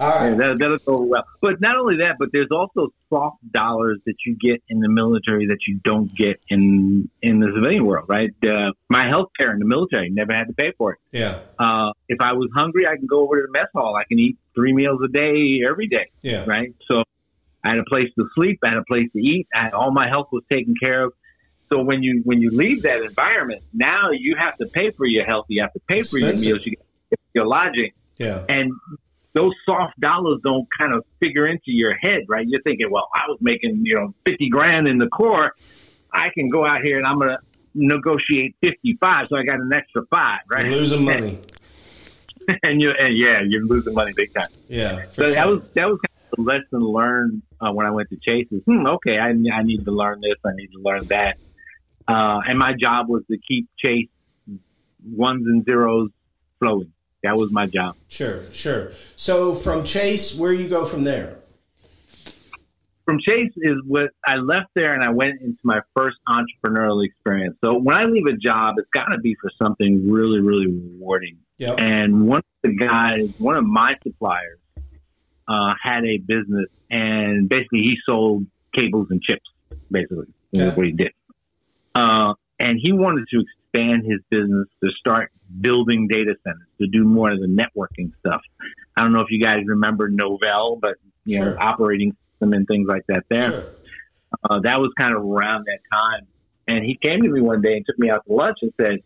All 0.00 0.10
Yeah, 0.28 0.34
that, 0.34 0.58
that'll 0.58 0.78
go 0.78 1.02
well. 1.02 1.24
But 1.40 1.60
not 1.60 1.76
only 1.76 1.98
that, 1.98 2.16
but 2.18 2.30
there's 2.32 2.48
also 2.50 2.88
soft 3.08 3.36
dollars 3.52 4.00
that 4.06 4.16
you 4.26 4.36
get 4.36 4.60
in 4.68 4.80
the 4.80 4.88
military 4.88 5.46
that 5.46 5.58
you 5.68 5.78
don't 5.84 6.12
get 6.12 6.40
in 6.48 7.08
in 7.22 7.38
the 7.38 7.52
civilian 7.54 7.86
world, 7.86 8.06
right? 8.08 8.30
Uh, 8.42 8.72
my 8.88 9.06
health 9.08 9.28
care 9.38 9.52
in 9.52 9.60
the 9.60 9.64
military 9.64 10.10
never 10.10 10.34
had 10.34 10.48
to 10.48 10.52
pay 10.52 10.72
for 10.76 10.94
it. 10.94 10.98
Yeah. 11.12 11.38
Uh, 11.60 11.92
if 12.08 12.20
I 12.20 12.32
was 12.32 12.50
hungry, 12.56 12.88
I 12.88 12.96
can 12.96 13.06
go 13.06 13.20
over 13.20 13.36
to 13.40 13.46
the 13.46 13.52
mess 13.52 13.68
hall. 13.72 13.94
I 13.94 14.02
can 14.08 14.18
eat 14.18 14.36
three 14.56 14.72
meals 14.72 15.00
a 15.04 15.08
day 15.08 15.60
every 15.68 15.86
day, 15.86 16.10
Yeah. 16.22 16.44
right? 16.44 16.74
So 16.90 17.04
I 17.62 17.68
had 17.70 17.78
a 17.78 17.84
place 17.84 18.08
to 18.18 18.26
sleep. 18.34 18.58
I 18.64 18.70
had 18.70 18.78
a 18.78 18.84
place 18.88 19.08
to 19.12 19.20
eat. 19.20 19.46
I 19.54 19.70
all 19.70 19.92
my 19.92 20.08
health 20.08 20.26
was 20.32 20.42
taken 20.50 20.74
care 20.82 21.04
of. 21.04 21.12
So 21.70 21.82
when 21.82 22.02
you 22.02 22.20
when 22.24 22.40
you 22.40 22.50
leave 22.50 22.82
that 22.82 23.02
environment, 23.02 23.62
now 23.72 24.10
you 24.12 24.36
have 24.38 24.56
to 24.58 24.66
pay 24.66 24.90
for 24.90 25.06
your 25.06 25.24
health. 25.24 25.46
You 25.48 25.62
have 25.62 25.72
to 25.72 25.80
pay 25.88 26.02
for 26.02 26.18
your 26.18 26.32
meals. 26.36 26.64
You 26.64 26.72
get 27.10 27.18
your 27.34 27.46
lodging 27.46 27.90
Yeah. 28.18 28.44
and 28.48 28.72
those 29.32 29.52
soft 29.66 29.98
dollars 29.98 30.38
don't 30.44 30.68
kind 30.78 30.94
of 30.94 31.04
figure 31.20 31.46
into 31.48 31.72
your 31.72 31.94
head, 31.96 32.20
right? 32.28 32.46
You're 32.46 32.62
thinking, 32.62 32.88
well, 32.90 33.08
I 33.14 33.22
was 33.28 33.38
making, 33.40 33.80
you 33.84 33.96
know, 33.96 34.14
50 34.26 34.48
grand 34.48 34.86
in 34.86 34.98
the 34.98 35.08
Corps. 35.08 35.52
I 36.12 36.28
can 36.34 36.48
go 36.48 36.64
out 36.64 36.82
here 36.84 36.98
and 36.98 37.04
I'm 37.06 37.18
going 37.18 37.30
to 37.30 37.38
negotiate 37.74 38.54
55. 38.62 39.26
So 39.28 39.36
I 39.36 39.42
got 39.42 39.58
an 39.58 39.72
extra 39.74 40.02
five, 40.08 40.38
right? 40.48 40.66
You're 40.66 40.76
losing 40.76 41.04
money. 41.12 41.40
and 42.62 42.80
you 42.80 42.92
and 42.96 43.16
yeah, 43.16 43.40
you're 43.44 43.64
losing 43.64 43.94
money 43.94 44.12
big 44.14 44.32
time. 44.34 44.48
Yeah. 44.68 45.04
So 45.12 45.24
for 45.24 45.30
that 45.30 45.48
was, 45.48 45.62
that 45.74 45.86
was 45.88 45.98
kind 45.98 46.18
of 46.32 46.36
the 46.36 46.42
lesson 46.42 46.80
learned 46.86 47.42
uh, 47.60 47.72
when 47.72 47.86
I 47.86 47.90
went 47.90 48.10
to 48.10 48.16
Chase 48.16 48.46
is, 48.52 48.62
hmm, 48.64 48.86
okay, 48.86 49.18
I, 49.18 49.30
I 49.52 49.62
need 49.62 49.84
to 49.84 49.90
learn 49.90 50.20
this. 50.20 50.36
I 50.44 50.50
need 50.54 50.68
to 50.72 50.78
learn 50.80 51.04
that. 51.06 51.38
Uh, 52.06 52.40
and 52.46 52.58
my 52.58 52.72
job 52.78 53.08
was 53.08 53.22
to 53.30 53.38
keep 53.38 53.68
Chase 53.78 54.08
ones 55.04 55.46
and 55.46 55.64
zeros 55.64 56.10
flowing. 56.58 56.92
That 57.22 57.36
was 57.36 57.50
my 57.50 57.66
job. 57.66 57.96
Sure, 58.08 58.40
sure. 58.52 58.92
So 59.16 59.54
from 59.54 59.84
Chase, 59.84 60.34
where 60.34 60.52
you 60.52 60.68
go 60.68 60.84
from 60.84 61.04
there? 61.04 61.38
from 63.04 63.18
Chase 63.20 63.52
is 63.58 63.76
what 63.86 64.10
I 64.26 64.36
left 64.36 64.68
there 64.74 64.94
and 64.94 65.04
I 65.04 65.10
went 65.10 65.42
into 65.42 65.58
my 65.62 65.80
first 65.94 66.16
entrepreneurial 66.26 67.04
experience. 67.04 67.56
So 67.62 67.74
when 67.78 67.94
I 67.94 68.04
leave 68.06 68.24
a 68.26 68.32
job, 68.36 68.76
it's 68.78 68.88
got 68.94 69.06
to 69.06 69.18
be 69.18 69.36
for 69.42 69.50
something 69.62 70.10
really, 70.10 70.40
really 70.40 70.66
rewarding. 70.68 71.36
Yep. 71.58 71.74
And 71.80 72.26
one 72.26 72.38
of 72.38 72.44
the 72.62 72.74
guys, 72.76 73.28
one 73.38 73.56
of 73.58 73.64
my 73.64 73.94
suppliers, 74.02 74.58
uh, 75.46 75.74
had 75.82 76.04
a 76.06 76.16
business 76.16 76.66
and 76.90 77.46
basically 77.46 77.80
he 77.80 77.96
sold 78.06 78.46
cables 78.74 79.08
and 79.10 79.20
chips, 79.22 79.50
basically, 79.90 80.26
Okay. 80.56 80.74
what 80.74 80.86
he 80.86 80.92
did. 80.92 81.12
Uh, 81.94 82.34
and 82.58 82.78
he 82.82 82.92
wanted 82.92 83.26
to 83.30 83.40
expand 83.40 84.04
his 84.04 84.20
business 84.30 84.68
to 84.82 84.90
start 84.98 85.30
building 85.60 86.08
data 86.08 86.34
centers, 86.44 86.68
to 86.80 86.86
do 86.86 87.04
more 87.04 87.30
of 87.30 87.40
the 87.40 87.46
networking 87.46 88.14
stuff. 88.16 88.40
I 88.96 89.02
don't 89.02 89.12
know 89.12 89.20
if 89.20 89.30
you 89.30 89.42
guys 89.42 89.62
remember 89.66 90.10
Novell, 90.10 90.80
but, 90.80 90.94
you 91.24 91.40
know, 91.40 91.54
operating 91.58 92.16
system 92.32 92.52
and 92.52 92.66
things 92.66 92.88
like 92.88 93.02
that 93.08 93.24
there 93.28 93.52
Sure. 93.52 93.64
uh, 94.48 94.60
that 94.60 94.80
was 94.80 94.92
kind 94.98 95.14
of 95.14 95.22
around 95.22 95.66
that 95.66 95.80
time. 95.92 96.26
And 96.66 96.84
he 96.84 96.98
came 97.00 97.22
to 97.22 97.28
me 97.28 97.40
one 97.40 97.60
day 97.60 97.76
and 97.76 97.86
took 97.86 97.98
me 97.98 98.10
out 98.10 98.24
to 98.26 98.32
lunch 98.32 98.58
and 98.62 98.72
said, 98.80 99.00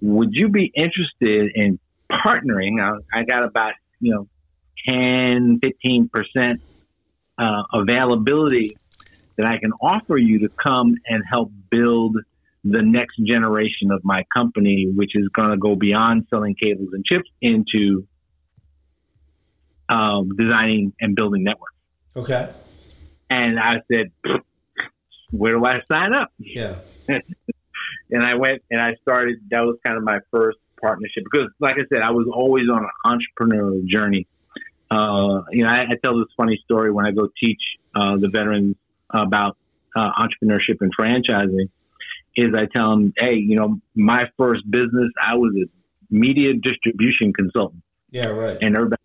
"Would 0.00 0.30
you 0.32 0.48
be 0.48 0.70
interested 0.74 1.50
in 1.54 1.78
partnering?" 2.10 2.80
I, 2.80 3.20
I 3.20 3.24
got 3.24 3.42
about 3.44 3.74
you 4.00 4.14
know 4.14 4.28
10, 4.88 5.58
15 5.62 6.08
percent 6.08 6.62
uh, 7.38 7.62
availability 7.72 8.76
that 9.40 9.48
I 9.48 9.58
can 9.58 9.72
offer 9.80 10.18
you 10.18 10.40
to 10.40 10.48
come 10.62 10.94
and 11.06 11.22
help 11.28 11.50
build 11.70 12.16
the 12.62 12.82
next 12.82 13.16
generation 13.24 13.90
of 13.90 14.04
my 14.04 14.24
company, 14.36 14.92
which 14.94 15.12
is 15.14 15.28
going 15.28 15.50
to 15.50 15.56
go 15.56 15.76
beyond 15.76 16.26
selling 16.28 16.54
cables 16.54 16.90
and 16.92 17.04
chips 17.06 17.30
into 17.40 18.06
um, 19.88 20.36
designing 20.36 20.92
and 21.00 21.16
building 21.16 21.42
networks. 21.42 21.74
Okay. 22.14 22.50
And 23.30 23.58
I 23.58 23.76
said, 23.90 24.12
where 25.30 25.54
do 25.54 25.64
I 25.64 25.80
sign 25.90 26.12
up? 26.12 26.32
Yeah. 26.38 26.74
And 28.12 28.24
I 28.24 28.34
went 28.34 28.62
and 28.70 28.80
I 28.80 28.96
started, 29.02 29.38
that 29.50 29.60
was 29.60 29.78
kind 29.86 29.96
of 29.96 30.02
my 30.02 30.18
first 30.32 30.58
partnership 30.80 31.22
because, 31.30 31.48
like 31.60 31.76
I 31.76 31.86
said, 31.92 32.02
I 32.02 32.10
was 32.10 32.26
always 32.32 32.64
on 32.68 32.84
an 32.84 33.20
entrepreneurial 33.40 33.86
journey. 33.86 34.26
Uh, 34.90 35.42
you 35.52 35.62
know, 35.62 35.68
I, 35.68 35.82
I 35.82 35.96
tell 36.02 36.18
this 36.18 36.26
funny 36.36 36.60
story 36.64 36.90
when 36.90 37.06
I 37.06 37.12
go 37.12 37.28
teach 37.42 37.60
uh, 37.94 38.16
the 38.16 38.28
veterans 38.28 38.74
about 39.12 39.56
uh, 39.96 40.10
entrepreneurship 40.18 40.76
and 40.80 40.92
franchising. 40.96 41.68
Is 42.36 42.54
I 42.54 42.66
tell 42.66 42.90
them, 42.90 43.12
hey, 43.18 43.34
you 43.34 43.56
know, 43.56 43.80
my 43.94 44.24
first 44.38 44.68
business, 44.70 45.10
I 45.20 45.34
was 45.34 45.52
a 45.56 45.66
media 46.14 46.54
distribution 46.54 47.32
consultant, 47.32 47.82
Yeah. 48.12 48.26
Right. 48.28 48.56
and 48.62 48.76
everybody, 48.76 49.02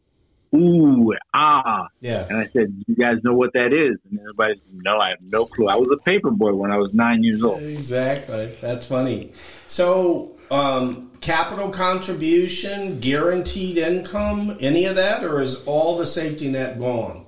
ooh, 0.56 1.12
ah, 1.34 1.88
Yeah. 2.02 2.28
and 2.30 2.38
I 2.38 2.46
said, 2.54 2.84
"You 2.88 2.96
guys 2.96 3.18
know 3.24 3.34
what 3.34 3.54
that 3.54 3.74
is?" 3.74 3.98
And 4.10 4.20
everybody, 4.20 4.62
"No, 4.72 5.00
I 5.00 5.10
have 5.10 5.18
no 5.22 5.46
clue." 5.46 5.68
I 5.68 5.76
was 5.76 5.88
a 5.92 5.98
paper 6.04 6.30
boy 6.32 6.54
when 6.54 6.72
I 6.72 6.78
was 6.78 6.94
nine 6.94 7.24
years 7.24 7.44
old. 7.44 7.62
Exactly. 7.64 8.52
That's 8.62 8.86
funny. 8.86 9.32
So, 9.66 10.36
um, 10.52 11.10
capital 11.22 11.70
contribution, 11.70 13.00
guaranteed 13.00 13.78
income, 13.80 14.56
any 14.60 14.86
of 14.86 14.96
that, 14.96 15.24
or 15.24 15.42
is 15.42 15.64
all 15.66 15.98
the 15.98 16.06
safety 16.06 16.50
net 16.50 16.78
gone? 16.78 17.25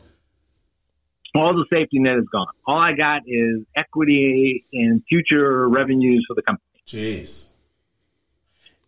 All 1.38 1.54
the 1.54 1.66
safety 1.72 2.00
net 2.00 2.18
is 2.18 2.26
gone. 2.32 2.48
All 2.66 2.80
I 2.80 2.94
got 2.94 3.22
is 3.28 3.62
equity 3.76 4.66
and 4.74 5.04
future 5.08 5.68
revenues 5.70 6.26
for 6.28 6.34
the 6.34 6.42
company. 6.42 6.64
Jeez. 6.88 7.52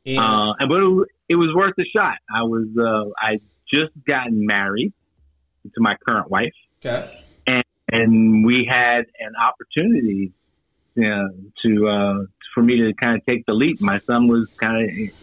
And, 0.05 0.17
Uh, 0.19 0.53
and 0.59 0.69
but 0.69 0.79
it, 0.79 1.07
it 1.29 1.35
was 1.35 1.53
worth 1.55 1.73
a 1.77 1.85
shot. 1.95 2.17
I 2.33 2.43
was 2.43 2.67
uh, 2.77 3.11
I 3.17 3.39
just 3.71 3.91
gotten 4.07 4.45
married 4.45 4.93
to 5.63 5.81
my 5.81 5.95
current 6.07 6.29
wife, 6.31 6.53
okay. 6.83 7.21
and 7.91 8.45
we 8.45 8.65
had 8.69 9.05
an 9.19 9.33
opportunity 9.39 10.31
you 10.95 11.09
know, 11.09 11.29
to 11.63 11.87
uh, 11.87 12.25
for 12.53 12.63
me 12.63 12.77
to 12.77 12.93
kind 12.93 13.15
of 13.17 13.25
take 13.25 13.45
the 13.45 13.53
leap. 13.53 13.81
My 13.81 13.99
son 13.99 14.27
was 14.27 14.47
kind 14.57 14.83
of 14.83 15.15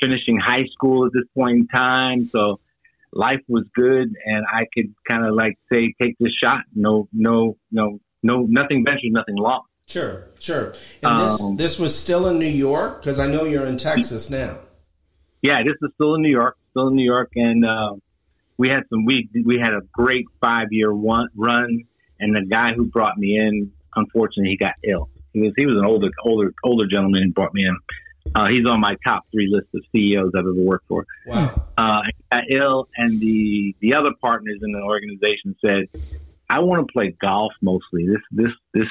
finishing 0.00 0.38
high 0.38 0.66
school 0.72 1.06
at 1.06 1.12
this 1.12 1.24
point 1.34 1.56
in 1.56 1.66
time, 1.68 2.28
so 2.28 2.60
life 3.16 3.40
was 3.48 3.64
good, 3.74 4.08
and 4.24 4.46
I 4.52 4.66
could 4.74 4.94
kind 5.08 5.26
of 5.26 5.34
like 5.34 5.58
say, 5.72 5.94
take 6.00 6.16
this 6.18 6.32
shot. 6.42 6.60
No, 6.74 7.08
no, 7.12 7.56
no, 7.70 7.98
no, 8.22 8.46
nothing 8.48 8.84
ventured, 8.84 9.12
nothing 9.12 9.36
lost. 9.36 9.68
Sure. 9.88 10.24
Sure. 10.38 10.74
And 11.02 11.24
this 11.24 11.40
Um, 11.40 11.56
this 11.56 11.78
was 11.78 11.96
still 11.96 12.26
in 12.28 12.38
New 12.38 12.46
York 12.46 13.00
because 13.00 13.18
I 13.20 13.26
know 13.26 13.44
you're 13.44 13.66
in 13.66 13.76
Texas 13.76 14.30
now. 14.30 14.58
Yeah, 15.42 15.62
this 15.62 15.76
is 15.80 15.90
still 15.94 16.16
in 16.16 16.22
New 16.22 16.30
York, 16.30 16.56
still 16.70 16.88
in 16.88 16.96
New 16.96 17.04
York, 17.04 17.30
and 17.36 17.64
uh, 17.64 17.94
we 18.58 18.68
had 18.68 18.82
some 18.90 19.04
we 19.04 19.28
we 19.44 19.58
had 19.58 19.74
a 19.74 19.82
great 19.92 20.26
five 20.40 20.68
year 20.70 20.92
one 20.92 21.28
run, 21.36 21.84
and 22.18 22.34
the 22.34 22.44
guy 22.44 22.72
who 22.74 22.86
brought 22.86 23.16
me 23.16 23.36
in, 23.36 23.70
unfortunately, 23.94 24.50
he 24.50 24.56
got 24.56 24.74
ill. 24.82 25.08
He 25.32 25.40
was 25.42 25.52
he 25.56 25.66
was 25.66 25.76
an 25.76 25.84
older 25.84 26.10
older 26.24 26.52
older 26.64 26.86
gentleman 26.86 27.22
who 27.22 27.32
brought 27.32 27.54
me 27.54 27.64
in. 27.64 27.76
Uh, 28.34 28.48
he's 28.48 28.66
on 28.66 28.80
my 28.80 28.96
top 29.06 29.24
three 29.32 29.48
list 29.50 29.68
of 29.74 29.82
CEOs 29.92 30.32
I've 30.36 30.40
ever 30.40 30.54
worked 30.54 30.86
for. 30.88 31.06
Wow. 31.26 31.66
Uh, 31.78 32.00
got 32.32 32.44
ill, 32.50 32.88
and 32.96 33.20
the 33.20 33.74
the 33.80 33.94
other 33.94 34.10
partners 34.20 34.58
in 34.62 34.72
the 34.72 34.80
organization 34.80 35.54
said, 35.64 35.86
"I 36.50 36.58
want 36.60 36.86
to 36.86 36.92
play 36.92 37.14
golf 37.20 37.52
mostly. 37.62 38.06
This 38.06 38.20
this 38.32 38.52
this 38.74 38.86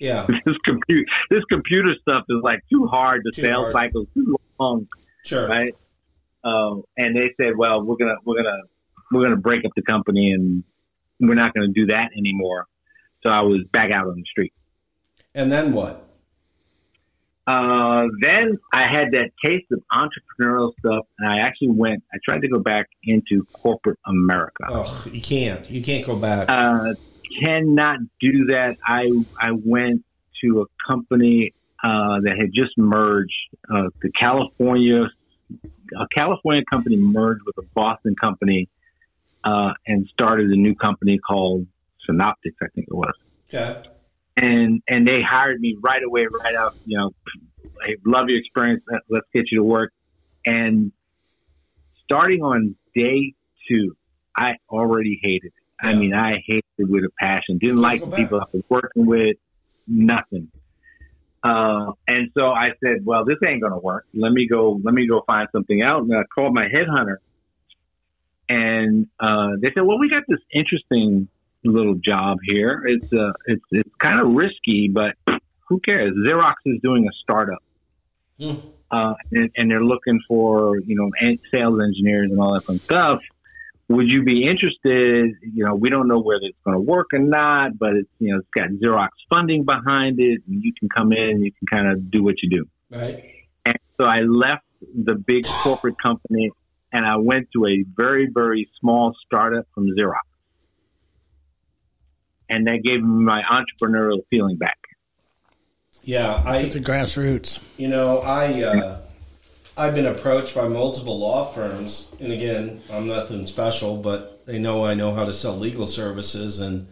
Yeah. 0.00 0.26
this 0.46 0.56
computer 0.64 1.04
this 1.30 1.44
computer 1.50 1.94
stuff 2.00 2.24
is 2.28 2.38
like 2.42 2.60
too 2.70 2.86
hard. 2.86 3.22
The 3.24 3.32
Too 3.32 3.42
sales 3.42 3.72
hard. 3.72 3.74
cycle 3.74 4.06
too 4.14 4.36
long." 4.58 4.86
Sure. 5.24 5.48
right? 5.48 5.74
Um, 6.44 6.82
and 6.96 7.14
they 7.16 7.32
said, 7.40 7.56
"Well, 7.56 7.82
we're 7.82 7.96
gonna 7.96 8.16
we're 8.24 8.36
gonna 8.42 8.60
we're 9.12 9.22
gonna 9.22 9.36
break 9.36 9.64
up 9.64 9.72
the 9.76 9.82
company, 9.82 10.32
and 10.32 10.64
we're 11.20 11.34
not 11.34 11.54
gonna 11.54 11.68
do 11.68 11.86
that 11.86 12.10
anymore." 12.16 12.66
So 13.22 13.30
I 13.30 13.42
was 13.42 13.60
back 13.72 13.92
out 13.92 14.08
on 14.08 14.16
the 14.16 14.24
street. 14.24 14.52
And 15.34 15.50
then 15.52 15.72
what? 15.72 16.08
Uh, 17.46 18.04
then 18.20 18.58
I 18.72 18.86
had 18.86 19.12
that 19.12 19.30
taste 19.44 19.66
of 19.72 19.82
entrepreneurial 19.92 20.72
stuff, 20.78 21.06
and 21.18 21.28
I 21.28 21.38
actually 21.40 21.70
went. 21.70 22.02
I 22.12 22.18
tried 22.24 22.42
to 22.42 22.48
go 22.48 22.60
back 22.60 22.88
into 23.04 23.44
corporate 23.52 23.98
America. 24.06 24.64
Oh, 24.68 25.04
you 25.10 25.20
can't. 25.20 25.68
You 25.70 25.82
can't 25.82 26.06
go 26.06 26.16
back. 26.16 26.48
Uh, 26.48 26.94
cannot 27.42 28.00
do 28.20 28.46
that. 28.46 28.76
I 28.86 29.10
I 29.40 29.50
went 29.52 30.04
to 30.44 30.62
a 30.62 30.66
company 30.86 31.52
uh, 31.82 32.20
that 32.20 32.36
had 32.38 32.52
just 32.54 32.78
merged. 32.78 33.32
Uh, 33.68 33.88
the 34.00 34.10
California 34.18 35.08
a 35.98 36.06
California 36.16 36.62
company 36.70 36.96
merged 36.96 37.42
with 37.44 37.58
a 37.58 37.68
Boston 37.74 38.14
company 38.14 38.68
uh, 39.44 39.72
and 39.86 40.08
started 40.12 40.50
a 40.50 40.56
new 40.56 40.74
company 40.74 41.18
called 41.18 41.66
Synoptics, 42.06 42.56
I 42.62 42.68
think 42.74 42.88
it 42.88 42.94
was. 42.94 43.14
Okay. 43.52 43.82
And 44.36 44.82
and 44.88 45.06
they 45.06 45.20
hired 45.22 45.60
me 45.60 45.76
right 45.80 46.02
away, 46.02 46.26
right 46.26 46.54
out. 46.54 46.74
You 46.86 46.98
know, 46.98 47.10
I 47.80 47.96
love 48.06 48.28
your 48.28 48.38
experience. 48.38 48.82
Let's 49.08 49.26
get 49.34 49.50
you 49.50 49.58
to 49.58 49.64
work. 49.64 49.92
And 50.46 50.92
starting 52.04 52.42
on 52.42 52.74
day 52.94 53.34
two, 53.68 53.96
I 54.36 54.52
already 54.70 55.20
hated 55.22 55.46
it. 55.46 55.52
Yeah. 55.82 55.90
I 55.90 55.94
mean, 55.94 56.14
I 56.14 56.42
hated 56.46 56.64
it 56.78 56.88
with 56.88 57.04
a 57.04 57.10
passion. 57.20 57.58
Didn't 57.58 57.78
like 57.78 58.00
the 58.00 58.10
people 58.10 58.40
I 58.40 58.44
was 58.52 58.62
working 58.68 59.06
with. 59.06 59.36
Nothing. 59.86 60.50
Uh, 61.42 61.92
and 62.06 62.30
so 62.36 62.52
I 62.52 62.68
said, 62.84 63.04
well, 63.04 63.24
this 63.24 63.36
ain't 63.44 63.60
going 63.60 63.72
to 63.72 63.78
work. 63.78 64.06
Let 64.14 64.32
me 64.32 64.46
go, 64.46 64.80
let 64.84 64.94
me 64.94 65.08
go 65.08 65.22
find 65.26 65.48
something 65.50 65.82
out. 65.82 66.02
And 66.02 66.14
I 66.14 66.22
called 66.32 66.54
my 66.54 66.68
headhunter 66.68 67.16
and, 68.48 69.08
uh, 69.18 69.56
they 69.60 69.72
said, 69.74 69.82
well, 69.82 69.98
we 69.98 70.08
got 70.08 70.22
this 70.28 70.38
interesting 70.52 71.28
little 71.68 71.94
job 71.94 72.38
here. 72.44 72.82
It's, 72.86 73.12
uh, 73.12 73.32
it's, 73.46 73.64
it's 73.70 73.90
kind 74.02 74.20
of 74.20 74.32
risky, 74.32 74.88
but 74.88 75.14
who 75.68 75.80
cares? 75.80 76.12
Xerox 76.26 76.54
is 76.66 76.80
doing 76.82 77.06
a 77.06 77.12
startup. 77.22 77.62
Mm. 78.40 78.62
Uh, 78.90 79.14
and, 79.30 79.50
and, 79.56 79.70
they're 79.70 79.84
looking 79.84 80.20
for, 80.28 80.78
you 80.80 80.96
know, 80.96 81.10
sales 81.50 81.80
engineers 81.82 82.30
and 82.30 82.40
all 82.40 82.54
that 82.54 82.64
fun 82.64 82.78
stuff 82.80 83.20
would 83.92 84.08
you 84.08 84.22
be 84.22 84.48
interested? 84.48 85.34
You 85.42 85.64
know, 85.64 85.74
we 85.74 85.90
don't 85.90 86.08
know 86.08 86.20
whether 86.20 86.44
it's 86.44 86.58
going 86.64 86.76
to 86.76 86.80
work 86.80 87.08
or 87.12 87.18
not, 87.18 87.78
but 87.78 87.94
it's 87.94 88.08
you 88.18 88.32
know 88.32 88.38
it's 88.38 88.48
got 88.54 88.70
Xerox 88.70 89.10
funding 89.28 89.64
behind 89.64 90.18
it, 90.18 90.42
and 90.48 90.62
you 90.62 90.72
can 90.78 90.88
come 90.88 91.12
in 91.12 91.30
and 91.30 91.44
you 91.44 91.52
can 91.52 91.66
kind 91.66 91.92
of 91.92 92.10
do 92.10 92.22
what 92.22 92.36
you 92.42 92.50
do. 92.50 92.68
Right. 92.90 93.24
And 93.64 93.78
so 93.98 94.04
I 94.04 94.20
left 94.20 94.64
the 94.80 95.14
big 95.14 95.44
corporate 95.46 95.96
company 96.02 96.50
and 96.92 97.06
I 97.06 97.16
went 97.16 97.48
to 97.52 97.66
a 97.66 97.84
very 97.96 98.28
very 98.32 98.68
small 98.80 99.14
startup 99.24 99.66
from 99.74 99.86
Xerox, 99.96 100.26
and 102.48 102.66
that 102.66 102.82
gave 102.82 103.02
me 103.02 103.24
my 103.24 103.42
entrepreneurial 103.42 104.24
feeling 104.30 104.56
back. 104.56 104.78
Yeah, 106.02 106.42
I. 106.44 106.58
It's 106.58 106.74
a 106.74 106.80
grassroots. 106.80 107.60
You 107.76 107.88
know, 107.88 108.18
I. 108.18 108.62
Uh, 108.62 108.98
I've 109.76 109.94
been 109.94 110.06
approached 110.06 110.54
by 110.54 110.68
multiple 110.68 111.18
law 111.18 111.46
firms, 111.46 112.14
and 112.20 112.30
again, 112.30 112.82
I'm 112.92 113.06
nothing 113.06 113.46
special, 113.46 113.96
but 113.96 114.44
they 114.44 114.58
know 114.58 114.84
I 114.84 114.92
know 114.92 115.14
how 115.14 115.24
to 115.24 115.32
sell 115.32 115.56
legal 115.56 115.86
services, 115.86 116.60
and 116.60 116.88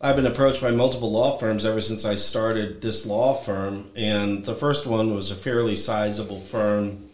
I've 0.00 0.14
been 0.16 0.26
approached 0.26 0.60
by 0.60 0.70
multiple 0.70 1.10
law 1.10 1.36
firms 1.36 1.64
ever 1.64 1.80
since 1.80 2.04
I 2.04 2.14
started 2.14 2.80
this 2.80 3.06
law 3.06 3.34
firm. 3.34 3.90
And 3.96 4.44
the 4.44 4.54
first 4.54 4.86
one 4.86 5.14
was 5.14 5.30
a 5.30 5.36
fairly 5.36 5.74
sizable 5.74 6.40
firm, 6.40 7.10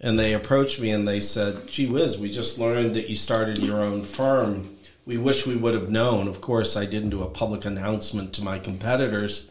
and 0.00 0.18
they 0.18 0.32
approached 0.32 0.80
me 0.80 0.90
and 0.90 1.06
they 1.06 1.20
said, 1.20 1.68
"Gee 1.68 1.86
whiz, 1.86 2.18
we 2.18 2.28
just 2.28 2.58
learned 2.58 2.94
that 2.96 3.08
you 3.08 3.16
started 3.16 3.58
your 3.58 3.80
own 3.80 4.02
firm. 4.02 4.77
We 5.08 5.16
wish 5.18 5.46
we 5.46 5.56
would 5.56 5.74
have 5.74 5.90
known." 5.90 6.28
Of 6.28 6.40
course, 6.40 6.76
I 6.76 6.84
didn't 6.84 7.10
do 7.10 7.22
a 7.22 7.30
public 7.30 7.64
announcement 7.64 8.32
to 8.34 8.44
my 8.44 8.58
competitors 8.58 9.50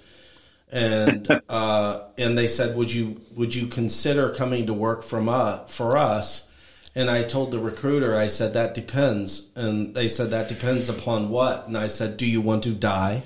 and 0.72 1.28
uh, 1.50 2.02
and 2.18 2.38
they 2.38 2.48
said, 2.48 2.76
"Would 2.76 2.94
you 2.94 3.22
would 3.36 3.56
you 3.56 3.68
consider 3.68 4.30
coming 4.30 4.66
to 4.68 4.74
work 4.74 5.04
from 5.04 5.30
uh, 5.30 5.66
for 5.66 5.98
us?" 5.98 6.48
And 6.96 7.12
I 7.12 7.22
told 7.22 7.52
the 7.52 7.60
recruiter, 7.60 8.16
I 8.16 8.28
said, 8.28 8.54
"That 8.54 8.74
depends." 8.74 9.50
And 9.56 9.96
they 9.96 10.08
said, 10.08 10.32
"That 10.32 10.50
depends 10.50 10.90
upon 10.90 11.30
what?" 11.30 11.68
And 11.68 11.78
I 11.78 11.88
said, 11.88 12.18
"Do 12.18 12.26
you 12.26 12.42
want 12.42 12.64
to 12.64 12.72
die?" 12.72 13.24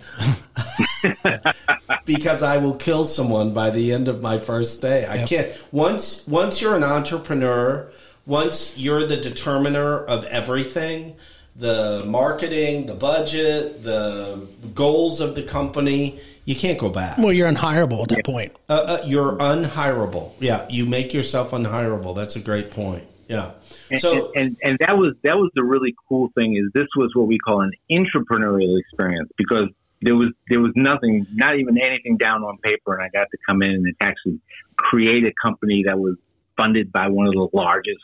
because 2.05 2.43
I 2.43 2.57
will 2.57 2.75
kill 2.75 3.05
someone 3.05 3.53
by 3.53 3.69
the 3.69 3.91
end 3.91 4.07
of 4.07 4.21
my 4.21 4.37
first 4.37 4.81
day. 4.81 5.07
I 5.07 5.25
can't 5.25 5.49
once 5.71 6.27
once 6.27 6.61
you're 6.61 6.75
an 6.75 6.83
entrepreneur, 6.83 7.89
once 8.25 8.77
you're 8.77 9.07
the 9.07 9.17
determiner 9.17 9.97
of 9.97 10.25
everything 10.25 11.15
the 11.55 12.03
marketing, 12.07 12.85
the 12.85 12.93
budget, 12.93 13.83
the 13.83 14.47
goals 14.73 15.21
of 15.21 15.35
the 15.35 15.43
company, 15.43 16.19
you 16.45 16.55
can't 16.55 16.79
go 16.79 16.89
back. 16.89 17.17
Well, 17.17 17.33
you're 17.33 17.51
unhireable 17.51 18.03
at 18.03 18.09
that 18.09 18.25
point. 18.25 18.55
Uh, 18.69 18.73
uh, 18.73 19.03
you're 19.05 19.33
unhireable. 19.33 20.33
Yeah, 20.39 20.67
you 20.69 20.85
make 20.85 21.13
yourself 21.13 21.51
unhireable. 21.51 22.15
That's 22.15 22.35
a 22.35 22.39
great 22.39 22.71
point. 22.71 23.03
Yeah. 23.27 23.51
So 23.99 24.31
and, 24.33 24.47
and, 24.47 24.57
and 24.63 24.77
that 24.79 24.97
was 24.97 25.15
that 25.23 25.37
was 25.37 25.51
the 25.55 25.63
really 25.63 25.95
cool 26.09 26.29
thing 26.35 26.55
is 26.55 26.71
this 26.73 26.87
was 26.95 27.11
what 27.15 27.27
we 27.27 27.37
call 27.37 27.61
an 27.61 27.71
entrepreneurial 27.89 28.79
experience 28.79 29.29
because 29.37 29.69
there 30.01 30.15
was 30.15 30.29
there 30.49 30.59
was 30.59 30.71
nothing, 30.75 31.27
not 31.33 31.57
even 31.57 31.77
anything 31.77 32.17
down 32.17 32.43
on 32.43 32.57
paper, 32.57 32.93
and 32.93 33.03
I 33.03 33.09
got 33.09 33.27
to 33.31 33.37
come 33.47 33.61
in 33.61 33.71
and 33.71 33.95
actually 34.01 34.39
create 34.77 35.25
a 35.25 35.31
company 35.41 35.83
that 35.85 35.99
was 35.99 36.15
funded 36.57 36.91
by 36.91 37.07
one 37.07 37.27
of 37.27 37.33
the 37.33 37.47
largest 37.53 38.03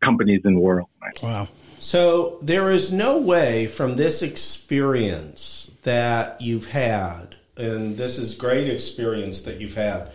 companies 0.00 0.40
in 0.44 0.54
the 0.54 0.60
world. 0.60 0.88
Wow. 1.22 1.48
So 1.80 2.38
there 2.42 2.70
is 2.70 2.92
no 2.92 3.16
way 3.16 3.66
from 3.66 3.96
this 3.96 4.20
experience 4.20 5.70
that 5.82 6.38
you've 6.38 6.66
had, 6.66 7.36
and 7.56 7.96
this 7.96 8.18
is 8.18 8.36
great 8.36 8.68
experience 8.68 9.40
that 9.42 9.62
you've 9.62 9.76
had. 9.76 10.12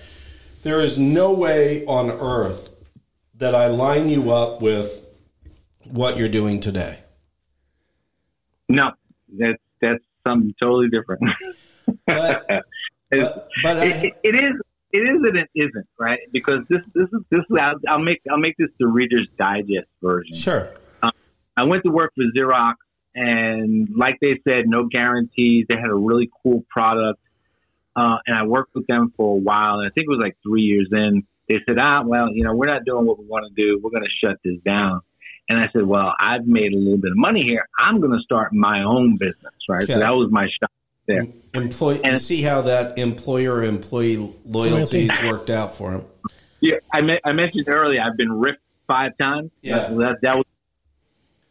There 0.61 0.79
is 0.79 0.99
no 0.99 1.33
way 1.33 1.83
on 1.87 2.11
earth 2.11 2.69
that 3.33 3.55
I 3.55 3.65
line 3.65 4.09
you 4.09 4.31
up 4.31 4.61
with 4.61 5.05
what 5.91 6.17
you're 6.17 6.29
doing 6.29 6.59
today. 6.59 6.99
No, 8.69 8.91
that's 9.35 9.61
that's 9.81 10.03
something 10.25 10.53
totally 10.61 10.89
different. 10.89 11.21
But, 12.07 12.47
but, 13.11 13.49
but 13.61 13.77
it, 13.87 14.13
it 14.23 14.35
is 14.35 14.61
it 14.91 14.99
is 14.99 15.21
and 15.23 15.37
it 15.37 15.49
isn't 15.53 15.87
right 15.99 16.19
because 16.31 16.61
this 16.67 16.81
this 16.95 17.07
is 17.13 17.21
this 17.29 17.41
is 17.41 17.57
I'll, 17.59 17.75
I'll 17.87 17.99
make 17.99 18.21
I'll 18.29 18.39
make 18.39 18.57
this 18.57 18.69
the 18.79 18.87
Reader's 18.87 19.27
Digest 19.37 19.87
version. 20.01 20.35
Sure. 20.35 20.69
I 21.57 21.63
went 21.63 21.83
to 21.83 21.91
work 21.91 22.13
for 22.15 22.23
Xerox, 22.37 22.75
and 23.13 23.89
like 23.95 24.17
they 24.21 24.39
said, 24.47 24.67
no 24.67 24.85
guarantees. 24.85 25.65
They 25.69 25.75
had 25.75 25.89
a 25.89 25.95
really 25.95 26.29
cool 26.43 26.65
product, 26.69 27.19
uh, 27.95 28.17
and 28.27 28.35
I 28.35 28.45
worked 28.45 28.75
with 28.75 28.87
them 28.87 29.13
for 29.15 29.35
a 29.37 29.39
while. 29.39 29.79
And 29.79 29.87
I 29.87 29.91
think 29.93 30.07
it 30.07 30.09
was 30.09 30.19
like 30.21 30.37
three 30.43 30.63
years 30.63 30.89
in. 30.91 31.23
They 31.47 31.59
said, 31.67 31.77
"Ah, 31.79 32.01
well, 32.03 32.29
you 32.33 32.43
know, 32.43 32.53
we're 32.53 32.65
not 32.65 32.85
doing 32.85 33.05
what 33.05 33.19
we 33.19 33.25
want 33.25 33.45
to 33.47 33.53
do. 33.55 33.79
We're 33.81 33.91
going 33.91 34.03
to 34.03 34.27
shut 34.27 34.37
this 34.43 34.57
down." 34.65 35.01
And 35.47 35.59
I 35.59 35.69
said, 35.71 35.83
"Well, 35.83 36.13
I've 36.19 36.45
made 36.45 36.73
a 36.73 36.77
little 36.77 36.97
bit 36.97 37.11
of 37.11 37.17
money 37.17 37.43
here. 37.43 37.67
I'm 37.77 37.99
going 38.01 38.17
to 38.17 38.23
start 38.23 38.51
my 38.51 38.83
own 38.83 39.17
business." 39.17 39.53
Right. 39.69 39.83
Okay. 39.83 39.93
So 39.93 39.99
that 39.99 40.11
was 40.11 40.29
my 40.31 40.47
shot 40.59 40.71
there. 41.05 41.27
Employee, 41.53 42.01
and 42.03 42.19
see 42.19 42.41
how 42.41 42.63
that 42.63 42.97
employer-employee 42.97 44.33
loyalties 44.43 45.11
worked 45.23 45.49
out 45.49 45.75
for 45.75 45.91
him. 45.93 46.03
Yeah, 46.61 46.77
I, 46.91 47.01
me- 47.01 47.19
I 47.23 47.31
mentioned 47.31 47.69
earlier. 47.69 48.01
I've 48.01 48.17
been 48.17 48.29
riffed 48.29 48.57
five 48.87 49.15
times. 49.17 49.51
Yeah, 49.61 49.89
that, 49.89 50.17
that 50.23 50.35
was 50.35 50.45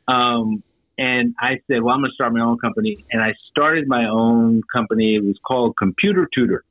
um, 0.08 0.62
and 0.96 1.34
I 1.40 1.60
said, 1.66 1.82
well, 1.82 1.94
I'm 1.94 2.00
going 2.00 2.10
to 2.10 2.14
start 2.14 2.32
my 2.32 2.40
own 2.40 2.58
company. 2.58 3.04
And 3.10 3.22
I 3.22 3.34
started 3.50 3.88
my 3.88 4.06
own 4.06 4.62
company. 4.72 5.16
It 5.16 5.24
was 5.24 5.36
called 5.44 5.76
Computer 5.76 6.28
Tutor. 6.32 6.64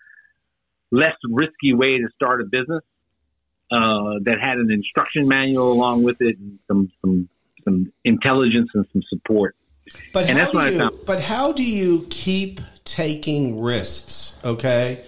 less 0.90 1.14
risky 1.28 1.72
way 1.72 1.98
to 1.98 2.08
start 2.16 2.40
a 2.40 2.44
business 2.44 2.82
uh, 3.70 4.18
that 4.24 4.38
had 4.40 4.58
an 4.58 4.72
instruction 4.72 5.28
manual 5.28 5.72
along 5.72 6.02
with 6.02 6.20
it 6.20 6.38
and 6.38 6.58
some 6.66 6.90
some 7.00 7.28
some 7.64 7.92
intelligence 8.04 8.70
and 8.74 8.86
some 8.92 9.02
support. 9.08 9.54
But 10.12 10.28
and 10.28 10.38
how 10.38 10.50
do 10.50 10.74
you, 10.74 10.90
But 11.06 11.20
how 11.20 11.52
do 11.52 11.64
you 11.64 12.06
keep 12.10 12.60
taking 12.84 13.60
risks? 13.60 14.38
Okay, 14.44 15.04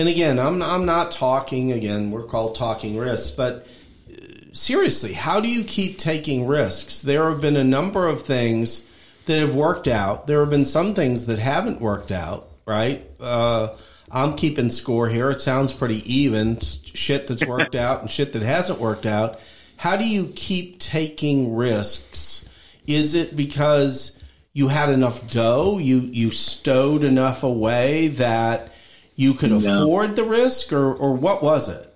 and 0.00 0.08
again, 0.08 0.38
I'm 0.38 0.62
I'm 0.62 0.86
not 0.86 1.10
talking 1.10 1.72
again. 1.72 2.10
We're 2.10 2.24
called 2.24 2.56
talking 2.56 2.96
risks, 2.96 3.30
but 3.30 3.66
uh, 4.10 4.16
seriously, 4.52 5.12
how 5.12 5.40
do 5.40 5.48
you 5.48 5.62
keep 5.62 5.98
taking 5.98 6.46
risks? 6.46 7.02
There 7.02 7.28
have 7.28 7.42
been 7.42 7.56
a 7.56 7.64
number 7.64 8.08
of 8.08 8.22
things 8.22 8.88
that 9.26 9.38
have 9.38 9.54
worked 9.54 9.86
out. 9.86 10.26
There 10.26 10.40
have 10.40 10.48
been 10.48 10.64
some 10.64 10.94
things 10.94 11.26
that 11.26 11.38
haven't 11.38 11.82
worked 11.82 12.10
out. 12.10 12.48
Right. 12.64 13.08
Uh, 13.20 13.76
I'm 14.10 14.36
keeping 14.36 14.70
score 14.70 15.08
here. 15.08 15.30
It 15.30 15.42
sounds 15.42 15.74
pretty 15.74 16.02
even. 16.12 16.58
Shit 16.60 17.26
that's 17.26 17.44
worked 17.46 17.74
out 17.74 18.00
and 18.00 18.10
shit 18.10 18.32
that 18.32 18.42
hasn't 18.42 18.80
worked 18.80 19.06
out. 19.06 19.38
How 19.76 19.96
do 19.96 20.06
you 20.06 20.32
keep 20.34 20.78
taking 20.78 21.54
risks? 21.54 22.48
Is 22.86 23.14
it 23.14 23.36
because 23.36 24.18
you 24.52 24.68
had 24.68 24.88
enough 24.88 25.30
dough, 25.30 25.78
you 25.78 26.00
you 26.00 26.30
stowed 26.30 27.04
enough 27.04 27.42
away 27.42 28.08
that 28.08 28.72
you 29.20 29.34
could 29.34 29.50
no. 29.50 29.58
afford 29.58 30.16
the 30.16 30.24
risk, 30.24 30.72
or 30.72 30.94
or 30.94 31.14
what 31.14 31.42
was 31.42 31.68
it? 31.68 31.86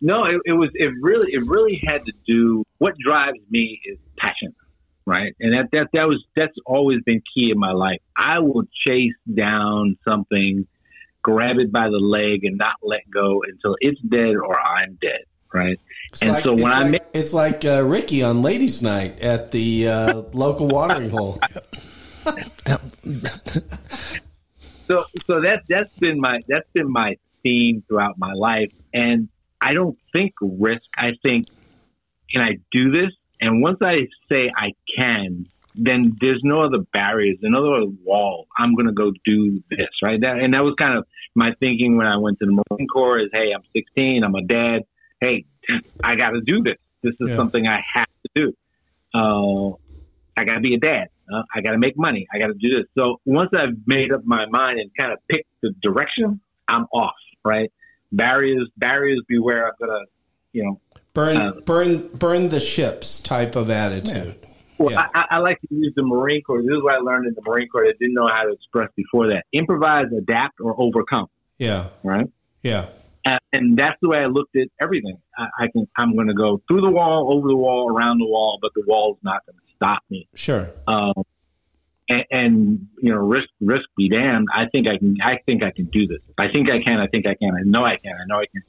No, 0.00 0.24
it, 0.24 0.40
it 0.44 0.52
was 0.52 0.70
it 0.74 0.92
really 1.00 1.32
it 1.32 1.46
really 1.46 1.82
had 1.86 2.04
to 2.06 2.12
do. 2.26 2.64
What 2.78 2.96
drives 2.98 3.38
me 3.50 3.80
is 3.84 3.98
passion 4.16 4.54
right? 5.06 5.34
And 5.40 5.54
that 5.54 5.70
that 5.72 5.88
that 5.92 6.04
was 6.04 6.22
that's 6.36 6.54
always 6.66 7.02
been 7.02 7.22
key 7.34 7.50
in 7.50 7.58
my 7.58 7.72
life. 7.72 8.00
I 8.16 8.38
will 8.38 8.64
chase 8.86 9.14
down 9.34 9.96
something 10.06 10.66
grab 11.22 11.58
it 11.58 11.72
by 11.72 11.88
the 11.88 11.98
leg 11.98 12.44
and 12.44 12.56
not 12.56 12.76
let 12.82 13.00
go 13.12 13.42
until 13.42 13.76
it's 13.80 14.00
dead 14.00 14.36
or 14.36 14.58
I'm 14.60 14.98
dead. 15.00 15.20
Right. 15.52 15.80
It's 16.12 16.22
and 16.22 16.32
like, 16.32 16.44
so 16.44 16.54
when 16.54 16.70
I 16.70 16.88
like, 16.88 17.06
it's 17.12 17.32
like 17.32 17.64
uh, 17.64 17.84
Ricky 17.84 18.22
on 18.22 18.40
ladies' 18.40 18.82
night 18.82 19.18
at 19.20 19.50
the 19.50 19.88
uh, 19.88 20.22
local 20.32 20.68
watering 20.68 21.10
hole. 21.10 21.40
so 24.90 25.04
so 25.26 25.40
that's 25.40 25.62
that's 25.68 25.92
been 25.94 26.18
my 26.18 26.40
that's 26.48 26.68
been 26.72 26.90
my 26.90 27.16
theme 27.42 27.82
throughout 27.88 28.18
my 28.18 28.32
life, 28.32 28.72
and 28.92 29.28
I 29.60 29.72
don't 29.72 29.96
think 30.12 30.34
risk. 30.40 30.82
I 30.96 31.12
think 31.22 31.46
can 32.30 32.42
I 32.42 32.58
do 32.72 32.90
this? 32.90 33.10
And 33.40 33.62
once 33.62 33.78
I 33.82 34.06
say 34.30 34.50
I 34.54 34.72
can, 34.98 35.46
then 35.74 36.16
there's 36.20 36.40
no 36.42 36.62
other 36.62 36.78
barriers, 36.92 37.38
no 37.42 37.74
other 37.74 37.86
wall. 38.04 38.46
I'm 38.58 38.74
going 38.74 38.86
to 38.86 38.92
go 38.92 39.12
do 39.24 39.62
this, 39.70 39.88
right? 40.02 40.20
That, 40.20 40.38
and 40.38 40.54
that 40.54 40.62
was 40.62 40.74
kind 40.78 40.98
of 40.98 41.06
my 41.34 41.52
thinking 41.58 41.96
when 41.96 42.06
I 42.06 42.18
went 42.18 42.38
to 42.40 42.46
the 42.46 42.52
Marine 42.52 42.88
Corps 42.88 43.18
is, 43.18 43.30
hey, 43.32 43.52
I'm 43.52 43.62
16, 43.74 44.22
I'm 44.22 44.34
a 44.34 44.42
dad. 44.42 44.82
Hey, 45.20 45.46
I 46.04 46.16
got 46.16 46.30
to 46.30 46.40
do 46.40 46.62
this. 46.62 46.76
This 47.02 47.14
is 47.20 47.30
yeah. 47.30 47.36
something 47.36 47.66
I 47.66 47.80
have 47.94 48.08
to 48.08 48.30
do. 48.34 48.52
Uh, 49.14 49.70
I 50.36 50.44
got 50.44 50.54
to 50.54 50.60
be 50.60 50.74
a 50.74 50.78
dad. 50.78 51.08
Uh, 51.32 51.42
I 51.54 51.60
got 51.60 51.72
to 51.72 51.78
make 51.78 51.96
money. 51.96 52.26
I 52.32 52.38
got 52.38 52.48
to 52.48 52.54
do 52.54 52.68
this. 52.68 52.86
So 52.96 53.20
once 53.24 53.50
I've 53.56 53.76
made 53.86 54.12
up 54.12 54.22
my 54.24 54.46
mind 54.46 54.80
and 54.80 54.90
kind 54.98 55.12
of 55.12 55.18
picked 55.28 55.48
the 55.62 55.72
direction, 55.82 56.40
I'm 56.68 56.86
off, 56.92 57.14
right? 57.44 57.70
Barriers, 58.12 58.68
barriers 58.76 59.22
beware. 59.28 59.68
I'm 59.68 59.72
to, 59.80 60.04
you 60.52 60.64
know, 60.64 60.80
burn, 61.14 61.36
uh, 61.36 61.52
burn, 61.64 62.08
burn 62.08 62.48
the 62.48 62.60
ships 62.60 63.20
type 63.20 63.54
of 63.54 63.70
attitude. 63.70 64.36
Yeah. 64.40 64.48
Well, 64.78 64.92
yeah. 64.92 65.08
I, 65.14 65.24
I, 65.32 65.38
like 65.38 65.60
to 65.60 65.68
use 65.70 65.92
the 65.94 66.02
Marine 66.02 66.42
Corps. 66.42 66.62
This 66.62 66.70
is 66.70 66.82
what 66.82 66.94
I 66.94 66.98
learned 66.98 67.26
in 67.26 67.34
the 67.34 67.42
Marine 67.42 67.68
Corps. 67.68 67.84
I 67.84 67.92
didn't 68.00 68.14
know 68.14 68.28
how 68.32 68.44
to 68.44 68.52
express 68.52 68.88
before 68.96 69.28
that. 69.28 69.44
Improvise, 69.52 70.06
adapt, 70.16 70.58
or 70.58 70.74
overcome. 70.80 71.26
Yeah. 71.58 71.88
Right. 72.02 72.26
Yeah. 72.62 72.86
And, 73.24 73.40
and 73.52 73.78
that's 73.78 73.98
the 74.00 74.08
way 74.08 74.18
I 74.18 74.26
looked 74.26 74.56
at 74.56 74.68
everything. 74.80 75.18
I, 75.36 75.64
I 75.64 75.68
can. 75.70 75.86
I'm 75.96 76.14
going 76.14 76.28
to 76.28 76.34
go 76.34 76.62
through 76.66 76.80
the 76.80 76.90
wall, 76.90 77.30
over 77.30 77.46
the 77.46 77.56
wall, 77.56 77.94
around 77.94 78.18
the 78.18 78.26
wall, 78.26 78.58
but 78.62 78.72
the 78.74 78.82
wall's 78.86 79.18
not 79.22 79.44
going 79.44 79.56
to 79.56 79.69
stop 79.80 80.02
me. 80.10 80.28
Sure. 80.34 80.70
Um, 80.86 81.24
and, 82.08 82.24
and, 82.30 82.88
you 82.98 83.12
know, 83.12 83.18
risk 83.18 83.48
risk 83.60 83.84
be 83.96 84.08
damned. 84.08 84.48
I 84.52 84.66
think 84.72 84.88
I 84.88 84.98
can. 84.98 85.16
I 85.22 85.38
think 85.46 85.64
I 85.64 85.70
can 85.70 85.86
do 85.86 86.06
this. 86.06 86.20
I 86.38 86.48
think 86.52 86.68
I 86.68 86.82
can. 86.82 86.98
I 86.98 87.06
think 87.06 87.26
I 87.26 87.34
can. 87.34 87.54
I 87.54 87.62
know 87.64 87.84
I 87.84 87.96
can. 87.96 88.12
I 88.12 88.26
know 88.26 88.40
I 88.40 88.46
can. 88.52 88.62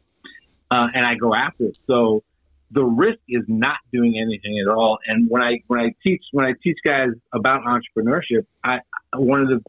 Uh, 0.70 0.88
and 0.94 1.06
I 1.06 1.16
go 1.16 1.34
after 1.34 1.66
it. 1.66 1.78
So 1.88 2.24
the 2.72 2.84
risk 2.84 3.20
is 3.28 3.44
not 3.48 3.78
doing 3.92 4.18
anything 4.18 4.64
at 4.66 4.72
all. 4.72 5.00
And 5.06 5.30
when 5.30 5.42
I 5.42 5.62
when 5.68 5.80
I 5.80 5.94
teach 6.06 6.22
when 6.32 6.46
I 6.46 6.54
teach 6.64 6.78
guys 6.86 7.10
about 7.34 7.64
entrepreneurship, 7.64 8.46
I 8.64 8.80
one 9.16 9.42
of 9.42 9.50
the 9.50 9.62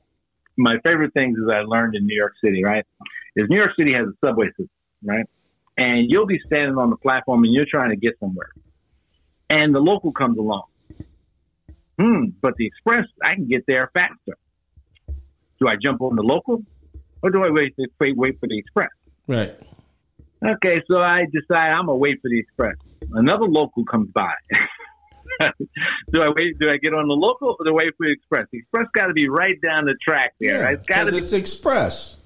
my 0.56 0.76
favorite 0.84 1.14
things 1.14 1.38
is 1.38 1.48
I 1.50 1.62
learned 1.62 1.94
in 1.96 2.06
New 2.06 2.16
York 2.16 2.34
City, 2.44 2.62
right? 2.62 2.84
Is 3.36 3.48
New 3.48 3.56
York 3.56 3.72
City 3.76 3.94
has 3.94 4.06
a 4.06 4.26
subway 4.26 4.48
system, 4.48 4.68
right? 5.02 5.24
And 5.78 6.10
you'll 6.10 6.26
be 6.26 6.38
standing 6.46 6.76
on 6.76 6.90
the 6.90 6.96
platform 6.96 7.44
and 7.44 7.52
you're 7.52 7.66
trying 7.68 7.90
to 7.90 7.96
get 7.96 8.18
somewhere. 8.20 8.50
And 9.48 9.74
the 9.74 9.80
local 9.80 10.12
comes 10.12 10.38
along. 10.38 10.64
Hmm, 11.98 12.26
but 12.40 12.54
the 12.56 12.66
express, 12.66 13.06
I 13.24 13.34
can 13.34 13.46
get 13.46 13.64
there 13.66 13.90
faster. 13.92 14.38
Do 15.60 15.68
I 15.68 15.76
jump 15.80 16.00
on 16.00 16.16
the 16.16 16.22
local 16.22 16.62
or 17.22 17.30
do 17.30 17.44
I 17.44 17.50
wait, 17.50 17.74
wait, 18.00 18.16
wait 18.16 18.40
for 18.40 18.48
the 18.48 18.58
express? 18.58 18.90
Right. 19.28 19.54
Okay, 20.44 20.82
so 20.88 20.98
I 20.98 21.26
decide 21.32 21.70
I'm 21.70 21.86
gonna 21.86 21.96
wait 21.96 22.20
for 22.20 22.28
the 22.28 22.40
express. 22.40 22.74
Another 23.12 23.44
local 23.44 23.84
comes 23.84 24.10
by. 24.10 24.32
do 26.10 26.22
I 26.22 26.30
wait? 26.34 26.58
Do 26.58 26.68
I 26.68 26.78
get 26.78 26.94
on 26.94 27.06
the 27.06 27.14
local 27.14 27.56
or 27.58 27.64
do 27.64 27.70
I 27.70 27.84
wait 27.84 27.94
for 27.96 28.06
the 28.06 28.12
express? 28.12 28.46
The 28.50 28.58
express 28.58 28.86
got 28.94 29.06
to 29.06 29.12
be 29.12 29.28
right 29.28 29.60
down 29.60 29.84
the 29.84 29.94
track 30.02 30.34
there. 30.40 30.58
Yeah, 30.58 30.64
right? 30.64 30.78
It's 30.78 30.86
got 30.86 31.04
to 31.04 31.12
be. 31.12 31.18
It's 31.18 31.32
express. 31.32 32.16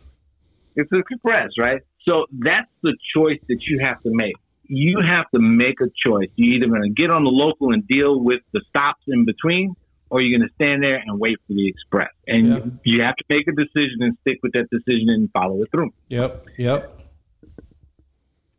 It's 0.76 0.90
express, 0.92 1.50
right? 1.58 1.82
So 2.08 2.26
that's 2.32 2.70
the 2.82 2.96
choice 3.14 3.40
that 3.48 3.64
you 3.66 3.80
have 3.80 4.00
to 4.02 4.10
make. 4.12 4.36
You 4.68 5.00
have 5.06 5.30
to 5.34 5.40
make 5.40 5.80
a 5.80 5.86
choice. 6.04 6.28
You're 6.36 6.54
either 6.54 6.66
going 6.66 6.82
to 6.82 6.90
get 6.90 7.10
on 7.10 7.24
the 7.24 7.30
local 7.30 7.72
and 7.72 7.86
deal 7.86 8.20
with 8.20 8.40
the 8.52 8.60
stops 8.68 9.02
in 9.08 9.24
between, 9.24 9.74
or 10.10 10.20
you're 10.20 10.38
going 10.38 10.48
to 10.48 10.54
stand 10.54 10.82
there 10.82 11.02
and 11.04 11.18
wait 11.18 11.38
for 11.46 11.54
the 11.54 11.68
express. 11.68 12.10
And 12.26 12.48
yeah. 12.48 12.58
you 12.84 13.02
have 13.02 13.16
to 13.16 13.24
make 13.28 13.46
a 13.48 13.52
decision 13.52 13.98
and 14.00 14.16
stick 14.22 14.38
with 14.42 14.52
that 14.52 14.68
decision 14.70 15.10
and 15.10 15.30
follow 15.32 15.62
it 15.62 15.70
through. 15.70 15.92
Yep. 16.08 16.46
Yep. 16.58 17.00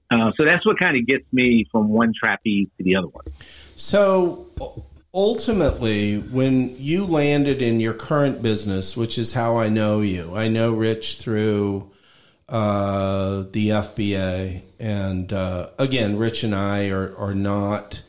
Uh, 0.10 0.32
so 0.38 0.46
that's 0.46 0.66
what 0.66 0.80
kind 0.80 0.98
of 0.98 1.06
gets 1.06 1.26
me 1.34 1.66
from 1.72 1.90
one 1.90 2.14
trapeze 2.18 2.68
to 2.78 2.84
the 2.84 2.96
other 2.96 3.08
one. 3.08 3.26
So 3.76 4.48
ultimately, 5.14 6.18
when 6.18 6.76
you 6.78 7.06
landed 7.06 7.62
in 7.62 7.80
your 7.80 7.94
current 7.94 8.42
business, 8.42 8.96
which 8.96 9.18
is 9.18 9.34
how 9.34 9.58
I 9.58 9.68
know 9.68 10.00
you, 10.02 10.36
I 10.36 10.48
know 10.48 10.72
Rich 10.72 11.18
through 11.18 11.92
uh, 12.50 13.44
the 13.52 13.70
FBA, 13.70 14.64
and 14.80 15.34
uh, 15.34 15.70
again, 15.78 16.18
Rich 16.18 16.44
and 16.44 16.56
I 16.56 16.90
are 16.90 17.16
are 17.18 17.36
not. 17.36 18.04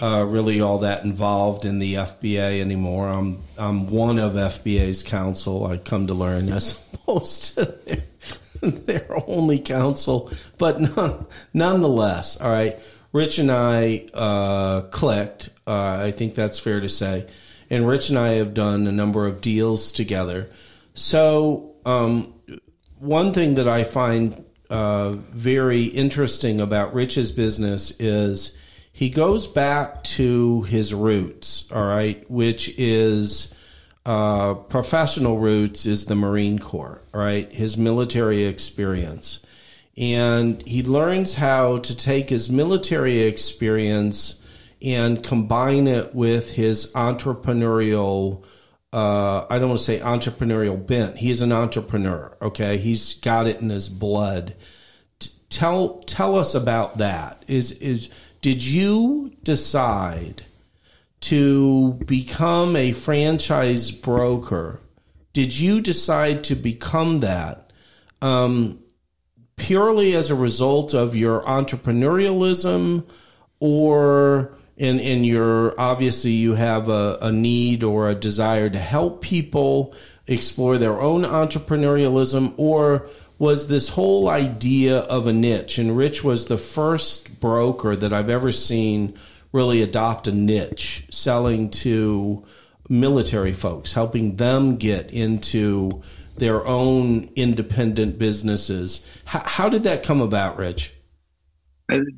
Uh, 0.00 0.24
really, 0.26 0.60
all 0.60 0.78
that 0.78 1.04
involved 1.04 1.64
in 1.64 1.78
the 1.78 1.94
FBA 1.94 2.60
anymore. 2.60 3.08
I'm 3.08 3.42
I'm 3.56 3.88
one 3.88 4.18
of 4.18 4.32
FBA's 4.32 5.02
counsel. 5.02 5.66
I 5.66 5.76
come 5.76 6.08
to 6.08 6.14
learn 6.14 6.48
as 6.48 6.84
opposed 6.94 7.54
to 7.54 8.02
their 8.62 9.06
only 9.28 9.60
counsel, 9.60 10.30
but 10.58 10.80
none, 10.80 11.26
nonetheless, 11.52 12.40
all 12.40 12.50
right. 12.50 12.76
Rich 13.12 13.38
and 13.38 13.52
I 13.52 14.08
uh, 14.14 14.82
clicked. 14.82 15.50
Uh, 15.66 16.00
I 16.04 16.12
think 16.12 16.34
that's 16.34 16.58
fair 16.58 16.80
to 16.80 16.88
say. 16.88 17.28
And 17.68 17.86
Rich 17.86 18.08
and 18.08 18.18
I 18.18 18.34
have 18.34 18.54
done 18.54 18.86
a 18.86 18.92
number 18.92 19.26
of 19.26 19.40
deals 19.40 19.92
together. 19.92 20.48
So, 20.94 21.74
um, 21.84 22.32
one 23.02 23.32
thing 23.32 23.54
that 23.54 23.66
I 23.66 23.82
find 23.82 24.44
uh, 24.70 25.10
very 25.32 25.86
interesting 25.86 26.60
about 26.60 26.94
Rich's 26.94 27.32
business 27.32 27.90
is 27.98 28.56
he 28.92 29.10
goes 29.10 29.48
back 29.48 30.04
to 30.04 30.62
his 30.62 30.94
roots, 30.94 31.68
all 31.72 31.84
right, 31.84 32.24
which 32.30 32.72
is 32.78 33.52
uh, 34.06 34.54
professional 34.54 35.40
roots 35.40 35.84
is 35.84 36.04
the 36.04 36.14
Marine 36.14 36.60
Corps, 36.60 37.02
right? 37.12 37.52
His 37.52 37.76
military 37.76 38.44
experience. 38.44 39.44
And 39.96 40.62
he 40.64 40.84
learns 40.84 41.34
how 41.34 41.78
to 41.78 41.96
take 41.96 42.30
his 42.30 42.50
military 42.50 43.22
experience 43.22 44.40
and 44.80 45.24
combine 45.24 45.88
it 45.88 46.14
with 46.14 46.54
his 46.54 46.92
entrepreneurial 46.92 48.44
uh, 48.92 49.46
I 49.48 49.58
don't 49.58 49.68
want 49.68 49.78
to 49.80 49.84
say 49.84 50.00
entrepreneurial 50.00 50.86
bent. 50.86 51.16
He 51.16 51.30
is 51.30 51.40
an 51.40 51.52
entrepreneur. 51.52 52.36
Okay, 52.42 52.76
he's 52.76 53.14
got 53.14 53.46
it 53.46 53.60
in 53.60 53.70
his 53.70 53.88
blood. 53.88 54.54
Tell 55.48 55.98
tell 56.00 56.36
us 56.36 56.54
about 56.54 56.98
that. 56.98 57.44
Is 57.48 57.72
is 57.72 58.08
did 58.42 58.62
you 58.62 59.32
decide 59.42 60.42
to 61.20 61.92
become 62.06 62.76
a 62.76 62.92
franchise 62.92 63.90
broker? 63.90 64.80
Did 65.32 65.58
you 65.58 65.80
decide 65.80 66.44
to 66.44 66.54
become 66.54 67.20
that 67.20 67.72
um, 68.20 68.78
purely 69.56 70.14
as 70.14 70.30
a 70.30 70.34
result 70.34 70.92
of 70.92 71.16
your 71.16 71.42
entrepreneurialism, 71.42 73.04
or 73.60 74.52
in 74.82 74.98
in 74.98 75.22
your 75.22 75.80
obviously 75.80 76.32
you 76.32 76.54
have 76.54 76.88
a, 76.88 77.16
a 77.22 77.30
need 77.30 77.84
or 77.84 78.08
a 78.08 78.16
desire 78.16 78.68
to 78.68 78.78
help 78.80 79.22
people 79.22 79.94
explore 80.26 80.76
their 80.76 81.00
own 81.00 81.22
entrepreneurialism, 81.22 82.52
or 82.56 83.08
was 83.38 83.68
this 83.68 83.90
whole 83.90 84.28
idea 84.28 84.98
of 84.98 85.28
a 85.28 85.32
niche? 85.32 85.78
And 85.78 85.96
Rich 85.96 86.24
was 86.24 86.46
the 86.46 86.58
first 86.58 87.38
broker 87.38 87.94
that 87.94 88.12
I've 88.12 88.28
ever 88.28 88.50
seen 88.50 89.16
really 89.52 89.82
adopt 89.82 90.26
a 90.26 90.32
niche, 90.32 91.06
selling 91.10 91.70
to 91.70 92.44
military 92.88 93.52
folks, 93.52 93.92
helping 93.92 94.34
them 94.34 94.78
get 94.78 95.12
into 95.12 96.02
their 96.38 96.66
own 96.66 97.30
independent 97.36 98.18
businesses. 98.18 99.06
How 99.26 99.68
did 99.68 99.84
that 99.84 100.02
come 100.02 100.20
about, 100.20 100.58
Rich? 100.58 100.92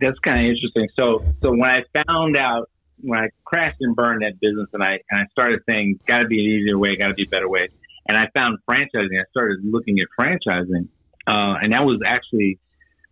That's 0.00 0.18
kind 0.20 0.46
of 0.46 0.50
interesting. 0.50 0.88
So, 0.96 1.24
so 1.42 1.50
when 1.50 1.70
I 1.70 1.82
found 2.06 2.36
out 2.36 2.70
when 3.00 3.20
I 3.20 3.28
crashed 3.44 3.78
and 3.80 3.94
burned 3.94 4.22
that 4.22 4.40
business, 4.40 4.68
and 4.72 4.82
I 4.82 4.98
and 5.10 5.20
I 5.20 5.26
started 5.32 5.60
saying, 5.68 6.00
"Got 6.06 6.20
to 6.20 6.26
be 6.26 6.38
an 6.38 6.46
easier 6.46 6.78
way, 6.78 6.96
got 6.96 7.08
to 7.08 7.14
be 7.14 7.24
a 7.24 7.28
better 7.28 7.48
way," 7.48 7.68
and 8.08 8.16
I 8.16 8.28
found 8.34 8.58
franchising. 8.68 9.20
I 9.20 9.24
started 9.30 9.58
looking 9.64 9.98
at 10.00 10.06
franchising, 10.18 10.88
uh, 11.26 11.58
and 11.62 11.72
that 11.72 11.84
was 11.84 12.00
actually 12.04 12.58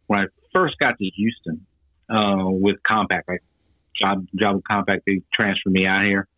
when 0.06 0.20
I 0.20 0.24
first 0.52 0.78
got 0.78 0.98
to 0.98 1.04
Houston 1.04 1.66
uh, 2.08 2.48
with 2.48 2.76
Compaq, 2.88 3.22
Like 3.28 3.42
job 4.00 4.26
job 4.34 4.56
with 4.56 4.64
Compaq, 4.64 5.00
they 5.06 5.22
transferred 5.32 5.72
me 5.72 5.86
out 5.86 6.04
here, 6.04 6.28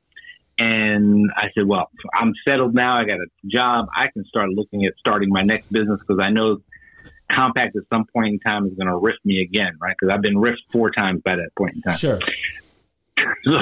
and 0.59 1.31
I 1.37 1.49
said, 1.57 1.67
"Well, 1.67 1.91
I'm 2.15 2.33
settled 2.47 2.75
now. 2.75 2.99
I 2.99 3.05
got 3.05 3.19
a 3.19 3.27
job. 3.47 3.89
I 3.95 4.09
can 4.13 4.25
start 4.25 4.49
looking 4.51 4.85
at 4.85 4.95
starting 4.99 5.31
my 5.31 5.43
next 5.43 5.73
business 5.73 6.01
because 6.01 6.23
I 6.23 6.31
know 6.31 6.61
Compaq 7.35 7.69
at 7.69 7.83
some 7.91 8.05
point 8.13 8.29
in 8.35 8.39
time 8.41 8.67
is 8.67 8.75
going 8.75 8.89
to 8.89 8.97
riff 8.97 9.17
me 9.25 9.41
again, 9.41 9.77
right? 9.81 9.95
Because 9.99 10.15
I've 10.15 10.23
been 10.23 10.37
riffed 10.37 10.63
four 10.71 10.91
times 10.91 11.23
by 11.23 11.37
that 11.37 11.51
point 11.57 11.77
in 11.77 11.83
time. 11.83 11.99
Sure. 11.99 12.21
So, 13.45 13.53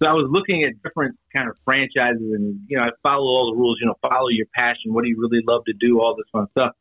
so 0.00 0.08
I 0.08 0.12
was 0.14 0.28
looking 0.30 0.64
at 0.64 0.82
different 0.82 1.18
kind 1.36 1.48
of 1.48 1.56
franchises, 1.64 2.32
and 2.32 2.60
you 2.66 2.78
know, 2.78 2.84
I 2.84 2.88
follow 3.02 3.26
all 3.26 3.52
the 3.52 3.58
rules. 3.58 3.76
You 3.80 3.86
know, 3.86 3.96
follow 4.00 4.28
your 4.28 4.46
passion. 4.54 4.94
What 4.94 5.02
do 5.02 5.10
you 5.10 5.20
really 5.20 5.42
love 5.46 5.64
to 5.66 5.74
do? 5.74 6.00
All 6.00 6.16
this 6.16 6.24
fun 6.32 6.46
stuff. 6.52 6.72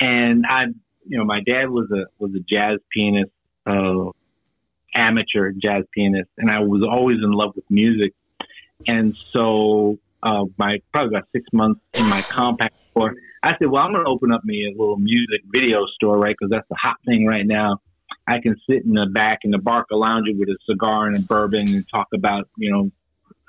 And 0.00 0.44
I, 0.48 0.64
you 1.06 1.16
know, 1.16 1.24
my 1.24 1.40
dad 1.40 1.70
was 1.70 1.90
a 1.92 2.06
was 2.18 2.34
a 2.34 2.40
jazz 2.40 2.80
pianist, 2.90 3.30
uh, 3.66 4.10
amateur 4.94 5.52
jazz 5.52 5.84
pianist, 5.92 6.28
and 6.36 6.50
I 6.50 6.60
was 6.60 6.82
always 6.82 7.18
in 7.18 7.30
love 7.30 7.54
with 7.54 7.70
music. 7.70 8.14
And 8.86 9.16
so, 9.16 9.98
uh, 10.22 10.46
my 10.56 10.80
probably 10.92 11.16
about 11.16 11.28
six 11.32 11.46
months 11.52 11.80
in 11.94 12.06
my 12.06 12.22
Compaq 12.22 12.70
store, 12.90 13.14
I 13.44 13.56
said, 13.58 13.68
"Well, 13.68 13.82
I'm 13.82 13.92
going 13.92 14.04
to 14.04 14.10
open 14.10 14.32
up 14.32 14.44
me 14.44 14.66
a 14.66 14.70
little 14.70 14.96
music 14.96 15.42
video 15.46 15.86
store, 15.94 16.18
right? 16.18 16.34
Because 16.38 16.50
that's 16.50 16.68
the 16.68 16.76
hot 16.80 16.96
thing 17.06 17.26
right 17.26 17.46
now." 17.46 17.80
I 18.26 18.40
can 18.40 18.56
sit 18.68 18.84
in 18.84 18.94
the 18.94 19.06
back 19.06 19.40
in 19.44 19.50
the 19.50 19.58
Barca 19.58 19.96
Lounge 19.96 20.28
with 20.38 20.48
a 20.48 20.56
cigar 20.68 21.06
and 21.06 21.16
a 21.16 21.20
bourbon 21.20 21.68
and 21.68 21.84
talk 21.88 22.08
about, 22.14 22.48
you 22.56 22.70
know, 22.70 22.90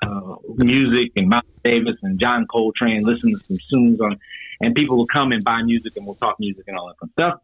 uh, 0.02 0.36
music 0.56 1.12
and 1.16 1.28
Miles 1.28 1.44
Davis 1.64 1.96
and 2.02 2.18
John 2.18 2.46
Coltrane, 2.46 3.02
listen 3.02 3.32
to 3.32 3.38
some 3.46 3.58
tunes 3.70 4.00
on, 4.00 4.18
and 4.60 4.74
people 4.74 4.98
will 4.98 5.06
come 5.06 5.32
and 5.32 5.42
buy 5.42 5.62
music 5.62 5.96
and 5.96 6.06
we'll 6.06 6.16
talk 6.16 6.38
music 6.38 6.64
and 6.66 6.76
all 6.76 6.88
that 6.88 6.98
fun 6.98 7.10
stuff. 7.12 7.40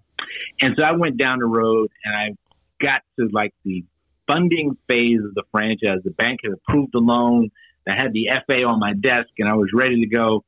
And 0.61 0.75
so 0.77 0.83
I 0.83 0.93
went 0.93 1.17
down 1.17 1.39
the 1.39 1.47
road 1.47 1.91
and 2.05 2.15
I 2.15 2.37
got 2.85 3.03
to 3.19 3.29
like 3.33 3.55
the 3.65 3.85
funding 4.27 4.77
phase 4.87 5.21
of 5.25 5.35
the 5.35 5.45
franchise. 5.51 6.01
The 6.05 6.11
bank 6.11 6.41
had 6.45 6.53
approved 6.53 6.93
the 6.93 6.99
loan. 6.99 7.51
I 7.89 7.95
had 7.95 8.13
the 8.13 8.29
FA 8.47 8.63
on 8.63 8.79
my 8.79 8.93
desk 8.93 9.31
and 9.39 9.49
I 9.49 9.55
was 9.55 9.71
ready 9.75 10.01
to 10.01 10.07
go. 10.07 10.45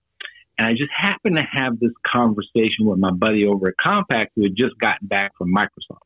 And 0.56 0.66
I 0.66 0.72
just 0.72 0.90
happened 0.96 1.36
to 1.36 1.42
have 1.42 1.80
this 1.80 1.90
conversation 2.06 2.86
with 2.86 2.98
my 2.98 3.10
buddy 3.10 3.44
over 3.44 3.68
at 3.68 3.74
Compaq 3.84 4.28
who 4.36 4.44
had 4.44 4.54
just 4.56 4.78
gotten 4.78 5.08
back 5.08 5.32
from 5.36 5.52
Microsoft. 5.52 5.98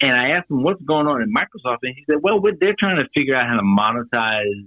And 0.00 0.12
I 0.12 0.30
asked 0.30 0.50
him 0.50 0.64
what's 0.64 0.82
going 0.82 1.06
on 1.06 1.22
in 1.22 1.32
Microsoft, 1.32 1.78
and 1.84 1.94
he 1.94 2.04
said, 2.10 2.16
"Well, 2.20 2.40
they're 2.60 2.74
trying 2.76 2.96
to 2.96 3.08
figure 3.14 3.36
out 3.36 3.48
how 3.48 3.56
to 3.56 3.62
monetize 3.62 4.66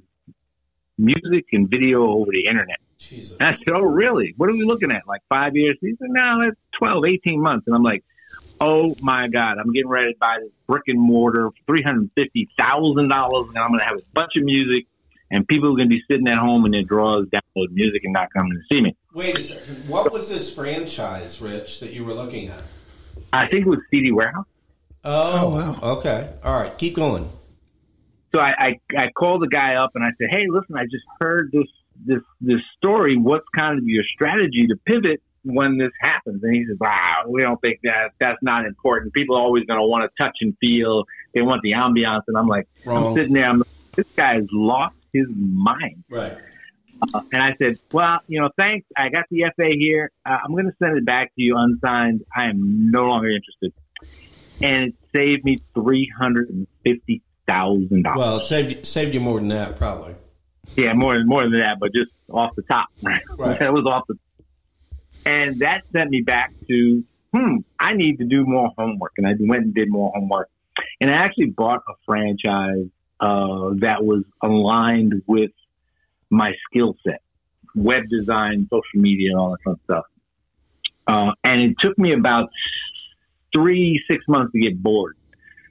music 0.97 1.47
and 1.51 1.69
video 1.69 2.07
over 2.07 2.31
the 2.31 2.45
internet." 2.45 2.77
Jesus. 2.97 3.35
And 3.37 3.49
I 3.49 3.53
said, 3.55 3.73
"Oh, 3.73 3.81
really? 3.81 4.33
What 4.37 4.49
are 4.49 4.53
we 4.53 4.63
looking 4.63 4.91
at? 4.91 5.05
Like 5.05 5.21
five 5.27 5.57
years?" 5.57 5.75
He 5.81 5.93
said, 5.99 6.07
"No, 6.09 6.39
it's 6.41 6.57
12, 6.79 7.03
18 7.03 7.41
months." 7.41 7.67
And 7.67 7.75
I'm 7.75 7.83
like, 7.83 8.05
"Oh 8.61 8.95
my 9.01 9.27
God! 9.27 9.57
I'm 9.57 9.73
getting 9.73 9.89
ready 9.89 10.13
to 10.13 10.17
buy 10.17 10.37
this 10.39 10.51
brick 10.67 10.83
and 10.87 11.01
mortar, 11.01 11.49
three 11.67 11.81
hundred 11.81 12.11
fifty 12.15 12.47
thousand 12.57 13.09
dollars, 13.09 13.49
and 13.49 13.57
I'm 13.57 13.69
going 13.69 13.79
to 13.79 13.85
have 13.85 13.97
a 13.97 14.03
bunch 14.13 14.37
of 14.37 14.43
music." 14.43 14.85
And 15.31 15.47
people 15.47 15.69
are 15.69 15.75
going 15.75 15.89
to 15.89 15.95
be 15.95 16.03
sitting 16.09 16.27
at 16.27 16.37
home 16.37 16.65
in 16.65 16.71
their 16.71 16.83
drawers, 16.83 17.27
downloading 17.29 17.75
music, 17.75 18.03
and 18.03 18.13
not 18.13 18.31
coming 18.31 18.51
to 18.51 18.61
see 18.71 18.81
me. 18.81 18.95
Wait 19.13 19.37
a 19.37 19.41
second. 19.41 19.89
What 19.89 20.11
was 20.11 20.29
this 20.29 20.53
franchise, 20.53 21.41
Rich, 21.41 21.79
that 21.79 21.93
you 21.93 22.05
were 22.05 22.13
looking 22.13 22.49
at? 22.49 22.61
I 23.33 23.47
think 23.47 23.65
it 23.65 23.69
was 23.69 23.79
CD 23.91 24.11
Warehouse. 24.11 24.45
Oh, 25.03 25.41
oh, 25.41 25.49
wow. 25.49 25.79
Okay. 25.97 26.29
All 26.43 26.59
right. 26.59 26.75
Keep 26.77 26.95
going. 26.95 27.29
So 28.33 28.39
I, 28.41 28.53
I, 28.57 28.79
I 28.97 29.11
called 29.15 29.41
the 29.41 29.47
guy 29.47 29.75
up 29.75 29.91
and 29.95 30.03
I 30.03 30.09
said, 30.17 30.27
Hey, 30.29 30.45
listen, 30.49 30.75
I 30.75 30.83
just 30.83 31.05
heard 31.19 31.51
this, 31.51 31.67
this, 32.05 32.21
this 32.41 32.59
story. 32.77 33.15
What's 33.17 33.45
kind 33.55 33.77
of 33.77 33.85
your 33.85 34.03
strategy 34.03 34.67
to 34.67 34.75
pivot 34.85 35.21
when 35.43 35.77
this 35.77 35.91
happens? 36.01 36.43
And 36.43 36.53
he 36.53 36.65
says, 36.65 36.77
wow, 36.79 37.23
we 37.27 37.41
don't 37.41 37.61
think 37.61 37.79
that 37.83 38.11
that's 38.19 38.41
not 38.41 38.65
important. 38.65 39.13
People 39.13 39.37
are 39.37 39.41
always 39.41 39.63
going 39.65 39.79
to 39.79 39.85
want 39.85 40.09
to 40.09 40.23
touch 40.23 40.37
and 40.41 40.57
feel. 40.59 41.05
They 41.33 41.41
want 41.41 41.61
the 41.61 41.73
ambiance. 41.73 42.23
And 42.27 42.37
I'm 42.37 42.47
like, 42.47 42.67
Wrong. 42.83 43.07
I'm 43.07 43.15
sitting 43.15 43.33
there. 43.33 43.47
I'm 43.47 43.59
like, 43.59 43.67
this 43.95 44.07
guy 44.15 44.39
is 44.39 44.47
lost 44.51 44.95
his 45.15 45.27
mind. 45.35 46.03
Right. 46.09 46.37
Uh, 47.13 47.21
and 47.33 47.41
I 47.41 47.55
said, 47.57 47.77
well, 47.91 48.19
you 48.27 48.39
know, 48.39 48.49
thanks. 48.57 48.87
I 48.95 49.09
got 49.09 49.25
the 49.29 49.45
FA 49.55 49.69
here. 49.77 50.11
Uh, 50.25 50.37
I'm 50.43 50.51
going 50.51 50.65
to 50.65 50.75
send 50.81 50.97
it 50.97 51.05
back 51.05 51.27
to 51.35 51.41
you 51.41 51.55
unsigned. 51.57 52.23
I 52.35 52.45
am 52.45 52.89
no 52.91 53.05
longer 53.05 53.29
interested 53.29 53.73
and 54.61 54.87
it 54.87 54.95
saved 55.13 55.43
me 55.43 55.57
three 55.73 56.11
hundred 56.17 56.49
and 56.49 56.67
fifty 56.83 57.21
thousand 57.47 58.03
dollars. 58.03 58.17
Well, 58.17 58.37
it 58.37 58.43
saved 58.43 58.85
saved 58.85 59.13
you 59.13 59.19
more 59.19 59.39
than 59.39 59.49
that, 59.49 59.77
probably. 59.77 60.15
Yeah, 60.75 60.93
more 60.93 61.17
than 61.17 61.27
more 61.27 61.43
than 61.43 61.59
that, 61.59 61.77
but 61.79 61.93
just 61.93 62.11
off 62.29 62.55
the 62.55 62.63
top. 62.63 62.87
Right, 63.01 63.21
right. 63.37 63.59
that 63.59 63.73
was 63.73 63.85
off 63.85 64.05
the. 64.07 64.17
And 65.25 65.59
that 65.61 65.81
sent 65.91 66.11
me 66.11 66.21
back 66.21 66.53
to, 66.67 67.03
hmm, 67.33 67.57
I 67.79 67.93
need 67.93 68.17
to 68.17 68.25
do 68.25 68.45
more 68.45 68.69
homework, 68.77 69.13
and 69.17 69.25
I 69.25 69.31
went 69.39 69.63
and 69.63 69.73
did 69.73 69.89
more 69.89 70.11
homework, 70.13 70.49
and 71.01 71.09
I 71.09 71.15
actually 71.15 71.47
bought 71.47 71.81
a 71.89 71.93
franchise 72.05 72.87
uh, 73.19 73.71
that 73.79 74.03
was 74.03 74.23
aligned 74.41 75.23
with 75.27 75.51
my 76.29 76.53
skill 76.67 76.95
set, 77.05 77.21
web 77.75 78.03
design, 78.09 78.67
social 78.69 79.01
media, 79.01 79.31
and 79.31 79.39
all 79.39 79.51
that 79.51 79.61
fun 79.63 79.79
stuff. 79.83 80.05
Uh, 81.07 81.31
and 81.43 81.61
it 81.61 81.75
took 81.79 81.97
me 81.97 82.13
about 82.13 82.49
three, 83.53 84.03
six 84.09 84.25
months 84.27 84.51
to 84.53 84.59
get 84.59 84.81
bored 84.81 85.15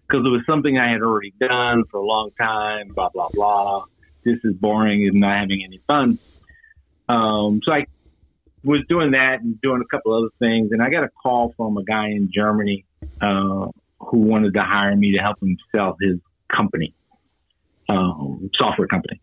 because 0.06 0.24
it 0.26 0.30
was 0.30 0.42
something 0.46 0.78
I 0.78 0.90
had 0.90 1.02
already 1.02 1.34
done 1.40 1.84
for 1.90 1.98
a 1.98 2.04
long 2.04 2.30
time, 2.40 2.88
blah, 2.88 3.08
blah, 3.08 3.28
blah. 3.32 3.84
This 4.24 4.38
is 4.44 4.54
boring 4.54 5.06
and 5.06 5.20
not 5.20 5.38
having 5.38 5.62
any 5.64 5.80
fun. 5.86 6.18
Um, 7.08 7.60
so 7.64 7.72
I 7.72 7.86
was 8.62 8.80
doing 8.88 9.12
that 9.12 9.40
and 9.40 9.60
doing 9.60 9.82
a 9.82 9.84
couple 9.84 10.14
other 10.14 10.30
things. 10.38 10.72
And 10.72 10.82
I 10.82 10.88
got 10.88 11.04
a 11.04 11.10
call 11.22 11.52
from 11.56 11.76
a 11.76 11.84
guy 11.84 12.08
in 12.08 12.30
Germany 12.32 12.86
uh, 13.20 13.68
who 13.98 14.18
wanted 14.18 14.54
to 14.54 14.62
hire 14.62 14.96
me 14.96 15.12
to 15.12 15.18
help 15.18 15.42
him 15.42 15.56
sell 15.74 15.96
his 16.00 16.18
company, 16.48 16.94
um, 17.94 18.50
software 18.58 18.88
company. 18.88 19.20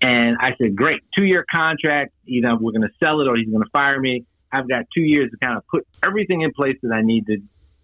And 0.00 0.36
I 0.40 0.52
said, 0.60 0.74
great, 0.74 1.02
two 1.16 1.24
year 1.24 1.44
contract. 1.52 2.12
Either 2.26 2.56
we're 2.56 2.72
going 2.72 2.82
to 2.82 2.94
sell 3.02 3.20
it 3.20 3.28
or 3.28 3.36
he's 3.36 3.48
going 3.48 3.62
to 3.62 3.70
fire 3.70 4.00
me. 4.00 4.24
I've 4.52 4.68
got 4.68 4.84
two 4.94 5.02
years 5.02 5.30
to 5.30 5.36
kind 5.36 5.56
of 5.56 5.66
put 5.68 5.86
everything 6.02 6.42
in 6.42 6.52
place 6.52 6.76
that 6.82 6.92
I 6.92 7.02
need 7.02 7.26
to 7.26 7.38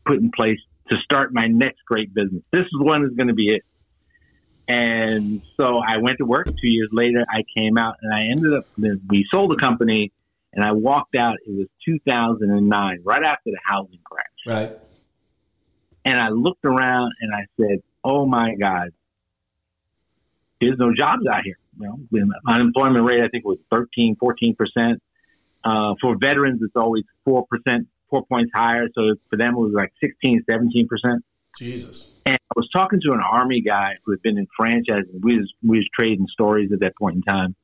put 0.05 0.17
in 0.19 0.31
place 0.35 0.59
to 0.91 0.97
start 1.05 1.33
my 1.33 1.47
next 1.47 1.85
great 1.87 2.15
business. 2.15 2.43
This 2.53 2.63
is 2.63 2.81
one 2.81 3.05
is 3.05 3.11
going 3.17 3.29
to 3.29 3.35
be 3.35 3.55
it. 3.55 3.63
And 4.69 5.43
so 5.57 5.79
I 5.87 5.99
went 5.99 6.19
to 6.19 6.25
work. 6.25 6.47
Two 6.47 6.69
years 6.69 6.89
later, 6.93 7.25
I 7.29 7.45
came 7.57 7.79
out 7.79 7.95
and 8.03 8.13
I 8.13 8.31
ended 8.33 8.53
up, 8.55 8.67
we 8.77 9.27
sold 9.31 9.53
the 9.53 9.57
company 9.57 10.13
and 10.53 10.65
I 10.65 10.73
walked 10.73 11.15
out. 11.15 11.37
It 11.47 11.57
was 11.57 11.69
2009, 11.85 13.01
right 13.05 13.23
after 13.23 13.51
the 13.51 13.59
housing 13.65 14.01
crash. 14.05 14.25
Right. 14.47 14.79
And 16.05 16.21
I 16.21 16.31
looked 16.31 16.65
around 16.65 17.13
and 17.21 17.33
I 17.35 17.47
said, 17.57 17.83
oh 18.03 18.27
my 18.27 18.55
God, 18.59 18.91
there's 20.61 20.79
no 20.79 20.93
jobs 20.95 21.23
out 21.31 21.43
here. 21.45 21.59
You 21.79 22.07
know, 22.11 22.35
unemployment 22.49 23.05
rate, 23.05 23.23
I 23.23 23.29
think 23.29 23.45
was 23.45 23.59
13, 23.71 24.17
14%. 24.17 24.99
Uh, 25.65 25.95
for 26.01 26.17
veterans, 26.17 26.61
it's 26.63 26.77
always 26.77 27.05
4%, 27.27 27.45
four 28.09 28.25
points 28.27 28.53
higher. 28.55 28.89
So 28.95 29.17
for 29.29 29.37
them, 29.37 29.55
it 29.55 29.59
was 29.59 29.73
like 29.75 29.93
16, 30.01 30.45
17 30.49 30.89
percent. 30.89 31.25
Jesus. 31.59 32.11
And 32.25 32.37
I 32.37 32.53
was 32.55 32.69
talking 32.75 33.01
to 33.03 33.13
an 33.13 33.21
army 33.21 33.63
guy 33.63 33.95
who 34.05 34.13
had 34.13 34.23
been 34.23 34.39
in 34.39 34.47
franchising. 34.59 35.23
We 35.23 35.39
was 35.39 35.53
we 35.63 35.79
was 35.79 35.89
trading 35.99 36.27
stories 36.31 36.71
at 36.73 36.81
that 36.81 36.97
point 36.97 37.17
in 37.17 37.23
time. 37.23 37.57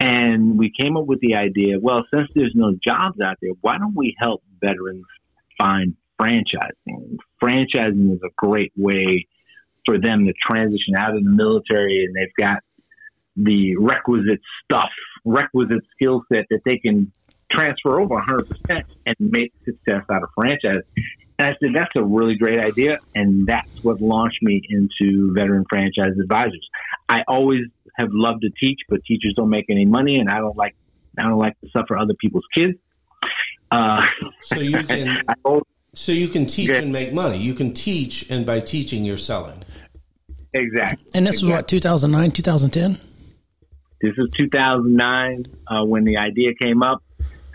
And 0.00 0.58
we 0.58 0.72
came 0.78 0.96
up 0.96 1.06
with 1.06 1.20
the 1.20 1.34
idea 1.34 1.78
well, 1.80 2.04
since 2.12 2.28
there's 2.34 2.52
no 2.54 2.74
jobs 2.86 3.20
out 3.20 3.36
there, 3.40 3.52
why 3.60 3.78
don't 3.78 3.94
we 3.94 4.16
help 4.18 4.42
veterans 4.60 5.04
find 5.58 5.96
franchising? 6.20 7.18
Franchising 7.42 8.12
is 8.12 8.20
a 8.22 8.30
great 8.36 8.72
way 8.76 9.26
for 9.86 9.98
them 9.98 10.26
to 10.26 10.32
transition 10.46 10.94
out 10.96 11.16
of 11.16 11.22
the 11.22 11.30
military 11.30 12.04
and 12.04 12.14
they've 12.14 12.34
got 12.38 12.62
the 13.36 13.76
requisite 13.76 14.40
stuff, 14.64 14.90
requisite 15.24 15.82
skill 15.94 16.22
set 16.32 16.46
that 16.50 16.60
they 16.64 16.78
can 16.78 17.12
transfer 17.50 18.00
over 18.00 18.20
100% 18.20 18.84
and 19.06 19.16
make 19.18 19.52
success 19.64 20.02
out 20.10 20.22
of 20.22 20.28
franchise. 20.34 20.82
And 21.38 21.48
I 21.48 21.52
said, 21.60 21.70
that's 21.74 21.90
a 21.96 22.02
really 22.02 22.36
great 22.36 22.60
idea. 22.60 22.98
And 23.14 23.46
that's 23.46 23.82
what 23.82 24.00
launched 24.00 24.42
me 24.42 24.62
into 24.68 25.32
veteran 25.34 25.64
franchise 25.68 26.12
advisors. 26.20 26.68
I 27.08 27.22
always 27.26 27.62
have 27.96 28.08
loved 28.12 28.42
to 28.42 28.50
teach, 28.50 28.80
but 28.88 29.04
teachers 29.04 29.34
don't 29.36 29.50
make 29.50 29.66
any 29.68 29.84
money 29.84 30.16
and 30.16 30.28
I 30.28 30.38
don't 30.38 30.56
like, 30.56 30.74
I 31.18 31.22
don't 31.22 31.38
like 31.38 31.58
to 31.60 31.68
suffer 31.70 31.96
other 31.96 32.14
people's 32.14 32.46
kids. 32.56 32.78
Uh, 33.70 34.02
so 34.42 34.60
you 34.60 34.82
can, 34.84 35.22
so 35.94 36.12
you 36.12 36.28
can 36.28 36.46
teach 36.46 36.70
and 36.70 36.92
make 36.92 37.12
money. 37.12 37.38
You 37.38 37.54
can 37.54 37.72
teach, 37.72 38.30
and 38.30 38.44
by 38.44 38.60
teaching, 38.60 39.04
you're 39.04 39.18
selling. 39.18 39.62
Exactly. 40.52 41.06
And 41.14 41.26
this 41.26 41.36
exactly. 41.36 41.50
was 41.50 41.58
what 41.58 41.68
2009, 41.68 42.30
2010. 42.30 43.00
This 44.00 44.12
is 44.18 44.28
2009 44.36 45.46
uh, 45.66 45.84
when 45.84 46.04
the 46.04 46.18
idea 46.18 46.54
came 46.60 46.82
up. 46.82 47.02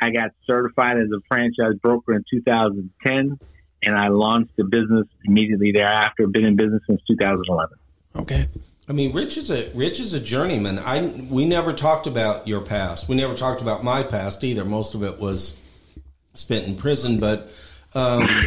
I 0.01 0.11
got 0.11 0.31
certified 0.45 0.97
as 0.97 1.09
a 1.15 1.19
franchise 1.27 1.75
broker 1.81 2.13
in 2.13 2.23
2010, 2.29 3.39
and 3.83 3.95
I 3.95 4.07
launched 4.07 4.55
the 4.57 4.63
business 4.63 5.07
immediately 5.25 5.71
thereafter. 5.71 6.27
Been 6.27 6.45
in 6.45 6.55
business 6.55 6.81
since 6.87 7.01
2011. 7.07 7.77
Okay. 8.15 8.47
I 8.87 8.93
mean, 8.93 9.13
Rich 9.13 9.37
is 9.37 9.51
a 9.51 9.69
Rich 9.75 9.99
is 9.99 10.13
a 10.13 10.19
journeyman. 10.19 10.79
I 10.79 11.05
we 11.29 11.45
never 11.45 11.73
talked 11.73 12.07
about 12.07 12.47
your 12.47 12.61
past. 12.61 13.07
We 13.07 13.15
never 13.15 13.35
talked 13.35 13.61
about 13.61 13.83
my 13.83 14.01
past 14.01 14.43
either. 14.43 14.65
Most 14.65 14.95
of 14.95 15.03
it 15.03 15.19
was 15.19 15.59
spent 16.33 16.65
in 16.65 16.75
prison, 16.75 17.19
but 17.19 17.51
um, 17.93 18.45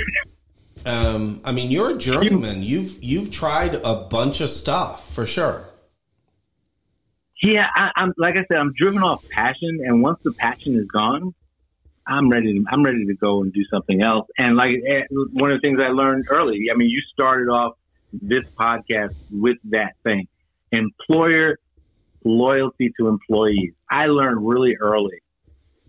um, 0.86 1.40
I 1.44 1.52
mean, 1.52 1.70
you're 1.70 1.90
a 1.90 1.98
journeyman. 1.98 2.62
You've 2.62 3.02
you've 3.02 3.30
tried 3.30 3.76
a 3.76 3.94
bunch 3.94 4.40
of 4.40 4.50
stuff 4.50 5.12
for 5.12 5.26
sure. 5.26 5.68
Yeah, 7.42 7.66
I, 7.74 7.90
I'm 7.96 8.12
like 8.16 8.34
I 8.36 8.44
said, 8.50 8.58
I'm 8.58 8.72
driven 8.72 9.02
off 9.02 9.24
passion, 9.30 9.80
and 9.84 10.02
once 10.02 10.20
the 10.22 10.32
passion 10.32 10.76
is 10.76 10.86
gone, 10.86 11.34
I'm 12.06 12.28
ready. 12.28 12.54
To, 12.54 12.64
I'm 12.68 12.82
ready 12.84 13.06
to 13.06 13.14
go 13.14 13.42
and 13.42 13.52
do 13.52 13.64
something 13.70 14.02
else. 14.02 14.28
And 14.38 14.56
like 14.56 14.76
eh, 14.86 15.02
one 15.10 15.50
of 15.50 15.60
the 15.60 15.66
things 15.66 15.80
I 15.80 15.88
learned 15.88 16.26
early, 16.30 16.66
I 16.72 16.76
mean, 16.76 16.88
you 16.88 17.00
started 17.12 17.48
off 17.48 17.74
this 18.12 18.44
podcast 18.58 19.14
with 19.30 19.56
that 19.64 19.94
thing, 20.04 20.28
employer 20.70 21.58
loyalty 22.24 22.92
to 22.98 23.08
employees. 23.08 23.72
I 23.90 24.06
learned 24.06 24.46
really 24.46 24.76
early 24.80 25.20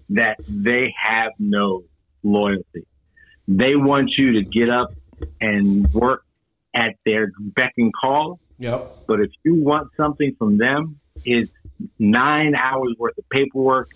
that 0.09 0.37
they 0.47 0.93
have 1.01 1.31
no 1.39 1.83
loyalty. 2.23 2.85
They 3.47 3.75
want 3.75 4.11
you 4.17 4.33
to 4.33 4.43
get 4.43 4.69
up 4.69 4.93
and 5.41 5.91
work 5.93 6.23
at 6.73 6.95
their 7.05 7.31
beck 7.37 7.73
and 7.77 7.91
call. 7.93 8.39
Yep. 8.59 8.97
But 9.07 9.19
if 9.19 9.31
you 9.43 9.55
want 9.55 9.89
something 9.97 10.35
from 10.37 10.57
them, 10.57 10.99
it's 11.25 11.51
nine 11.99 12.55
hours 12.55 12.95
worth 12.97 13.17
of 13.17 13.27
paperwork 13.29 13.89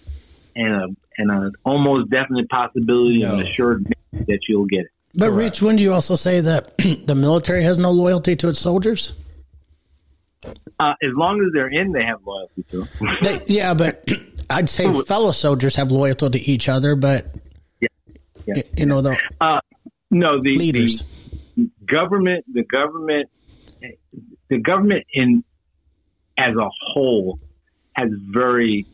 and 0.55 0.73
a 0.73 0.87
and 1.19 1.31
an 1.31 1.53
almost 1.63 2.09
definite 2.11 2.47
possibility 2.49 3.19
No. 3.19 3.33
and 3.37 3.47
assured 3.47 3.91
that 4.11 4.39
you'll 4.47 4.65
get 4.65 4.81
it. 4.81 4.87
But 5.15 5.27
Correct. 5.29 5.37
Rich, 5.37 5.61
wouldn't 5.63 5.79
you 5.79 5.93
also 5.93 6.15
say 6.15 6.41
that 6.41 6.77
the 7.05 7.15
military 7.15 7.63
has 7.63 7.79
no 7.79 7.89
loyalty 7.91 8.35
to 8.35 8.49
its 8.49 8.59
soldiers? 8.59 9.13
Uh, 10.79 10.93
as 11.01 11.09
long 11.13 11.41
as 11.41 11.47
they're 11.53 11.69
in, 11.69 11.91
they 11.91 12.03
have 12.03 12.19
loyalty 12.23 12.63
to 12.71 12.79
them. 12.81 12.89
They, 13.23 13.41
yeah, 13.47 13.73
but 13.73 14.07
I'd 14.49 14.69
say 14.69 14.91
fellow 15.03 15.31
soldiers 15.31 15.75
have 15.75 15.91
loyalty 15.91 16.29
to 16.29 16.39
each 16.39 16.69
other, 16.69 16.95
but 16.95 17.33
Yeah. 18.47 18.61
You 18.77 18.85
know 18.85 19.01
the 19.01 19.17
Uh, 19.41 19.59
no, 20.09 20.41
the, 20.41 20.57
leaders. 20.57 21.03
the 21.55 21.69
government, 21.85 22.45
the 22.51 22.63
government, 22.63 23.29
the 24.49 24.57
government 24.59 25.05
in 25.13 25.43
as 26.37 26.55
a 26.55 26.69
whole 26.93 27.39
has 27.93 28.09
very 28.31 28.85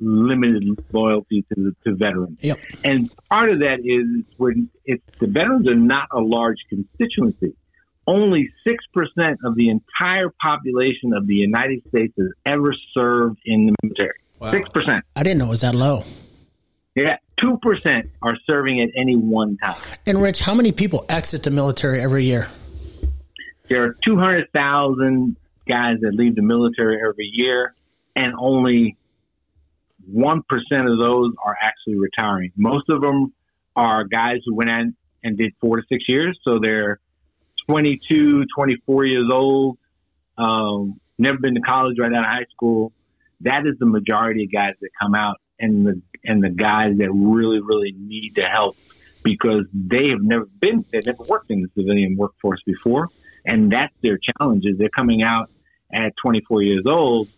limited 0.00 0.64
loyalty 0.92 1.44
to 1.48 1.54
the, 1.56 1.76
to 1.84 1.96
veterans. 1.96 2.38
Yep. 2.40 2.58
And 2.84 3.10
part 3.30 3.50
of 3.50 3.58
that 3.60 3.80
is 3.84 4.24
when 4.36 4.70
it's 4.84 5.02
the 5.18 5.26
veterans 5.26 5.68
are 5.68 5.74
not 5.74 6.08
a 6.12 6.20
large 6.20 6.58
constituency. 6.68 7.54
Only 8.06 8.48
six 8.66 8.84
percent 8.94 9.40
of 9.44 9.54
the 9.54 9.68
entire 9.68 10.32
population 10.40 11.12
of 11.12 11.26
the 11.26 11.34
United 11.34 11.82
States 11.88 12.14
has 12.16 12.28
ever 12.46 12.74
served 12.94 13.38
in 13.44 13.66
the 13.66 13.74
military. 13.82 14.14
Wow. 14.40 14.52
Six 14.52 14.68
percent. 14.70 15.04
I 15.14 15.22
didn't 15.22 15.38
know 15.38 15.46
it 15.46 15.50
was 15.50 15.60
that 15.60 15.74
low. 15.74 16.04
Yeah, 16.94 17.16
two 17.40 17.58
percent 17.62 18.10
are 18.22 18.36
serving 18.46 18.80
at 18.80 18.90
any 18.96 19.16
one 19.16 19.56
time. 19.58 19.80
And 20.06 20.20
Rich, 20.20 20.40
how 20.40 20.54
many 20.54 20.72
people 20.72 21.04
exit 21.08 21.42
the 21.42 21.50
military 21.50 22.00
every 22.00 22.24
year? 22.24 22.48
There 23.68 23.84
are 23.84 23.96
two 24.04 24.16
hundred 24.16 24.50
thousand 24.52 25.36
guys 25.66 25.98
that 26.00 26.14
leave 26.14 26.34
the 26.34 26.42
military 26.42 26.98
every 27.06 27.30
year, 27.32 27.74
and 28.16 28.34
only 28.38 28.96
one 30.10 30.42
percent 30.48 30.88
of 30.88 30.98
those 30.98 31.32
are 31.44 31.56
actually 31.60 31.98
retiring. 31.98 32.52
Most 32.56 32.88
of 32.88 33.00
them 33.00 33.32
are 33.76 34.04
guys 34.04 34.38
who 34.46 34.54
went 34.54 34.70
in 34.70 34.96
and 35.22 35.36
did 35.36 35.52
four 35.60 35.76
to 35.76 35.82
six 35.88 36.04
years, 36.08 36.38
so 36.42 36.58
they're 36.58 37.00
22, 37.68 38.44
24 38.54 39.04
years 39.04 39.28
old, 39.30 39.78
um, 40.38 40.98
never 41.18 41.38
been 41.38 41.54
to 41.54 41.60
college 41.60 41.96
right 41.98 42.12
out 42.12 42.24
of 42.24 42.30
high 42.30 42.46
school. 42.50 42.92
That 43.42 43.66
is 43.66 43.74
the 43.78 43.86
majority 43.86 44.44
of 44.44 44.52
guys 44.52 44.74
that 44.80 44.88
come 45.00 45.14
out, 45.14 45.36
and 45.60 45.86
the 45.86 46.00
and 46.24 46.42
the 46.42 46.50
guys 46.50 46.96
that 46.98 47.10
really, 47.10 47.60
really 47.60 47.92
need 47.96 48.34
the 48.34 48.44
help 48.44 48.76
because 49.22 49.64
they 49.72 50.08
have 50.08 50.22
never 50.22 50.46
been, 50.60 50.84
they've 50.92 51.04
never 51.04 51.22
worked 51.28 51.50
in 51.50 51.62
the 51.62 51.68
civilian 51.74 52.16
workforce 52.16 52.60
before, 52.64 53.08
and 53.44 53.72
that's 53.72 53.94
their 54.02 54.18
challenges. 54.18 54.78
They're 54.78 54.88
coming 54.88 55.22
out 55.22 55.50
at 55.92 56.12
24 56.22 56.62
years 56.62 56.84
old 56.86 57.28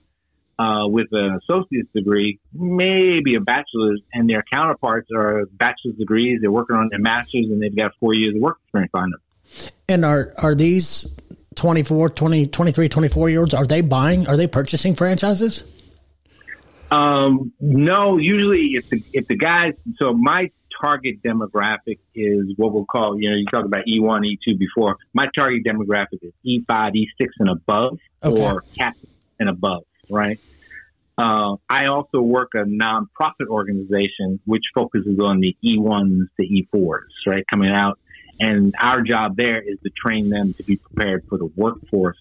uh, 0.59 0.87
with 0.87 1.07
an 1.13 1.39
associate's 1.43 1.89
degree, 1.95 2.39
maybe 2.53 3.35
a 3.35 3.41
bachelor's, 3.41 4.03
and 4.13 4.29
their 4.29 4.45
counterparts 4.53 5.09
are 5.15 5.47
bachelor's 5.53 5.97
degrees. 5.97 6.41
They're 6.43 6.53
working 6.53 6.77
on 6.77 6.89
their 6.91 7.01
master's, 7.01 7.47
and 7.47 7.63
they've 7.63 7.75
got 7.75 7.93
four 7.99 8.15
years 8.15 8.35
of 8.35 8.43
work 8.43 8.59
experience 8.65 8.93
on 8.95 9.11
them. 9.11 9.21
And 9.89 10.05
are 10.05 10.33
are 10.39 10.55
these 10.55 11.17
24, 11.57 12.11
20, 12.11 12.47
23, 12.47 12.89
24 12.89 13.31
year 13.31 13.41
olds, 13.41 13.55
are 13.55 13.67
they 13.67 13.81
buying, 13.81 14.27
are 14.29 14.37
they 14.37 14.47
purchasing 14.47 14.95
franchises? 14.95 15.65
Um, 16.91 17.53
no, 17.61 18.17
usually 18.19 18.75
if 18.75 18.89
the 18.89 19.03
if 19.13 19.27
the 19.29 19.37
guys, 19.37 19.81
so 19.99 20.13
my 20.13 20.51
target 20.81 21.23
demographic 21.23 21.99
is 22.15 22.53
what 22.57 22.73
we'll 22.73 22.87
call, 22.87 23.21
you 23.21 23.31
know, 23.31 23.37
you 23.37 23.47
talked 23.47 23.67
about 23.67 23.85
E1, 23.87 24.23
E2 24.25 24.59
before. 24.59 24.97
My 25.13 25.29
target 25.35 25.63
demographic 25.65 26.23
is 26.23 26.33
E5, 26.47 26.95
E6 26.95 27.29
and 27.39 27.51
above, 27.51 27.99
Okay. 28.25 28.43
or 28.43 28.65
captain 28.77 29.11
and 29.39 29.49
above, 29.49 29.85
right? 30.09 30.41
Uh, 31.19 31.57
I 31.69 31.87
also 31.87 32.23
work 32.23 32.53
a 32.55 32.65
nonprofit 32.65 33.49
organization 33.49 34.41
which 34.47 34.63
focuses 34.75 35.19
on 35.21 35.41
the 35.41 35.55
E1s 35.63 36.29
to 36.39 36.47
E4s, 36.47 37.03
right, 37.27 37.45
coming 37.51 37.71
out. 37.71 37.99
And 38.41 38.75
our 38.81 39.03
job 39.03 39.37
there 39.37 39.61
is 39.61 39.79
to 39.85 39.91
train 39.91 40.31
them 40.31 40.55
to 40.55 40.63
be 40.65 40.77
prepared 40.77 41.25
for 41.29 41.37
the 41.37 41.51
workforce, 41.57 42.17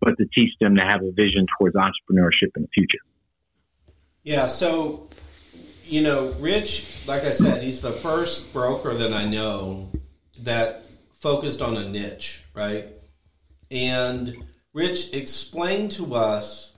but 0.00 0.18
to 0.18 0.26
teach 0.34 0.52
them 0.60 0.76
to 0.76 0.84
have 0.84 1.02
a 1.02 1.12
vision 1.12 1.46
towards 1.58 1.76
entrepreneurship 1.76 2.54
in 2.56 2.62
the 2.62 2.68
future. 2.74 2.98
Yeah, 4.26 4.48
so 4.48 5.08
you 5.84 6.02
know, 6.02 6.32
Rich, 6.40 7.06
like 7.06 7.22
I 7.22 7.30
said, 7.30 7.62
he's 7.62 7.80
the 7.80 7.92
first 7.92 8.52
broker 8.52 8.92
that 8.92 9.12
I 9.12 9.24
know 9.24 9.88
that 10.40 10.82
focused 11.20 11.62
on 11.62 11.76
a 11.76 11.88
niche, 11.88 12.42
right? 12.52 12.88
And 13.70 14.44
Rich, 14.72 15.14
explain 15.14 15.88
to 15.90 16.16
us. 16.16 16.72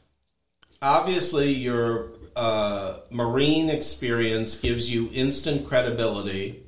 Obviously, 0.82 1.54
your 1.54 2.10
uh, 2.36 2.98
marine 3.10 3.70
experience 3.70 4.60
gives 4.60 4.90
you 4.90 5.08
instant 5.14 5.66
credibility 5.66 6.66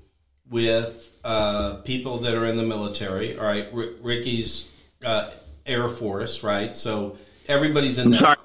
with 0.49 1.11
uh, 1.23 1.75
people 1.85 2.17
that 2.21 2.35
are 2.35 2.47
in 2.47 2.57
the 2.57 2.63
military. 2.63 3.39
All 3.39 3.45
right, 3.45 3.69
R- 3.71 3.91
Ricky's 4.01 4.73
uh, 5.05 5.31
Air 5.67 5.91
Force, 5.91 6.43
right? 6.43 6.75
So 6.75 7.19
everybody's 7.49 7.99
in 7.99 8.13
that. 8.13 8.39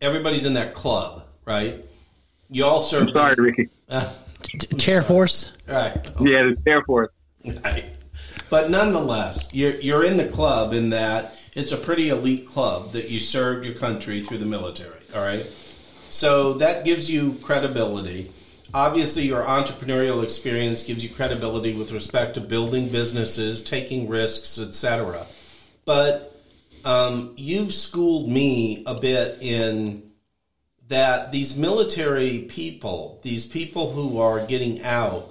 Everybody's 0.00 0.46
in 0.46 0.54
that 0.54 0.72
club, 0.74 1.24
right? 1.44 1.84
You 2.50 2.64
all 2.66 2.80
serve. 2.80 3.08
I'm 3.08 3.12
sorry, 3.12 3.34
Ricky. 3.38 3.68
Uh, 3.88 4.12
Chair 4.78 5.02
force? 5.02 5.52
right. 5.68 5.94
Yeah, 6.20 6.52
the 6.54 6.62
Air 6.66 6.82
Force. 6.82 7.10
Right. 7.44 7.84
But 8.48 8.70
nonetheless, 8.70 9.52
you're 9.54 9.76
you're 9.76 10.04
in 10.04 10.16
the 10.16 10.26
club 10.28 10.72
in 10.72 10.90
that 10.90 11.34
it's 11.54 11.72
a 11.72 11.76
pretty 11.76 12.08
elite 12.08 12.46
club 12.46 12.92
that 12.92 13.10
you 13.10 13.20
served 13.20 13.64
your 13.64 13.74
country 13.74 14.22
through 14.22 14.38
the 14.38 14.46
military. 14.46 15.00
All 15.14 15.22
right. 15.22 15.46
So 16.10 16.54
that 16.54 16.84
gives 16.84 17.10
you 17.10 17.34
credibility. 17.42 18.32
Obviously, 18.72 19.24
your 19.24 19.42
entrepreneurial 19.42 20.22
experience 20.22 20.84
gives 20.84 21.02
you 21.02 21.10
credibility 21.10 21.74
with 21.74 21.92
respect 21.92 22.34
to 22.34 22.40
building 22.40 22.88
businesses, 22.88 23.62
taking 23.62 24.08
risks, 24.08 24.58
etc. 24.58 25.26
But 25.84 26.34
um, 26.84 27.34
you've 27.36 27.74
schooled 27.74 28.28
me 28.28 28.84
a 28.86 28.94
bit 28.94 29.38
in 29.40 30.09
that 30.90 31.30
these 31.30 31.56
military 31.56 32.40
people, 32.40 33.20
these 33.22 33.46
people 33.46 33.92
who 33.92 34.18
are 34.18 34.44
getting 34.44 34.82
out, 34.82 35.28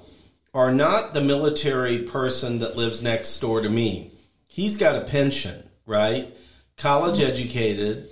are 0.54 0.72
not 0.72 1.14
the 1.14 1.20
military 1.20 2.00
person 2.00 2.60
that 2.60 2.78
lives 2.78 3.04
next 3.04 3.38
door 3.42 3.60
to 3.60 3.70
me. 3.70 4.10
He's 4.48 4.78
got 4.78 4.96
a 4.96 5.02
pension, 5.02 5.70
right? 5.86 6.34
College 6.78 7.20
educated, 7.20 8.08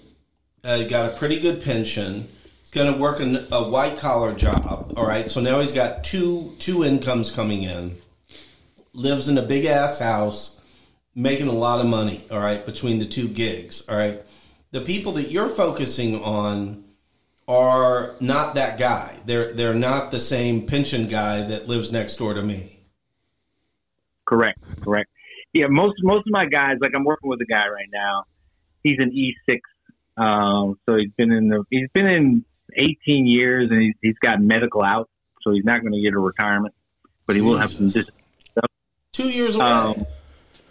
uh, 0.65 0.83
got 0.83 1.09
a 1.09 1.15
pretty 1.15 1.39
good 1.39 1.63
pension. 1.63 2.27
He's 2.59 2.71
going 2.71 2.91
to 2.91 2.99
work 2.99 3.21
in 3.21 3.37
a 3.49 3.63
white 3.63 3.97
collar 3.97 4.33
job. 4.33 4.93
All 4.97 5.07
right, 5.07 5.29
so 5.29 5.39
now 5.39 5.61
he's 5.61 5.71
got 5.71 6.03
two 6.03 6.53
two 6.59 6.83
incomes 6.83 7.31
coming 7.31 7.63
in. 7.63 7.95
Lives 8.91 9.29
in 9.29 9.37
a 9.37 9.41
big 9.41 9.63
ass 9.63 9.99
house, 9.99 10.59
making 11.15 11.47
a 11.47 11.53
lot 11.53 11.79
of 11.79 11.85
money. 11.85 12.25
All 12.29 12.39
right, 12.39 12.65
between 12.65 12.99
the 12.99 13.05
two 13.05 13.29
gigs. 13.29 13.87
All 13.87 13.95
right, 13.95 14.21
the 14.71 14.81
people 14.81 15.13
that 15.13 15.31
you're 15.31 15.47
focusing 15.47 16.21
on 16.21 16.83
are 17.47 18.15
not 18.19 18.55
that 18.55 18.77
guy. 18.77 19.15
They're 19.25 19.53
they're 19.53 19.73
not 19.73 20.11
the 20.11 20.19
same 20.19 20.65
pension 20.65 21.07
guy 21.07 21.41
that 21.47 21.67
lives 21.67 21.91
next 21.91 22.17
door 22.17 22.33
to 22.33 22.41
me. 22.41 22.79
Correct, 24.25 24.59
correct. 24.81 25.09
Yeah, 25.53 25.67
most 25.69 25.95
most 26.03 26.27
of 26.27 26.31
my 26.31 26.45
guys, 26.45 26.77
like 26.81 26.91
I'm 26.95 27.05
working 27.05 27.29
with 27.29 27.39
a 27.41 27.45
guy 27.45 27.67
right 27.67 27.89
now. 27.91 28.25
He's 28.83 28.97
an 28.99 29.11
E6, 29.11 29.59
um, 30.21 30.77
so 30.85 30.95
he's 30.95 31.11
been 31.17 31.31
in 31.31 31.47
the 31.49 31.63
he's 31.69 31.89
been 31.93 32.07
in 32.07 32.45
18 32.75 33.25
years, 33.25 33.69
and 33.71 33.81
he's, 33.81 33.95
he's 34.01 34.17
got 34.19 34.41
medical 34.41 34.83
out, 34.83 35.09
so 35.41 35.51
he's 35.51 35.65
not 35.65 35.81
going 35.81 35.93
to 35.93 36.01
get 36.01 36.13
a 36.13 36.19
retirement, 36.19 36.73
but 37.25 37.35
he 37.35 37.41
will 37.41 37.57
have 37.57 37.71
some. 37.71 37.87
Jesus. 37.87 38.05
Dis- 38.05 38.13
Two 39.13 39.29
years 39.29 39.55
away. 39.55 39.65
um, 39.65 40.05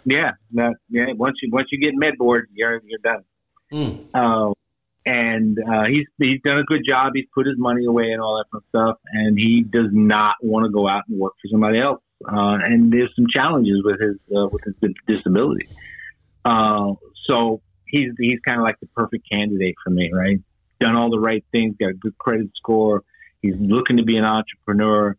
yeah, 0.05 0.31
that, 0.53 0.75
yeah. 0.89 1.07
Once 1.15 1.35
you 1.41 1.49
once 1.51 1.67
you 1.71 1.79
get 1.79 1.93
med 1.95 2.17
board, 2.17 2.47
you're 2.53 2.81
you're 2.85 2.99
done. 2.99 3.23
Mm. 3.73 4.05
Uh, 4.13 4.53
and 5.07 5.57
uh, 5.57 5.85
he's 5.87 6.05
he's 6.17 6.41
done 6.43 6.59
a 6.59 6.63
good 6.63 6.81
job. 6.85 7.13
He's 7.15 7.27
put 7.33 7.47
his 7.47 7.57
money 7.57 7.85
away 7.85 8.11
and 8.11 8.21
all 8.21 8.37
that 8.37 8.45
kind 8.51 8.61
of 8.61 8.69
stuff, 8.69 8.97
and 9.13 9.39
he 9.39 9.63
does 9.63 9.87
not 9.91 10.35
want 10.41 10.65
to 10.65 10.69
go 10.69 10.87
out 10.87 11.03
and 11.07 11.17
work 11.17 11.33
for 11.41 11.47
somebody 11.49 11.79
else. 11.79 12.01
Uh, 12.25 12.57
and 12.61 12.91
there's 12.91 13.15
some 13.15 13.25
challenges 13.33 13.81
with 13.85 14.01
his 14.01 14.17
uh, 14.35 14.47
with 14.47 14.63
his 14.65 14.91
disability. 15.07 15.69
Uh, 16.43 16.93
so 17.25 17.61
he's 17.87 18.11
he's 18.19 18.39
kind 18.45 18.59
of 18.59 18.65
like 18.65 18.79
the 18.81 18.87
perfect 18.87 19.29
candidate 19.31 19.75
for 19.81 19.91
me, 19.91 20.11
right? 20.13 20.39
Done 20.81 20.95
all 20.95 21.09
the 21.09 21.19
right 21.19 21.43
things, 21.53 21.75
got 21.79 21.91
a 21.91 21.93
good 21.93 22.17
credit 22.17 22.49
score. 22.55 23.03
He's 23.41 23.55
looking 23.55 23.97
to 23.97 24.03
be 24.03 24.17
an 24.17 24.25
entrepreneur, 24.25 25.15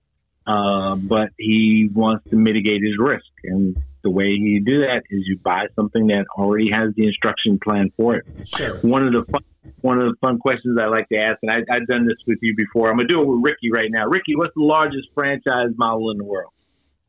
uh, 0.48 0.96
but 0.96 1.28
he 1.38 1.90
wants 1.92 2.28
to 2.30 2.36
mitigate 2.36 2.82
his 2.82 2.96
risk. 2.98 3.26
And 3.44 3.76
the 4.02 4.10
way 4.10 4.28
you 4.28 4.64
do 4.64 4.80
that 4.80 5.02
is 5.10 5.24
you 5.26 5.38
buy 5.38 5.66
something 5.76 6.06
that 6.06 6.24
already 6.38 6.70
has 6.72 6.94
the 6.96 7.06
instruction 7.06 7.58
plan 7.62 7.92
for 7.98 8.16
it. 8.16 8.26
Sure. 8.46 8.78
One 8.78 9.06
of 9.06 9.12
the 9.12 9.30
fun, 9.30 9.42
one 9.82 9.98
of 10.00 10.10
the 10.10 10.16
fun 10.22 10.38
questions 10.38 10.78
I 10.80 10.86
like 10.86 11.06
to 11.10 11.18
ask, 11.18 11.38
and 11.42 11.50
I, 11.50 11.58
I've 11.70 11.86
done 11.86 12.06
this 12.06 12.16
with 12.26 12.38
you 12.40 12.56
before. 12.56 12.90
I'm 12.90 12.96
gonna 12.96 13.08
do 13.08 13.20
it 13.20 13.26
with 13.26 13.40
Ricky 13.42 13.70
right 13.70 13.90
now. 13.90 14.06
Ricky, 14.06 14.36
what's 14.36 14.54
the 14.54 14.62
largest 14.62 15.08
franchise 15.14 15.72
model 15.76 16.10
in 16.10 16.16
the 16.16 16.24
world? 16.24 16.52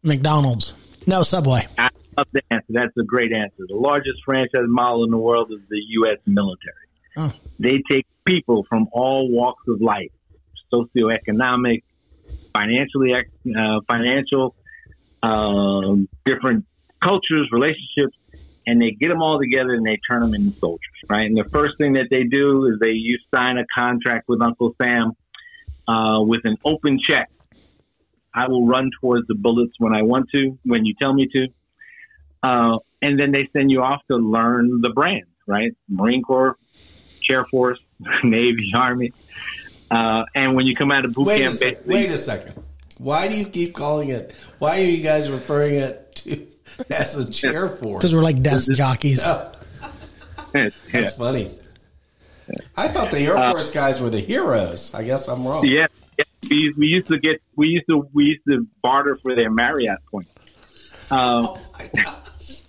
McDonald's. 0.04 0.74
No, 1.08 1.24
Subway. 1.24 1.66
I 1.78 1.90
love 2.18 2.28
the 2.34 2.42
answer. 2.52 2.66
That's 2.70 2.98
a 2.98 3.04
great 3.04 3.32
answer. 3.32 3.66
The 3.70 3.78
largest 3.78 4.20
franchise 4.26 4.68
model 4.68 5.06
in 5.06 5.12
the 5.12 5.18
world 5.18 5.50
is 5.52 5.60
the 5.70 5.80
U.S. 5.80 6.18
military. 6.26 6.74
Oh. 7.16 7.34
They 7.58 7.82
take 7.90 8.06
people 8.26 8.66
from 8.68 8.88
all 8.92 9.32
walks 9.32 9.64
of 9.70 9.82
life, 9.82 10.12
socioeconomic, 10.74 11.84
financially, 12.54 13.14
uh, 13.14 13.80
financial, 13.88 14.56
um, 15.24 16.08
different 16.26 16.66
cultures, 17.02 17.50
relationships, 17.52 18.16
and 18.66 18.82
they 18.82 18.92
get 18.92 19.10
them 19.10 19.22
all 19.22 19.40
together 19.40 19.74
and 19.74 19.86
they 19.86 20.00
turn 20.10 20.22
them 20.22 20.34
into 20.34 20.58
soldiers, 20.60 20.82
right? 21.10 21.26
And 21.26 21.38
the 21.38 21.50
first 21.50 21.78
thing 21.78 21.94
that 21.94 22.08
they 22.10 22.24
do 22.24 22.66
is 22.66 22.80
they 22.80 22.92
you 22.92 23.18
sign 23.34 23.58
a 23.58 23.66
contract 23.76 24.28
with 24.28 24.42
Uncle 24.42 24.76
Sam 24.82 25.14
uh, 25.88 26.22
with 26.22 26.42
an 26.44 26.58
open 26.64 27.00
check. 27.00 27.30
I 28.34 28.48
will 28.48 28.68
run 28.68 28.92
towards 29.02 29.28
the 29.28 29.36
bullets 29.36 29.74
when 29.80 29.94
I 29.94 30.04
want 30.04 30.30
to, 30.36 30.58
when 30.64 30.86
you 30.86 30.94
tell 31.02 31.14
me 31.14 31.28
to. 31.34 31.48
Uh, 32.44 32.78
and 33.02 33.20
then 33.20 33.32
they 33.32 33.50
send 33.54 33.72
you 33.72 33.82
off 33.82 34.02
to 34.10 34.18
learn 34.18 34.82
the 34.82 34.92
brand, 34.92 35.26
right? 35.48 35.72
Marine 35.90 36.22
Corps, 36.22 36.56
Air 37.30 37.46
Force, 37.50 37.80
Navy, 38.24 38.72
Army. 38.76 39.14
Uh, 39.92 40.24
and 40.36 40.56
when 40.56 40.66
you 40.68 40.76
come 40.76 40.92
out 40.92 41.06
of 41.06 41.14
boot 41.14 41.26
Wait 41.28 41.42
a, 41.42 41.46
camp, 41.46 41.56
sec- 41.56 41.86
wait 41.86 42.12
a 42.12 42.18
second. 42.18 42.64
Why 42.98 43.28
do 43.28 43.38
you 43.38 43.46
keep 43.46 43.74
calling 43.74 44.10
it? 44.10 44.34
Why 44.60 44.80
are 44.80 44.84
you 44.84 45.02
guys 45.02 45.32
referring 45.32 45.76
it 45.76 46.16
to 46.18 46.48
as 46.90 47.14
the 47.14 47.32
chair 47.32 47.70
force? 47.70 48.02
Because 48.02 48.14
we're 48.14 48.22
like 48.22 48.42
desk 48.44 48.72
jockeys. 48.74 49.22
Oh, 49.26 49.52
yeah. 50.54 50.70
that's 50.92 51.16
funny. 51.16 51.58
I 52.76 52.88
thought 52.88 53.12
the 53.12 53.20
Air 53.20 53.52
Force 53.52 53.72
guys 53.72 54.02
were 54.02 54.10
the 54.10 54.20
heroes. 54.20 54.94
I 54.96 55.04
guess 55.04 55.28
I'm 55.28 55.46
wrong. 55.48 55.66
Yeah, 55.66 55.86
yeah. 56.18 56.26
We, 56.50 56.74
we 56.78 56.88
used 56.88 57.08
to 57.08 57.20
get 57.20 57.42
we 57.56 57.68
used 57.68 57.86
to 57.90 58.10
we 58.12 58.26
used 58.26 58.42
to 58.48 58.68
barter 58.82 59.18
for 59.18 59.36
their 59.36 59.52
Marriott 59.52 60.00
points. 60.10 60.32
Um, 61.12 61.46
Oh 61.46 61.62
my 61.78 61.90
gosh, 62.04 62.62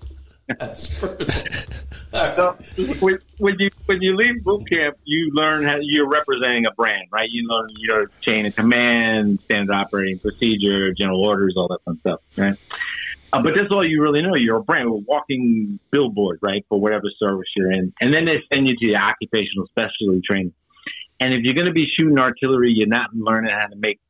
that's 0.48 0.86
brutal. 1.00 1.26
So 2.12 2.56
when, 3.00 3.18
when 3.38 3.56
you 3.58 3.70
when 3.86 4.02
you 4.02 4.14
leave 4.14 4.42
boot 4.42 4.68
camp, 4.68 4.96
you 5.04 5.30
learn 5.32 5.64
how 5.64 5.76
you're 5.80 6.08
representing 6.08 6.66
a 6.66 6.72
brand, 6.72 7.06
right? 7.12 7.28
You 7.30 7.46
learn 7.48 7.68
your 7.76 8.10
chain 8.20 8.46
of 8.46 8.56
command, 8.56 9.40
standard 9.44 9.72
operating 9.72 10.18
procedure, 10.18 10.92
general 10.92 11.24
orders, 11.24 11.54
all 11.56 11.68
that 11.68 11.78
fun 11.84 11.98
stuff, 12.00 12.20
right? 12.36 12.56
Uh, 13.32 13.42
but 13.42 13.54
that's 13.54 13.70
all 13.70 13.86
you 13.86 14.02
really 14.02 14.22
know. 14.22 14.34
You're 14.34 14.56
a 14.56 14.62
brand, 14.62 14.88
a 14.88 14.92
walking 14.92 15.78
billboard, 15.90 16.40
right, 16.42 16.64
for 16.68 16.80
whatever 16.80 17.04
service 17.18 17.46
you're 17.54 17.70
in. 17.70 17.92
And 18.00 18.12
then 18.12 18.24
they 18.24 18.42
send 18.52 18.68
you 18.68 18.76
to 18.76 18.86
the 18.88 18.96
occupational 18.96 19.66
specialty 19.68 20.20
training. 20.20 20.52
And 21.20 21.32
if 21.34 21.42
you're 21.42 21.54
going 21.54 21.66
to 21.66 21.72
be 21.72 21.86
shooting 21.96 22.18
artillery, 22.18 22.72
you're 22.74 22.88
not 22.88 23.14
learning 23.14 23.54
how 23.56 23.68
to 23.68 23.76
make 23.76 24.00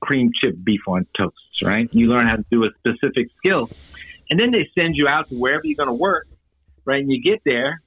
cream 0.00 0.30
chip 0.42 0.56
beef 0.62 0.82
on 0.86 1.06
toast, 1.16 1.62
right? 1.62 1.88
You 1.92 2.08
learn 2.08 2.26
how 2.26 2.36
to 2.36 2.44
do 2.50 2.64
a 2.64 2.68
specific 2.78 3.28
skill. 3.38 3.70
And 4.30 4.38
then 4.38 4.50
they 4.50 4.68
send 4.76 4.96
you 4.96 5.08
out 5.08 5.28
to 5.28 5.34
wherever 5.34 5.64
you're 5.64 5.76
going 5.76 5.88
to 5.88 5.94
work, 5.94 6.26
right? 6.86 7.00
And 7.00 7.10
you 7.10 7.22
get 7.22 7.42
there 7.44 7.82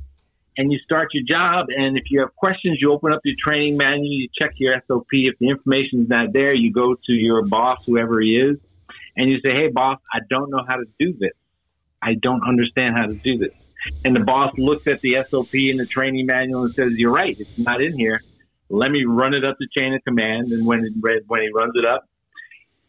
and 0.57 0.71
you 0.71 0.79
start 0.79 1.09
your 1.13 1.23
job. 1.23 1.67
And 1.69 1.97
if 1.97 2.05
you 2.09 2.19
have 2.19 2.35
questions, 2.35 2.79
you 2.81 2.91
open 2.91 3.13
up 3.13 3.21
your 3.23 3.35
training 3.41 3.77
manual, 3.77 4.05
you 4.05 4.27
check 4.39 4.51
your 4.57 4.73
SOP. 4.87 5.07
If 5.11 5.37
the 5.39 5.49
information's 5.49 6.09
not 6.09 6.33
there, 6.33 6.53
you 6.53 6.71
go 6.71 6.95
to 6.95 7.13
your 7.13 7.45
boss, 7.45 7.83
whoever 7.85 8.19
he 8.19 8.35
is, 8.35 8.57
and 9.15 9.29
you 9.29 9.39
say, 9.39 9.51
Hey, 9.51 9.69
boss, 9.69 9.99
I 10.13 10.19
don't 10.29 10.51
know 10.51 10.63
how 10.67 10.75
to 10.75 10.85
do 10.99 11.13
this. 11.13 11.31
I 12.01 12.15
don't 12.15 12.43
understand 12.47 12.97
how 12.97 13.05
to 13.05 13.13
do 13.13 13.37
this. 13.37 13.53
And 14.03 14.15
the 14.15 14.19
boss 14.19 14.53
looks 14.57 14.87
at 14.87 15.01
the 15.01 15.17
SOP 15.29 15.53
and 15.53 15.79
the 15.79 15.85
training 15.85 16.25
manual 16.25 16.63
and 16.65 16.73
says, 16.73 16.93
You're 16.97 17.11
right. 17.11 17.39
It's 17.39 17.57
not 17.57 17.81
in 17.81 17.97
here. 17.97 18.21
Let 18.69 18.91
me 18.91 19.05
run 19.05 19.33
it 19.33 19.45
up 19.45 19.55
the 19.59 19.67
chain 19.75 19.93
of 19.93 20.03
command. 20.03 20.51
And 20.51 20.65
when, 20.65 20.85
it, 20.85 20.93
when 21.27 21.41
he 21.41 21.49
runs 21.55 21.73
it 21.75 21.85
up, 21.85 22.05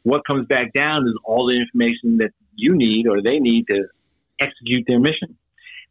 what 0.03 0.27
comes 0.27 0.47
back 0.47 0.73
down 0.73 1.07
is 1.07 1.15
all 1.25 1.47
the 1.47 1.61
information 1.61 2.19
that 2.19 2.31
you 2.55 2.75
need 2.77 3.07
or 3.07 3.23
they 3.23 3.39
need 3.39 3.67
to 3.69 3.87
execute 4.41 4.85
their 4.87 4.99
mission. 4.99 5.37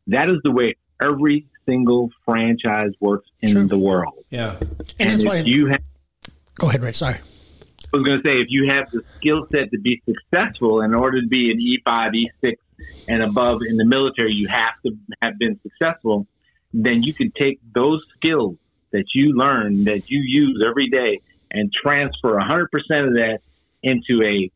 That 0.09 0.29
is 0.29 0.37
the 0.43 0.51
way 0.51 0.75
every 1.01 1.45
single 1.65 2.09
franchise 2.25 2.91
works 2.99 3.29
in 3.41 3.51
Sure. 3.51 3.67
the 3.67 3.77
world. 3.77 4.13
Yeah. 4.29 4.55
And 4.99 5.09
that's 5.09 5.23
if 5.23 5.27
why. 5.29 5.37
you 5.45 5.67
have, 5.67 5.81
Go 6.55 6.67
ahead, 6.69 6.81
Rich. 6.83 6.97
Sorry. 6.97 7.15
I 7.15 7.97
was 7.97 8.05
going 8.05 8.21
to 8.21 8.23
say, 8.27 8.35
if 8.41 8.47
you 8.49 8.67
have 8.67 8.91
the 8.91 9.01
skill 9.15 9.45
set 9.51 9.71
to 9.71 9.79
be 9.79 10.01
successful, 10.05 10.81
in 10.81 10.93
order 10.93 11.21
to 11.21 11.27
be 11.27 11.51
an 11.51 11.59
E5, 11.59 12.11
E6, 12.43 12.53
and 13.07 13.23
above 13.23 13.61
in 13.67 13.77
the 13.77 13.85
military, 13.85 14.33
you 14.33 14.47
have 14.47 14.73
to 14.85 14.95
have 15.21 15.39
been 15.39 15.59
successful. 15.63 16.27
Then 16.73 17.01
you 17.03 17.13
can 17.13 17.31
take 17.31 17.59
those 17.73 18.03
skills 18.15 18.57
that 18.91 19.05
you 19.15 19.33
learn, 19.35 19.85
that 19.85 20.09
you 20.09 20.21
use 20.21 20.63
every 20.67 20.89
day, 20.89 21.21
and 21.51 21.71
transfer 21.73 22.37
100% 22.39 22.63
of 23.07 23.13
that 23.13 23.39
into 23.81 24.21
a 24.23 24.51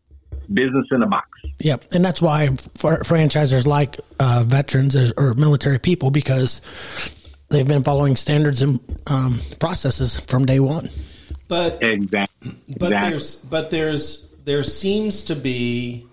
business 0.52 0.88
in 0.92 1.04
a 1.04 1.08
box. 1.08 1.28
Yep, 1.60 1.94
and 1.94 2.04
that's 2.04 2.22
why 2.22 2.48
fr- 2.48 3.04
franchisers 3.04 3.66
like 3.66 4.00
uh, 4.20 4.44
veterans 4.46 4.96
or, 4.96 5.12
or 5.18 5.34
military 5.36 5.80
people 5.80 6.10
because 6.12 6.62
they've 7.50 7.68
been 7.68 7.84
following 7.84 8.16
standards 8.16 8.62
and 8.62 8.80
um, 9.08 9.40
processes 9.60 10.20
from 10.22 10.46
day 10.46 10.60
one. 10.60 10.90
But 11.48 11.80
Exactly. 11.82 12.56
but 12.80 12.88
exactly. 12.88 13.10
there's 13.10 13.36
but 13.46 13.70
there's 13.70 14.30
there 14.46 14.64
seems 14.64 15.26
to 15.26 15.36
be 15.36 16.06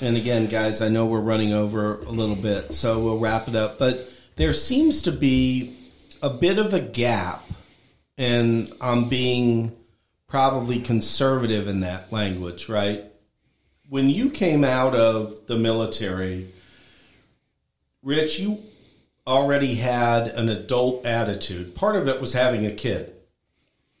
and 0.00 0.16
again 0.16 0.46
guys 0.46 0.82
i 0.82 0.88
know 0.88 1.06
we're 1.06 1.20
running 1.20 1.52
over 1.52 2.00
a 2.00 2.10
little 2.10 2.34
bit 2.34 2.72
so 2.72 2.98
we'll 2.98 3.18
wrap 3.18 3.46
it 3.46 3.54
up 3.54 3.78
but 3.78 4.10
there 4.36 4.52
seems 4.52 5.02
to 5.02 5.12
be 5.12 5.76
a 6.22 6.28
bit 6.28 6.58
of 6.58 6.74
a 6.74 6.80
gap 6.80 7.44
and 8.18 8.72
i'm 8.80 9.08
being 9.08 9.74
probably 10.26 10.80
conservative 10.80 11.68
in 11.68 11.80
that 11.80 12.12
language 12.12 12.68
right 12.68 13.04
when 13.94 14.10
you 14.10 14.28
came 14.28 14.64
out 14.64 14.92
of 14.92 15.46
the 15.46 15.56
military 15.56 16.52
rich 18.02 18.40
you 18.40 18.60
already 19.24 19.76
had 19.76 20.26
an 20.26 20.48
adult 20.48 21.06
attitude 21.06 21.76
part 21.76 21.94
of 21.94 22.08
it 22.08 22.20
was 22.20 22.32
having 22.32 22.66
a 22.66 22.72
kid 22.72 23.14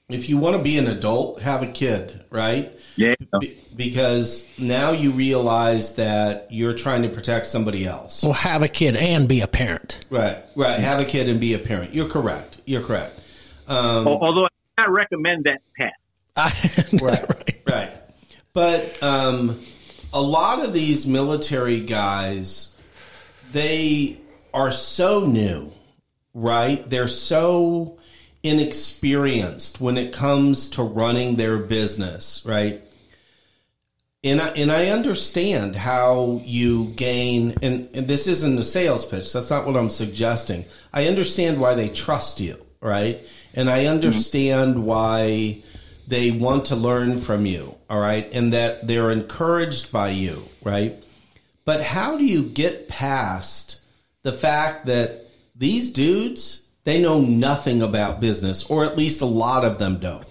if 0.08 0.28
you 0.28 0.36
want 0.36 0.54
to 0.56 0.62
be 0.62 0.76
an 0.76 0.86
adult, 0.86 1.40
have 1.40 1.62
a 1.62 1.66
kid, 1.66 2.26
right? 2.28 2.70
yeah. 2.96 3.14
Be- 3.40 3.56
because 3.74 4.46
now 4.58 4.90
you 4.90 5.10
realize 5.12 5.94
that 5.94 6.48
you're 6.50 6.74
trying 6.74 7.02
to 7.04 7.08
protect 7.08 7.46
somebody 7.46 7.86
else. 7.86 8.22
Well, 8.22 8.34
have 8.34 8.62
a 8.62 8.68
kid 8.68 8.96
and 8.96 9.26
be 9.26 9.40
a 9.40 9.46
parent. 9.48 10.04
Right, 10.10 10.44
right. 10.54 10.78
Have 10.78 11.00
a 11.00 11.06
kid 11.06 11.30
and 11.30 11.40
be 11.40 11.54
a 11.54 11.58
parent. 11.58 11.94
You're 11.94 12.10
correct. 12.10 12.58
You're 12.66 12.82
correct. 12.82 13.18
Um, 13.66 14.06
Al- 14.06 14.18
Although 14.20 14.48
not 14.76 14.90
recommend 14.90 15.44
that 15.44 15.62
path. 15.74 16.92
right, 17.02 17.26
right, 17.26 17.62
right. 17.66 17.90
But 18.52 19.02
um, 19.02 19.58
a 20.14 20.22
lot 20.22 20.64
of 20.64 20.72
these 20.72 21.06
military 21.06 21.80
guys, 21.80 22.74
they 23.50 24.16
are 24.54 24.70
so 24.70 25.26
new, 25.26 25.72
right? 26.32 26.88
They're 26.88 27.08
so 27.08 27.98
inexperienced 28.44 29.80
when 29.80 29.98
it 29.98 30.12
comes 30.12 30.70
to 30.70 30.84
running 30.84 31.34
their 31.34 31.58
business, 31.58 32.44
right? 32.46 32.80
And 34.22 34.40
I, 34.40 34.48
and 34.50 34.70
I 34.70 34.86
understand 34.86 35.74
how 35.74 36.40
you 36.44 36.92
gain, 36.96 37.56
and, 37.60 37.88
and 37.92 38.06
this 38.06 38.28
isn't 38.28 38.58
a 38.58 38.62
sales 38.62 39.04
pitch. 39.04 39.32
That's 39.32 39.50
not 39.50 39.66
what 39.66 39.76
I'm 39.76 39.90
suggesting. 39.90 40.64
I 40.92 41.08
understand 41.08 41.60
why 41.60 41.74
they 41.74 41.88
trust 41.88 42.40
you, 42.40 42.64
right? 42.80 43.20
And 43.52 43.68
I 43.68 43.86
understand 43.86 44.76
mm-hmm. 44.76 44.84
why 44.84 45.62
they 46.06 46.30
want 46.30 46.66
to 46.66 46.76
learn 46.76 47.18
from 47.18 47.46
you, 47.46 47.76
all 47.88 47.98
right? 47.98 48.32
And 48.32 48.52
that 48.52 48.86
they're 48.86 49.10
encouraged 49.10 49.90
by 49.90 50.10
you, 50.10 50.44
right? 50.62 51.02
But 51.64 51.82
how 51.82 52.18
do 52.18 52.24
you 52.24 52.42
get 52.42 52.88
past 52.88 53.80
the 54.22 54.32
fact 54.32 54.86
that 54.86 55.26
these 55.56 55.92
dudes, 55.92 56.68
they 56.84 57.00
know 57.00 57.20
nothing 57.20 57.80
about 57.80 58.20
business, 58.20 58.68
or 58.70 58.84
at 58.84 58.96
least 58.96 59.22
a 59.22 59.26
lot 59.26 59.64
of 59.64 59.78
them 59.78 59.98
don't? 59.98 60.26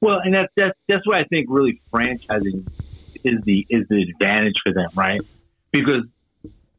Well, 0.00 0.20
and 0.22 0.34
that's 0.34 0.52
that's 0.56 0.78
that's 0.88 1.06
why 1.06 1.20
I 1.20 1.24
think 1.24 1.48
really 1.50 1.80
franchising 1.92 2.66
is 3.24 3.42
the 3.42 3.66
is 3.68 3.86
the 3.88 4.02
advantage 4.02 4.54
for 4.64 4.72
them, 4.72 4.88
right? 4.94 5.20
Because 5.72 6.04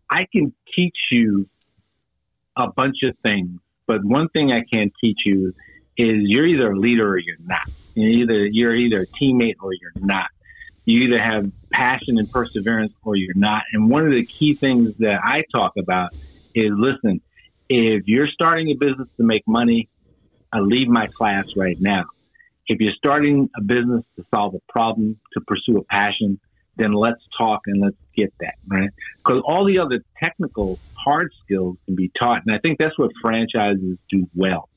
I 0.09 0.27
can 0.31 0.53
teach 0.75 0.97
you 1.11 1.47
a 2.55 2.71
bunch 2.71 3.03
of 3.03 3.15
things, 3.23 3.59
but 3.85 4.03
one 4.03 4.29
thing 4.29 4.51
I 4.51 4.63
can't 4.63 4.91
teach 4.99 5.19
you 5.25 5.53
is 6.01 6.21
you're 6.23 6.45
either 6.45 6.71
a 6.71 6.77
leader 6.77 7.07
or 7.09 7.17
you're 7.17 7.37
not. 7.39 7.61
You're 7.93 8.09
either 8.09 8.45
you're 8.45 8.75
either 8.75 9.01
a 9.01 9.23
teammate 9.23 9.55
or 9.61 9.73
you're 9.73 9.91
not. 9.95 10.27
You 10.85 11.03
either 11.03 11.21
have 11.21 11.45
passion 11.71 12.17
and 12.17 12.29
perseverance 12.31 12.93
or 13.03 13.15
you're 13.15 13.35
not. 13.35 13.63
And 13.73 13.89
one 13.89 14.05
of 14.05 14.11
the 14.11 14.25
key 14.39 14.57
things 14.59 14.93
that 14.99 15.19
I 15.23 15.43
talk 15.53 15.73
about 15.77 16.09
is 16.55 16.71
listen, 16.75 17.21
if 17.69 18.03
you're 18.07 18.27
starting 18.27 18.69
a 18.69 18.75
business 18.75 19.07
to 19.17 19.23
make 19.25 19.43
money, 19.47 19.89
I 20.51 20.59
leave 20.59 20.87
my 20.87 21.07
class 21.17 21.45
right 21.55 21.77
now 21.79 22.05
if 22.71 22.79
you're 22.79 22.93
starting 22.93 23.49
a 23.57 23.61
business 23.61 24.03
to 24.17 24.25
solve 24.33 24.55
a 24.55 24.71
problem, 24.71 25.19
to 25.33 25.41
pursue 25.41 25.77
a 25.77 25.83
passion, 25.83 26.39
then 26.77 26.93
let's 26.93 27.21
talk 27.37 27.61
and 27.65 27.81
let's 27.81 27.97
get 28.15 28.33
that, 28.39 28.55
right? 28.67 28.89
Because 29.23 29.41
all 29.45 29.65
the 29.65 29.79
other 29.79 30.01
technical 30.21 30.79
hard 30.93 31.31
skills 31.43 31.77
can 31.85 31.95
be 31.95 32.11
taught. 32.17 32.43
And 32.45 32.55
I 32.55 32.59
think 32.59 32.79
that's 32.79 32.97
what 32.97 33.11
franchises 33.21 33.97
do 34.09 34.27
well 34.33 34.69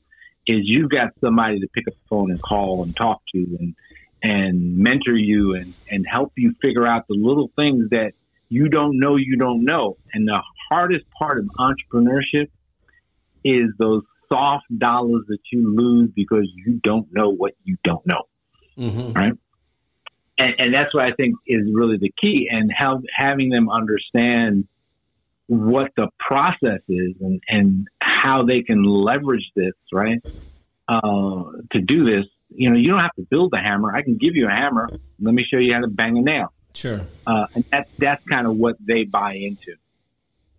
is 0.47 0.61
you've 0.63 0.89
got 0.89 1.09
somebody 1.21 1.59
to 1.59 1.67
pick 1.67 1.87
up 1.87 1.93
the 1.93 2.07
phone 2.09 2.31
and 2.31 2.41
call 2.41 2.83
and 2.83 2.95
talk 2.95 3.21
to 3.33 3.57
and, 3.59 3.75
and 4.21 4.77
mentor 4.77 5.15
you 5.15 5.55
and, 5.55 5.73
and 5.89 6.05
help 6.09 6.33
you 6.37 6.53
figure 6.61 6.85
out 6.85 7.07
the 7.07 7.15
little 7.15 7.51
things 7.55 7.89
that 7.91 8.13
you 8.49 8.69
don't 8.69 8.99
know 8.99 9.15
you 9.15 9.37
don't 9.37 9.63
know. 9.63 9.97
And 10.13 10.27
the 10.27 10.41
hardest 10.69 11.05
part 11.17 11.39
of 11.39 11.45
entrepreneurship 11.59 12.49
is 13.43 13.69
those 13.77 14.03
soft 14.31 14.65
dollars 14.77 15.23
that 15.27 15.39
you 15.51 15.75
lose 15.75 16.09
because 16.15 16.47
you 16.55 16.79
don't 16.83 17.07
know 17.11 17.29
what 17.29 17.53
you 17.63 17.77
don't 17.83 18.05
know. 18.05 18.23
Mm-hmm. 18.77 19.11
Right. 19.13 19.33
And, 20.37 20.53
and, 20.59 20.73
that's 20.73 20.93
what 20.93 21.05
I 21.05 21.13
think 21.13 21.35
is 21.47 21.61
really 21.71 21.97
the 21.97 22.11
key 22.19 22.49
and 22.51 22.69
how 22.75 23.01
having 23.15 23.49
them 23.49 23.69
understand 23.69 24.67
what 25.47 25.91
the 25.95 26.09
process 26.19 26.81
is 26.89 27.13
and, 27.21 27.41
and 27.47 27.87
how 28.15 28.43
they 28.43 28.61
can 28.61 28.83
leverage 28.83 29.51
this, 29.55 29.73
right? 29.91 30.23
Uh, 30.87 31.43
to 31.71 31.81
do 31.81 32.05
this, 32.05 32.25
you 32.49 32.69
know, 32.69 32.77
you 32.77 32.87
don't 32.87 32.99
have 32.99 33.15
to 33.15 33.23
build 33.29 33.53
a 33.53 33.57
hammer. 33.57 33.95
I 33.95 34.01
can 34.01 34.17
give 34.17 34.35
you 34.35 34.47
a 34.47 34.51
hammer. 34.51 34.87
Let 35.19 35.33
me 35.33 35.45
show 35.51 35.57
you 35.57 35.73
how 35.73 35.81
to 35.81 35.87
bang 35.87 36.17
a 36.17 36.21
nail. 36.21 36.53
Sure. 36.73 37.01
Uh, 37.25 37.47
and 37.53 37.65
that's, 37.71 37.89
that's 37.97 38.25
kind 38.25 38.47
of 38.47 38.55
what 38.55 38.75
they 38.79 39.03
buy 39.03 39.33
into. 39.33 39.75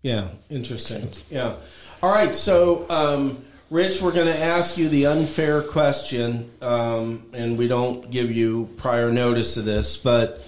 Yeah. 0.01 0.29
Interesting. 0.49 1.09
Yeah. 1.29 1.55
All 2.01 2.11
right. 2.11 2.35
So, 2.35 2.85
um, 2.89 3.43
Rich, 3.69 4.01
we're 4.01 4.13
going 4.13 4.27
to 4.27 4.39
ask 4.39 4.77
you 4.77 4.87
the 4.89 5.07
unfair 5.07 5.61
question, 5.61 6.51
um, 6.61 7.25
and 7.33 7.57
we 7.57 7.67
don't 7.67 8.09
give 8.09 8.31
you 8.31 8.69
prior 8.77 9.11
notice 9.11 9.57
of 9.57 9.65
this, 9.65 9.97
but 9.97 10.41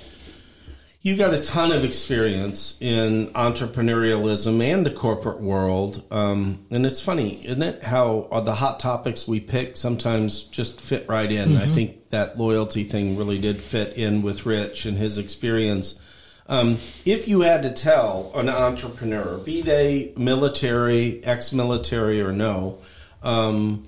you 1.01 1.15
got 1.15 1.33
a 1.33 1.41
ton 1.41 1.71
of 1.71 1.85
experience 1.85 2.77
in 2.81 3.27
entrepreneurialism 3.27 4.61
and 4.61 4.85
the 4.85 4.91
corporate 4.91 5.39
world. 5.39 6.03
Um, 6.11 6.65
and 6.71 6.85
it's 6.85 7.01
funny, 7.01 7.45
isn't 7.45 7.61
it, 7.61 7.83
how 7.83 8.27
the 8.43 8.55
hot 8.55 8.81
topics 8.81 9.25
we 9.25 9.39
pick 9.39 9.77
sometimes 9.77 10.43
just 10.43 10.81
fit 10.81 11.07
right 11.07 11.31
in? 11.31 11.49
Mm-hmm. 11.49 11.71
I 11.71 11.73
think 11.73 12.09
that 12.09 12.37
loyalty 12.37 12.83
thing 12.83 13.15
really 13.15 13.39
did 13.39 13.61
fit 13.61 13.95
in 13.95 14.21
with 14.21 14.45
Rich 14.45 14.85
and 14.85 14.97
his 14.97 15.17
experience. 15.17 16.01
Um, 16.47 16.79
if 17.05 17.29
you 17.29 17.41
had 17.41 17.63
to 17.63 17.71
tell 17.71 18.31
an 18.35 18.49
entrepreneur, 18.49 19.37
be 19.37 19.61
they 19.61 20.11
military, 20.17 21.23
ex 21.23 21.53
military, 21.53 22.21
or 22.21 22.33
no, 22.33 22.79
um, 23.23 23.87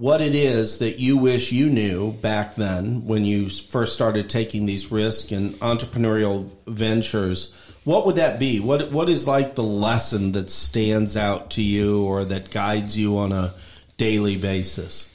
what 0.00 0.22
it 0.22 0.34
is 0.34 0.78
that 0.78 0.98
you 0.98 1.18
wish 1.18 1.52
you 1.52 1.68
knew 1.68 2.10
back 2.10 2.54
then 2.54 3.04
when 3.04 3.22
you 3.22 3.50
first 3.50 3.92
started 3.92 4.30
taking 4.30 4.64
these 4.64 4.90
risks 4.90 5.30
and 5.30 5.52
entrepreneurial 5.56 6.50
ventures. 6.66 7.54
What 7.84 8.06
would 8.06 8.16
that 8.16 8.38
be? 8.38 8.60
What 8.60 8.90
what 8.92 9.10
is 9.10 9.28
like 9.28 9.56
the 9.56 9.62
lesson 9.62 10.32
that 10.32 10.48
stands 10.48 11.18
out 11.18 11.50
to 11.50 11.62
you 11.62 12.02
or 12.02 12.24
that 12.24 12.50
guides 12.50 12.96
you 12.96 13.18
on 13.18 13.30
a 13.32 13.52
daily 13.98 14.38
basis? 14.38 15.12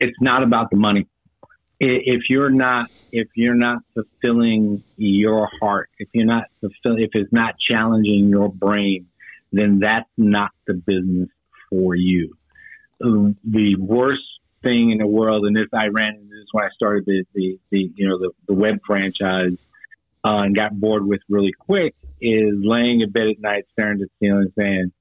It's 0.00 0.20
not 0.20 0.42
about 0.42 0.70
the 0.70 0.76
money. 0.76 1.06
If 1.78 2.28
you're 2.28 2.50
not 2.50 2.90
if 3.12 3.28
you're 3.36 3.54
not 3.54 3.78
fulfilling 3.94 4.82
your 4.96 5.48
heart, 5.60 5.88
if 6.00 6.08
you're 6.12 6.26
not 6.26 6.46
fulfill, 6.60 6.98
if 6.98 7.10
it's 7.12 7.32
not 7.32 7.54
challenging 7.60 8.28
your 8.28 8.48
brain, 8.48 9.06
then 9.52 9.78
that's 9.78 10.10
not 10.16 10.50
the 10.66 10.74
business 10.74 11.28
for 11.70 11.94
you. 11.94 12.36
The 13.00 13.76
worst 13.78 14.22
thing 14.62 14.90
in 14.90 14.98
the 14.98 15.06
world, 15.06 15.44
and 15.46 15.54
this 15.54 15.68
I 15.72 15.88
ran 15.88 16.14
into 16.14 16.28
this 16.28 16.46
when 16.52 16.64
I 16.64 16.70
started 16.74 17.04
the, 17.06 17.24
the, 17.34 17.58
the 17.70 17.92
you 17.94 18.08
know 18.08 18.18
the, 18.18 18.30
the 18.48 18.54
web 18.54 18.80
franchise 18.86 19.56
uh, 20.24 20.38
and 20.38 20.56
got 20.56 20.78
bored 20.78 21.06
with 21.06 21.20
really 21.28 21.52
quick, 21.52 21.94
is 22.20 22.54
laying 22.62 23.02
in 23.02 23.10
bed 23.10 23.28
at 23.28 23.40
night 23.40 23.64
staring 23.72 24.00
at 24.00 24.08
the 24.08 24.26
ceiling 24.26 24.52
saying, 24.58 24.92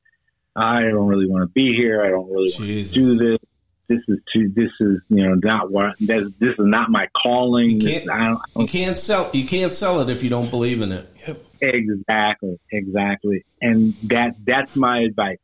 "I 0.55 0.81
don't 0.81 1.07
really 1.07 1.27
want 1.27 1.43
to 1.43 1.47
be 1.47 1.75
here. 1.75 2.03
I 2.03 2.09
don't 2.09 2.29
really 2.29 2.49
Jesus. 2.49 2.95
want 2.95 3.07
to 3.07 3.17
do 3.17 3.31
this." 3.31 3.39
This 3.89 3.99
is 4.07 4.19
too. 4.33 4.49
This 4.55 4.71
is 4.79 5.01
you 5.09 5.27
know 5.27 5.35
not 5.35 5.71
what. 5.71 5.95
This, 5.99 6.29
this 6.39 6.51
is 6.51 6.65
not 6.65 6.89
my 6.89 7.07
calling. 7.21 7.69
You 7.69 7.79
can't, 7.79 8.09
I 8.09 8.19
don't, 8.19 8.21
I 8.21 8.27
don't, 8.27 8.61
you 8.61 8.67
can't 8.67 8.97
sell. 8.97 9.29
You 9.33 9.45
can't 9.45 9.73
sell 9.73 9.99
it 10.01 10.09
if 10.09 10.23
you 10.23 10.29
don't 10.29 10.49
believe 10.49 10.81
in 10.81 10.91
it. 10.91 11.09
Yep. 11.27 11.45
Exactly, 11.61 12.59
exactly, 12.71 13.45
and 13.61 13.93
that 14.03 14.35
that's 14.45 14.75
my 14.75 14.99
advice 14.99 15.37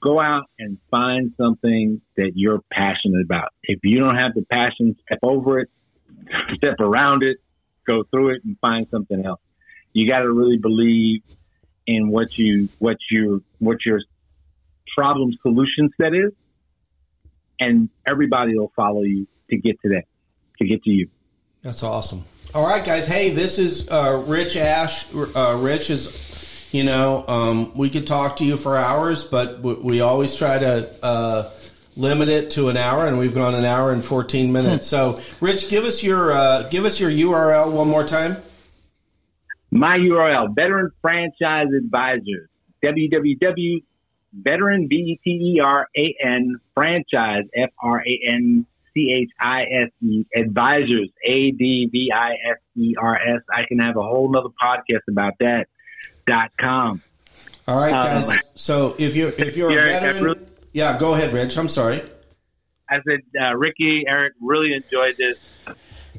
go 0.00 0.20
out 0.20 0.44
and 0.58 0.78
find 0.90 1.32
something 1.36 2.00
that 2.16 2.32
you're 2.34 2.60
passionate 2.70 3.22
about. 3.24 3.52
If 3.62 3.80
you 3.82 3.98
don't 3.98 4.16
have 4.16 4.34
the 4.34 4.42
passion, 4.42 4.96
step 5.06 5.18
over 5.22 5.60
it, 5.60 5.68
step 6.56 6.76
around 6.80 7.22
it, 7.22 7.38
go 7.86 8.04
through 8.10 8.30
it 8.30 8.44
and 8.44 8.56
find 8.60 8.86
something 8.90 9.24
else. 9.24 9.40
You 9.92 10.08
got 10.08 10.20
to 10.20 10.30
really 10.30 10.58
believe 10.58 11.22
in 11.86 12.10
what 12.10 12.36
you, 12.36 12.68
what 12.78 12.98
you, 13.10 13.42
what 13.58 13.78
your 13.84 14.00
problem 14.96 15.32
solution 15.42 15.90
set 16.00 16.14
is. 16.14 16.32
And 17.60 17.88
everybody 18.06 18.56
will 18.56 18.72
follow 18.76 19.02
you 19.02 19.26
to 19.50 19.56
get 19.56 19.80
to 19.82 19.88
that, 19.90 20.04
to 20.58 20.66
get 20.66 20.84
to 20.84 20.90
you. 20.90 21.08
That's 21.62 21.82
awesome. 21.82 22.24
All 22.54 22.66
right, 22.66 22.84
guys. 22.84 23.06
Hey, 23.06 23.30
this 23.30 23.58
is 23.58 23.90
uh, 23.90 24.22
Rich 24.26 24.56
Ash. 24.56 25.06
Uh, 25.12 25.58
Rich 25.60 25.90
is 25.90 26.37
you 26.70 26.84
know, 26.84 27.24
um, 27.26 27.76
we 27.76 27.90
could 27.90 28.06
talk 28.06 28.36
to 28.36 28.44
you 28.44 28.56
for 28.56 28.76
hours, 28.76 29.24
but 29.24 29.60
we 29.60 30.00
always 30.00 30.34
try 30.34 30.58
to 30.58 30.88
uh, 31.02 31.50
limit 31.96 32.28
it 32.28 32.50
to 32.50 32.68
an 32.68 32.76
hour, 32.76 33.06
and 33.06 33.18
we've 33.18 33.34
gone 33.34 33.54
an 33.54 33.64
hour 33.64 33.92
and 33.92 34.04
fourteen 34.04 34.52
minutes. 34.52 34.86
so, 34.86 35.18
Rich, 35.40 35.68
give 35.68 35.84
us 35.84 36.02
your 36.02 36.32
uh, 36.32 36.68
give 36.68 36.84
us 36.84 37.00
your 37.00 37.10
URL 37.10 37.72
one 37.72 37.88
more 37.88 38.04
time. 38.04 38.36
My 39.70 39.98
URL: 39.98 40.54
Veteran 40.54 40.90
Franchise 41.00 41.68
Advisors. 41.76 42.48
www. 42.84 43.82
Veteran 44.30 44.88
B 44.88 44.96
E 44.96 45.20
T 45.24 45.30
E 45.30 45.60
R 45.64 45.88
A 45.96 46.14
N 46.22 46.56
franchise 46.74 47.44
F 47.54 47.70
R 47.82 48.00
A 48.00 48.20
N 48.28 48.66
C 48.92 49.14
H 49.22 49.30
I 49.40 49.62
S 49.62 49.90
E 50.02 50.26
advisors 50.36 51.08
A 51.24 51.50
D 51.52 51.88
V 51.90 52.12
I 52.14 52.32
S 52.32 52.58
E 52.76 52.94
R 53.00 53.16
S. 53.16 53.40
I 53.50 53.64
can 53.66 53.78
have 53.78 53.96
a 53.96 54.02
whole 54.02 54.30
nother 54.30 54.50
podcast 54.62 55.00
about 55.08 55.32
that 55.40 55.66
dot 55.66 55.77
com. 56.58 57.02
All 57.66 57.78
right, 57.78 57.90
guys. 57.90 58.28
Um, 58.28 58.38
so 58.54 58.94
if 58.98 59.14
you're 59.14 59.30
if 59.30 59.56
you're 59.56 59.70
a 59.70 59.74
veteran, 59.74 60.24
really, 60.24 60.40
yeah, 60.72 60.98
go 60.98 61.14
ahead, 61.14 61.32
Rich. 61.32 61.56
I'm 61.58 61.68
sorry. 61.68 62.02
I 62.90 63.00
said, 63.06 63.20
uh, 63.38 63.54
Ricky, 63.54 64.04
Eric, 64.08 64.32
really 64.40 64.72
enjoyed 64.72 65.16
this. 65.18 65.38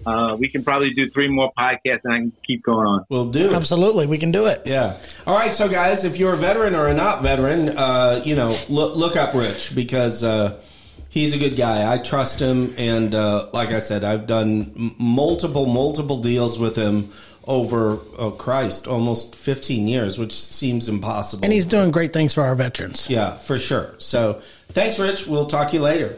Uh, 0.06 0.36
we 0.38 0.48
can 0.48 0.64
probably 0.64 0.92
do 0.92 1.10
three 1.10 1.28
more 1.28 1.52
podcasts 1.58 2.02
and 2.04 2.14
I 2.14 2.18
can 2.20 2.32
keep 2.46 2.64
going 2.64 2.86
on. 2.86 3.06
We'll 3.10 3.32
do. 3.32 3.54
Absolutely. 3.54 4.06
We 4.06 4.18
can 4.20 4.32
do 4.32 4.46
it. 4.46 4.62
Yeah. 4.66 4.98
All 5.26 5.36
right. 5.36 5.54
So, 5.54 5.68
guys, 5.68 6.06
if 6.06 6.18
you're 6.18 6.34
a 6.34 6.38
veteran 6.38 6.76
or 6.76 6.88
a 6.88 6.94
not 6.94 7.24
veteran, 7.24 7.70
uh, 7.70 8.22
you 8.24 8.36
know, 8.36 8.56
look, 8.70 8.96
look 8.96 9.16
up 9.16 9.34
Rich 9.34 9.74
because 9.76 10.24
uh, 10.24 10.62
He's 11.10 11.34
a 11.34 11.40
good 11.40 11.56
guy. 11.56 11.92
I 11.92 11.98
trust 11.98 12.40
him, 12.40 12.76
and 12.78 13.16
uh, 13.16 13.50
like 13.52 13.70
I 13.70 13.80
said, 13.80 14.04
I've 14.04 14.28
done 14.28 14.72
m- 14.78 14.96
multiple, 15.00 15.66
multiple 15.66 16.20
deals 16.20 16.60
with 16.60 16.76
him 16.76 17.12
over 17.50 18.00
oh 18.18 18.30
Christ, 18.30 18.88
almost 18.88 19.36
15 19.36 19.88
years, 19.88 20.20
which 20.20 20.32
seems 20.34 20.88
impossible. 20.88 21.44
And 21.44 21.52
he's 21.52 21.66
doing 21.66 21.90
great 21.90 22.14
things 22.14 22.34
for 22.34 22.44
our 22.44 22.56
veterans. 22.56 23.10
yeah, 23.10 23.36
for 23.38 23.58
sure. 23.58 23.96
So 23.98 24.42
thanks, 24.70 25.00
Rich. 25.00 25.26
We'll 25.26 25.48
talk 25.48 25.70
to 25.70 25.74
you 25.74 25.82
later. 25.82 26.16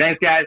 Thanks, 0.00 0.18
guys. 0.22 0.46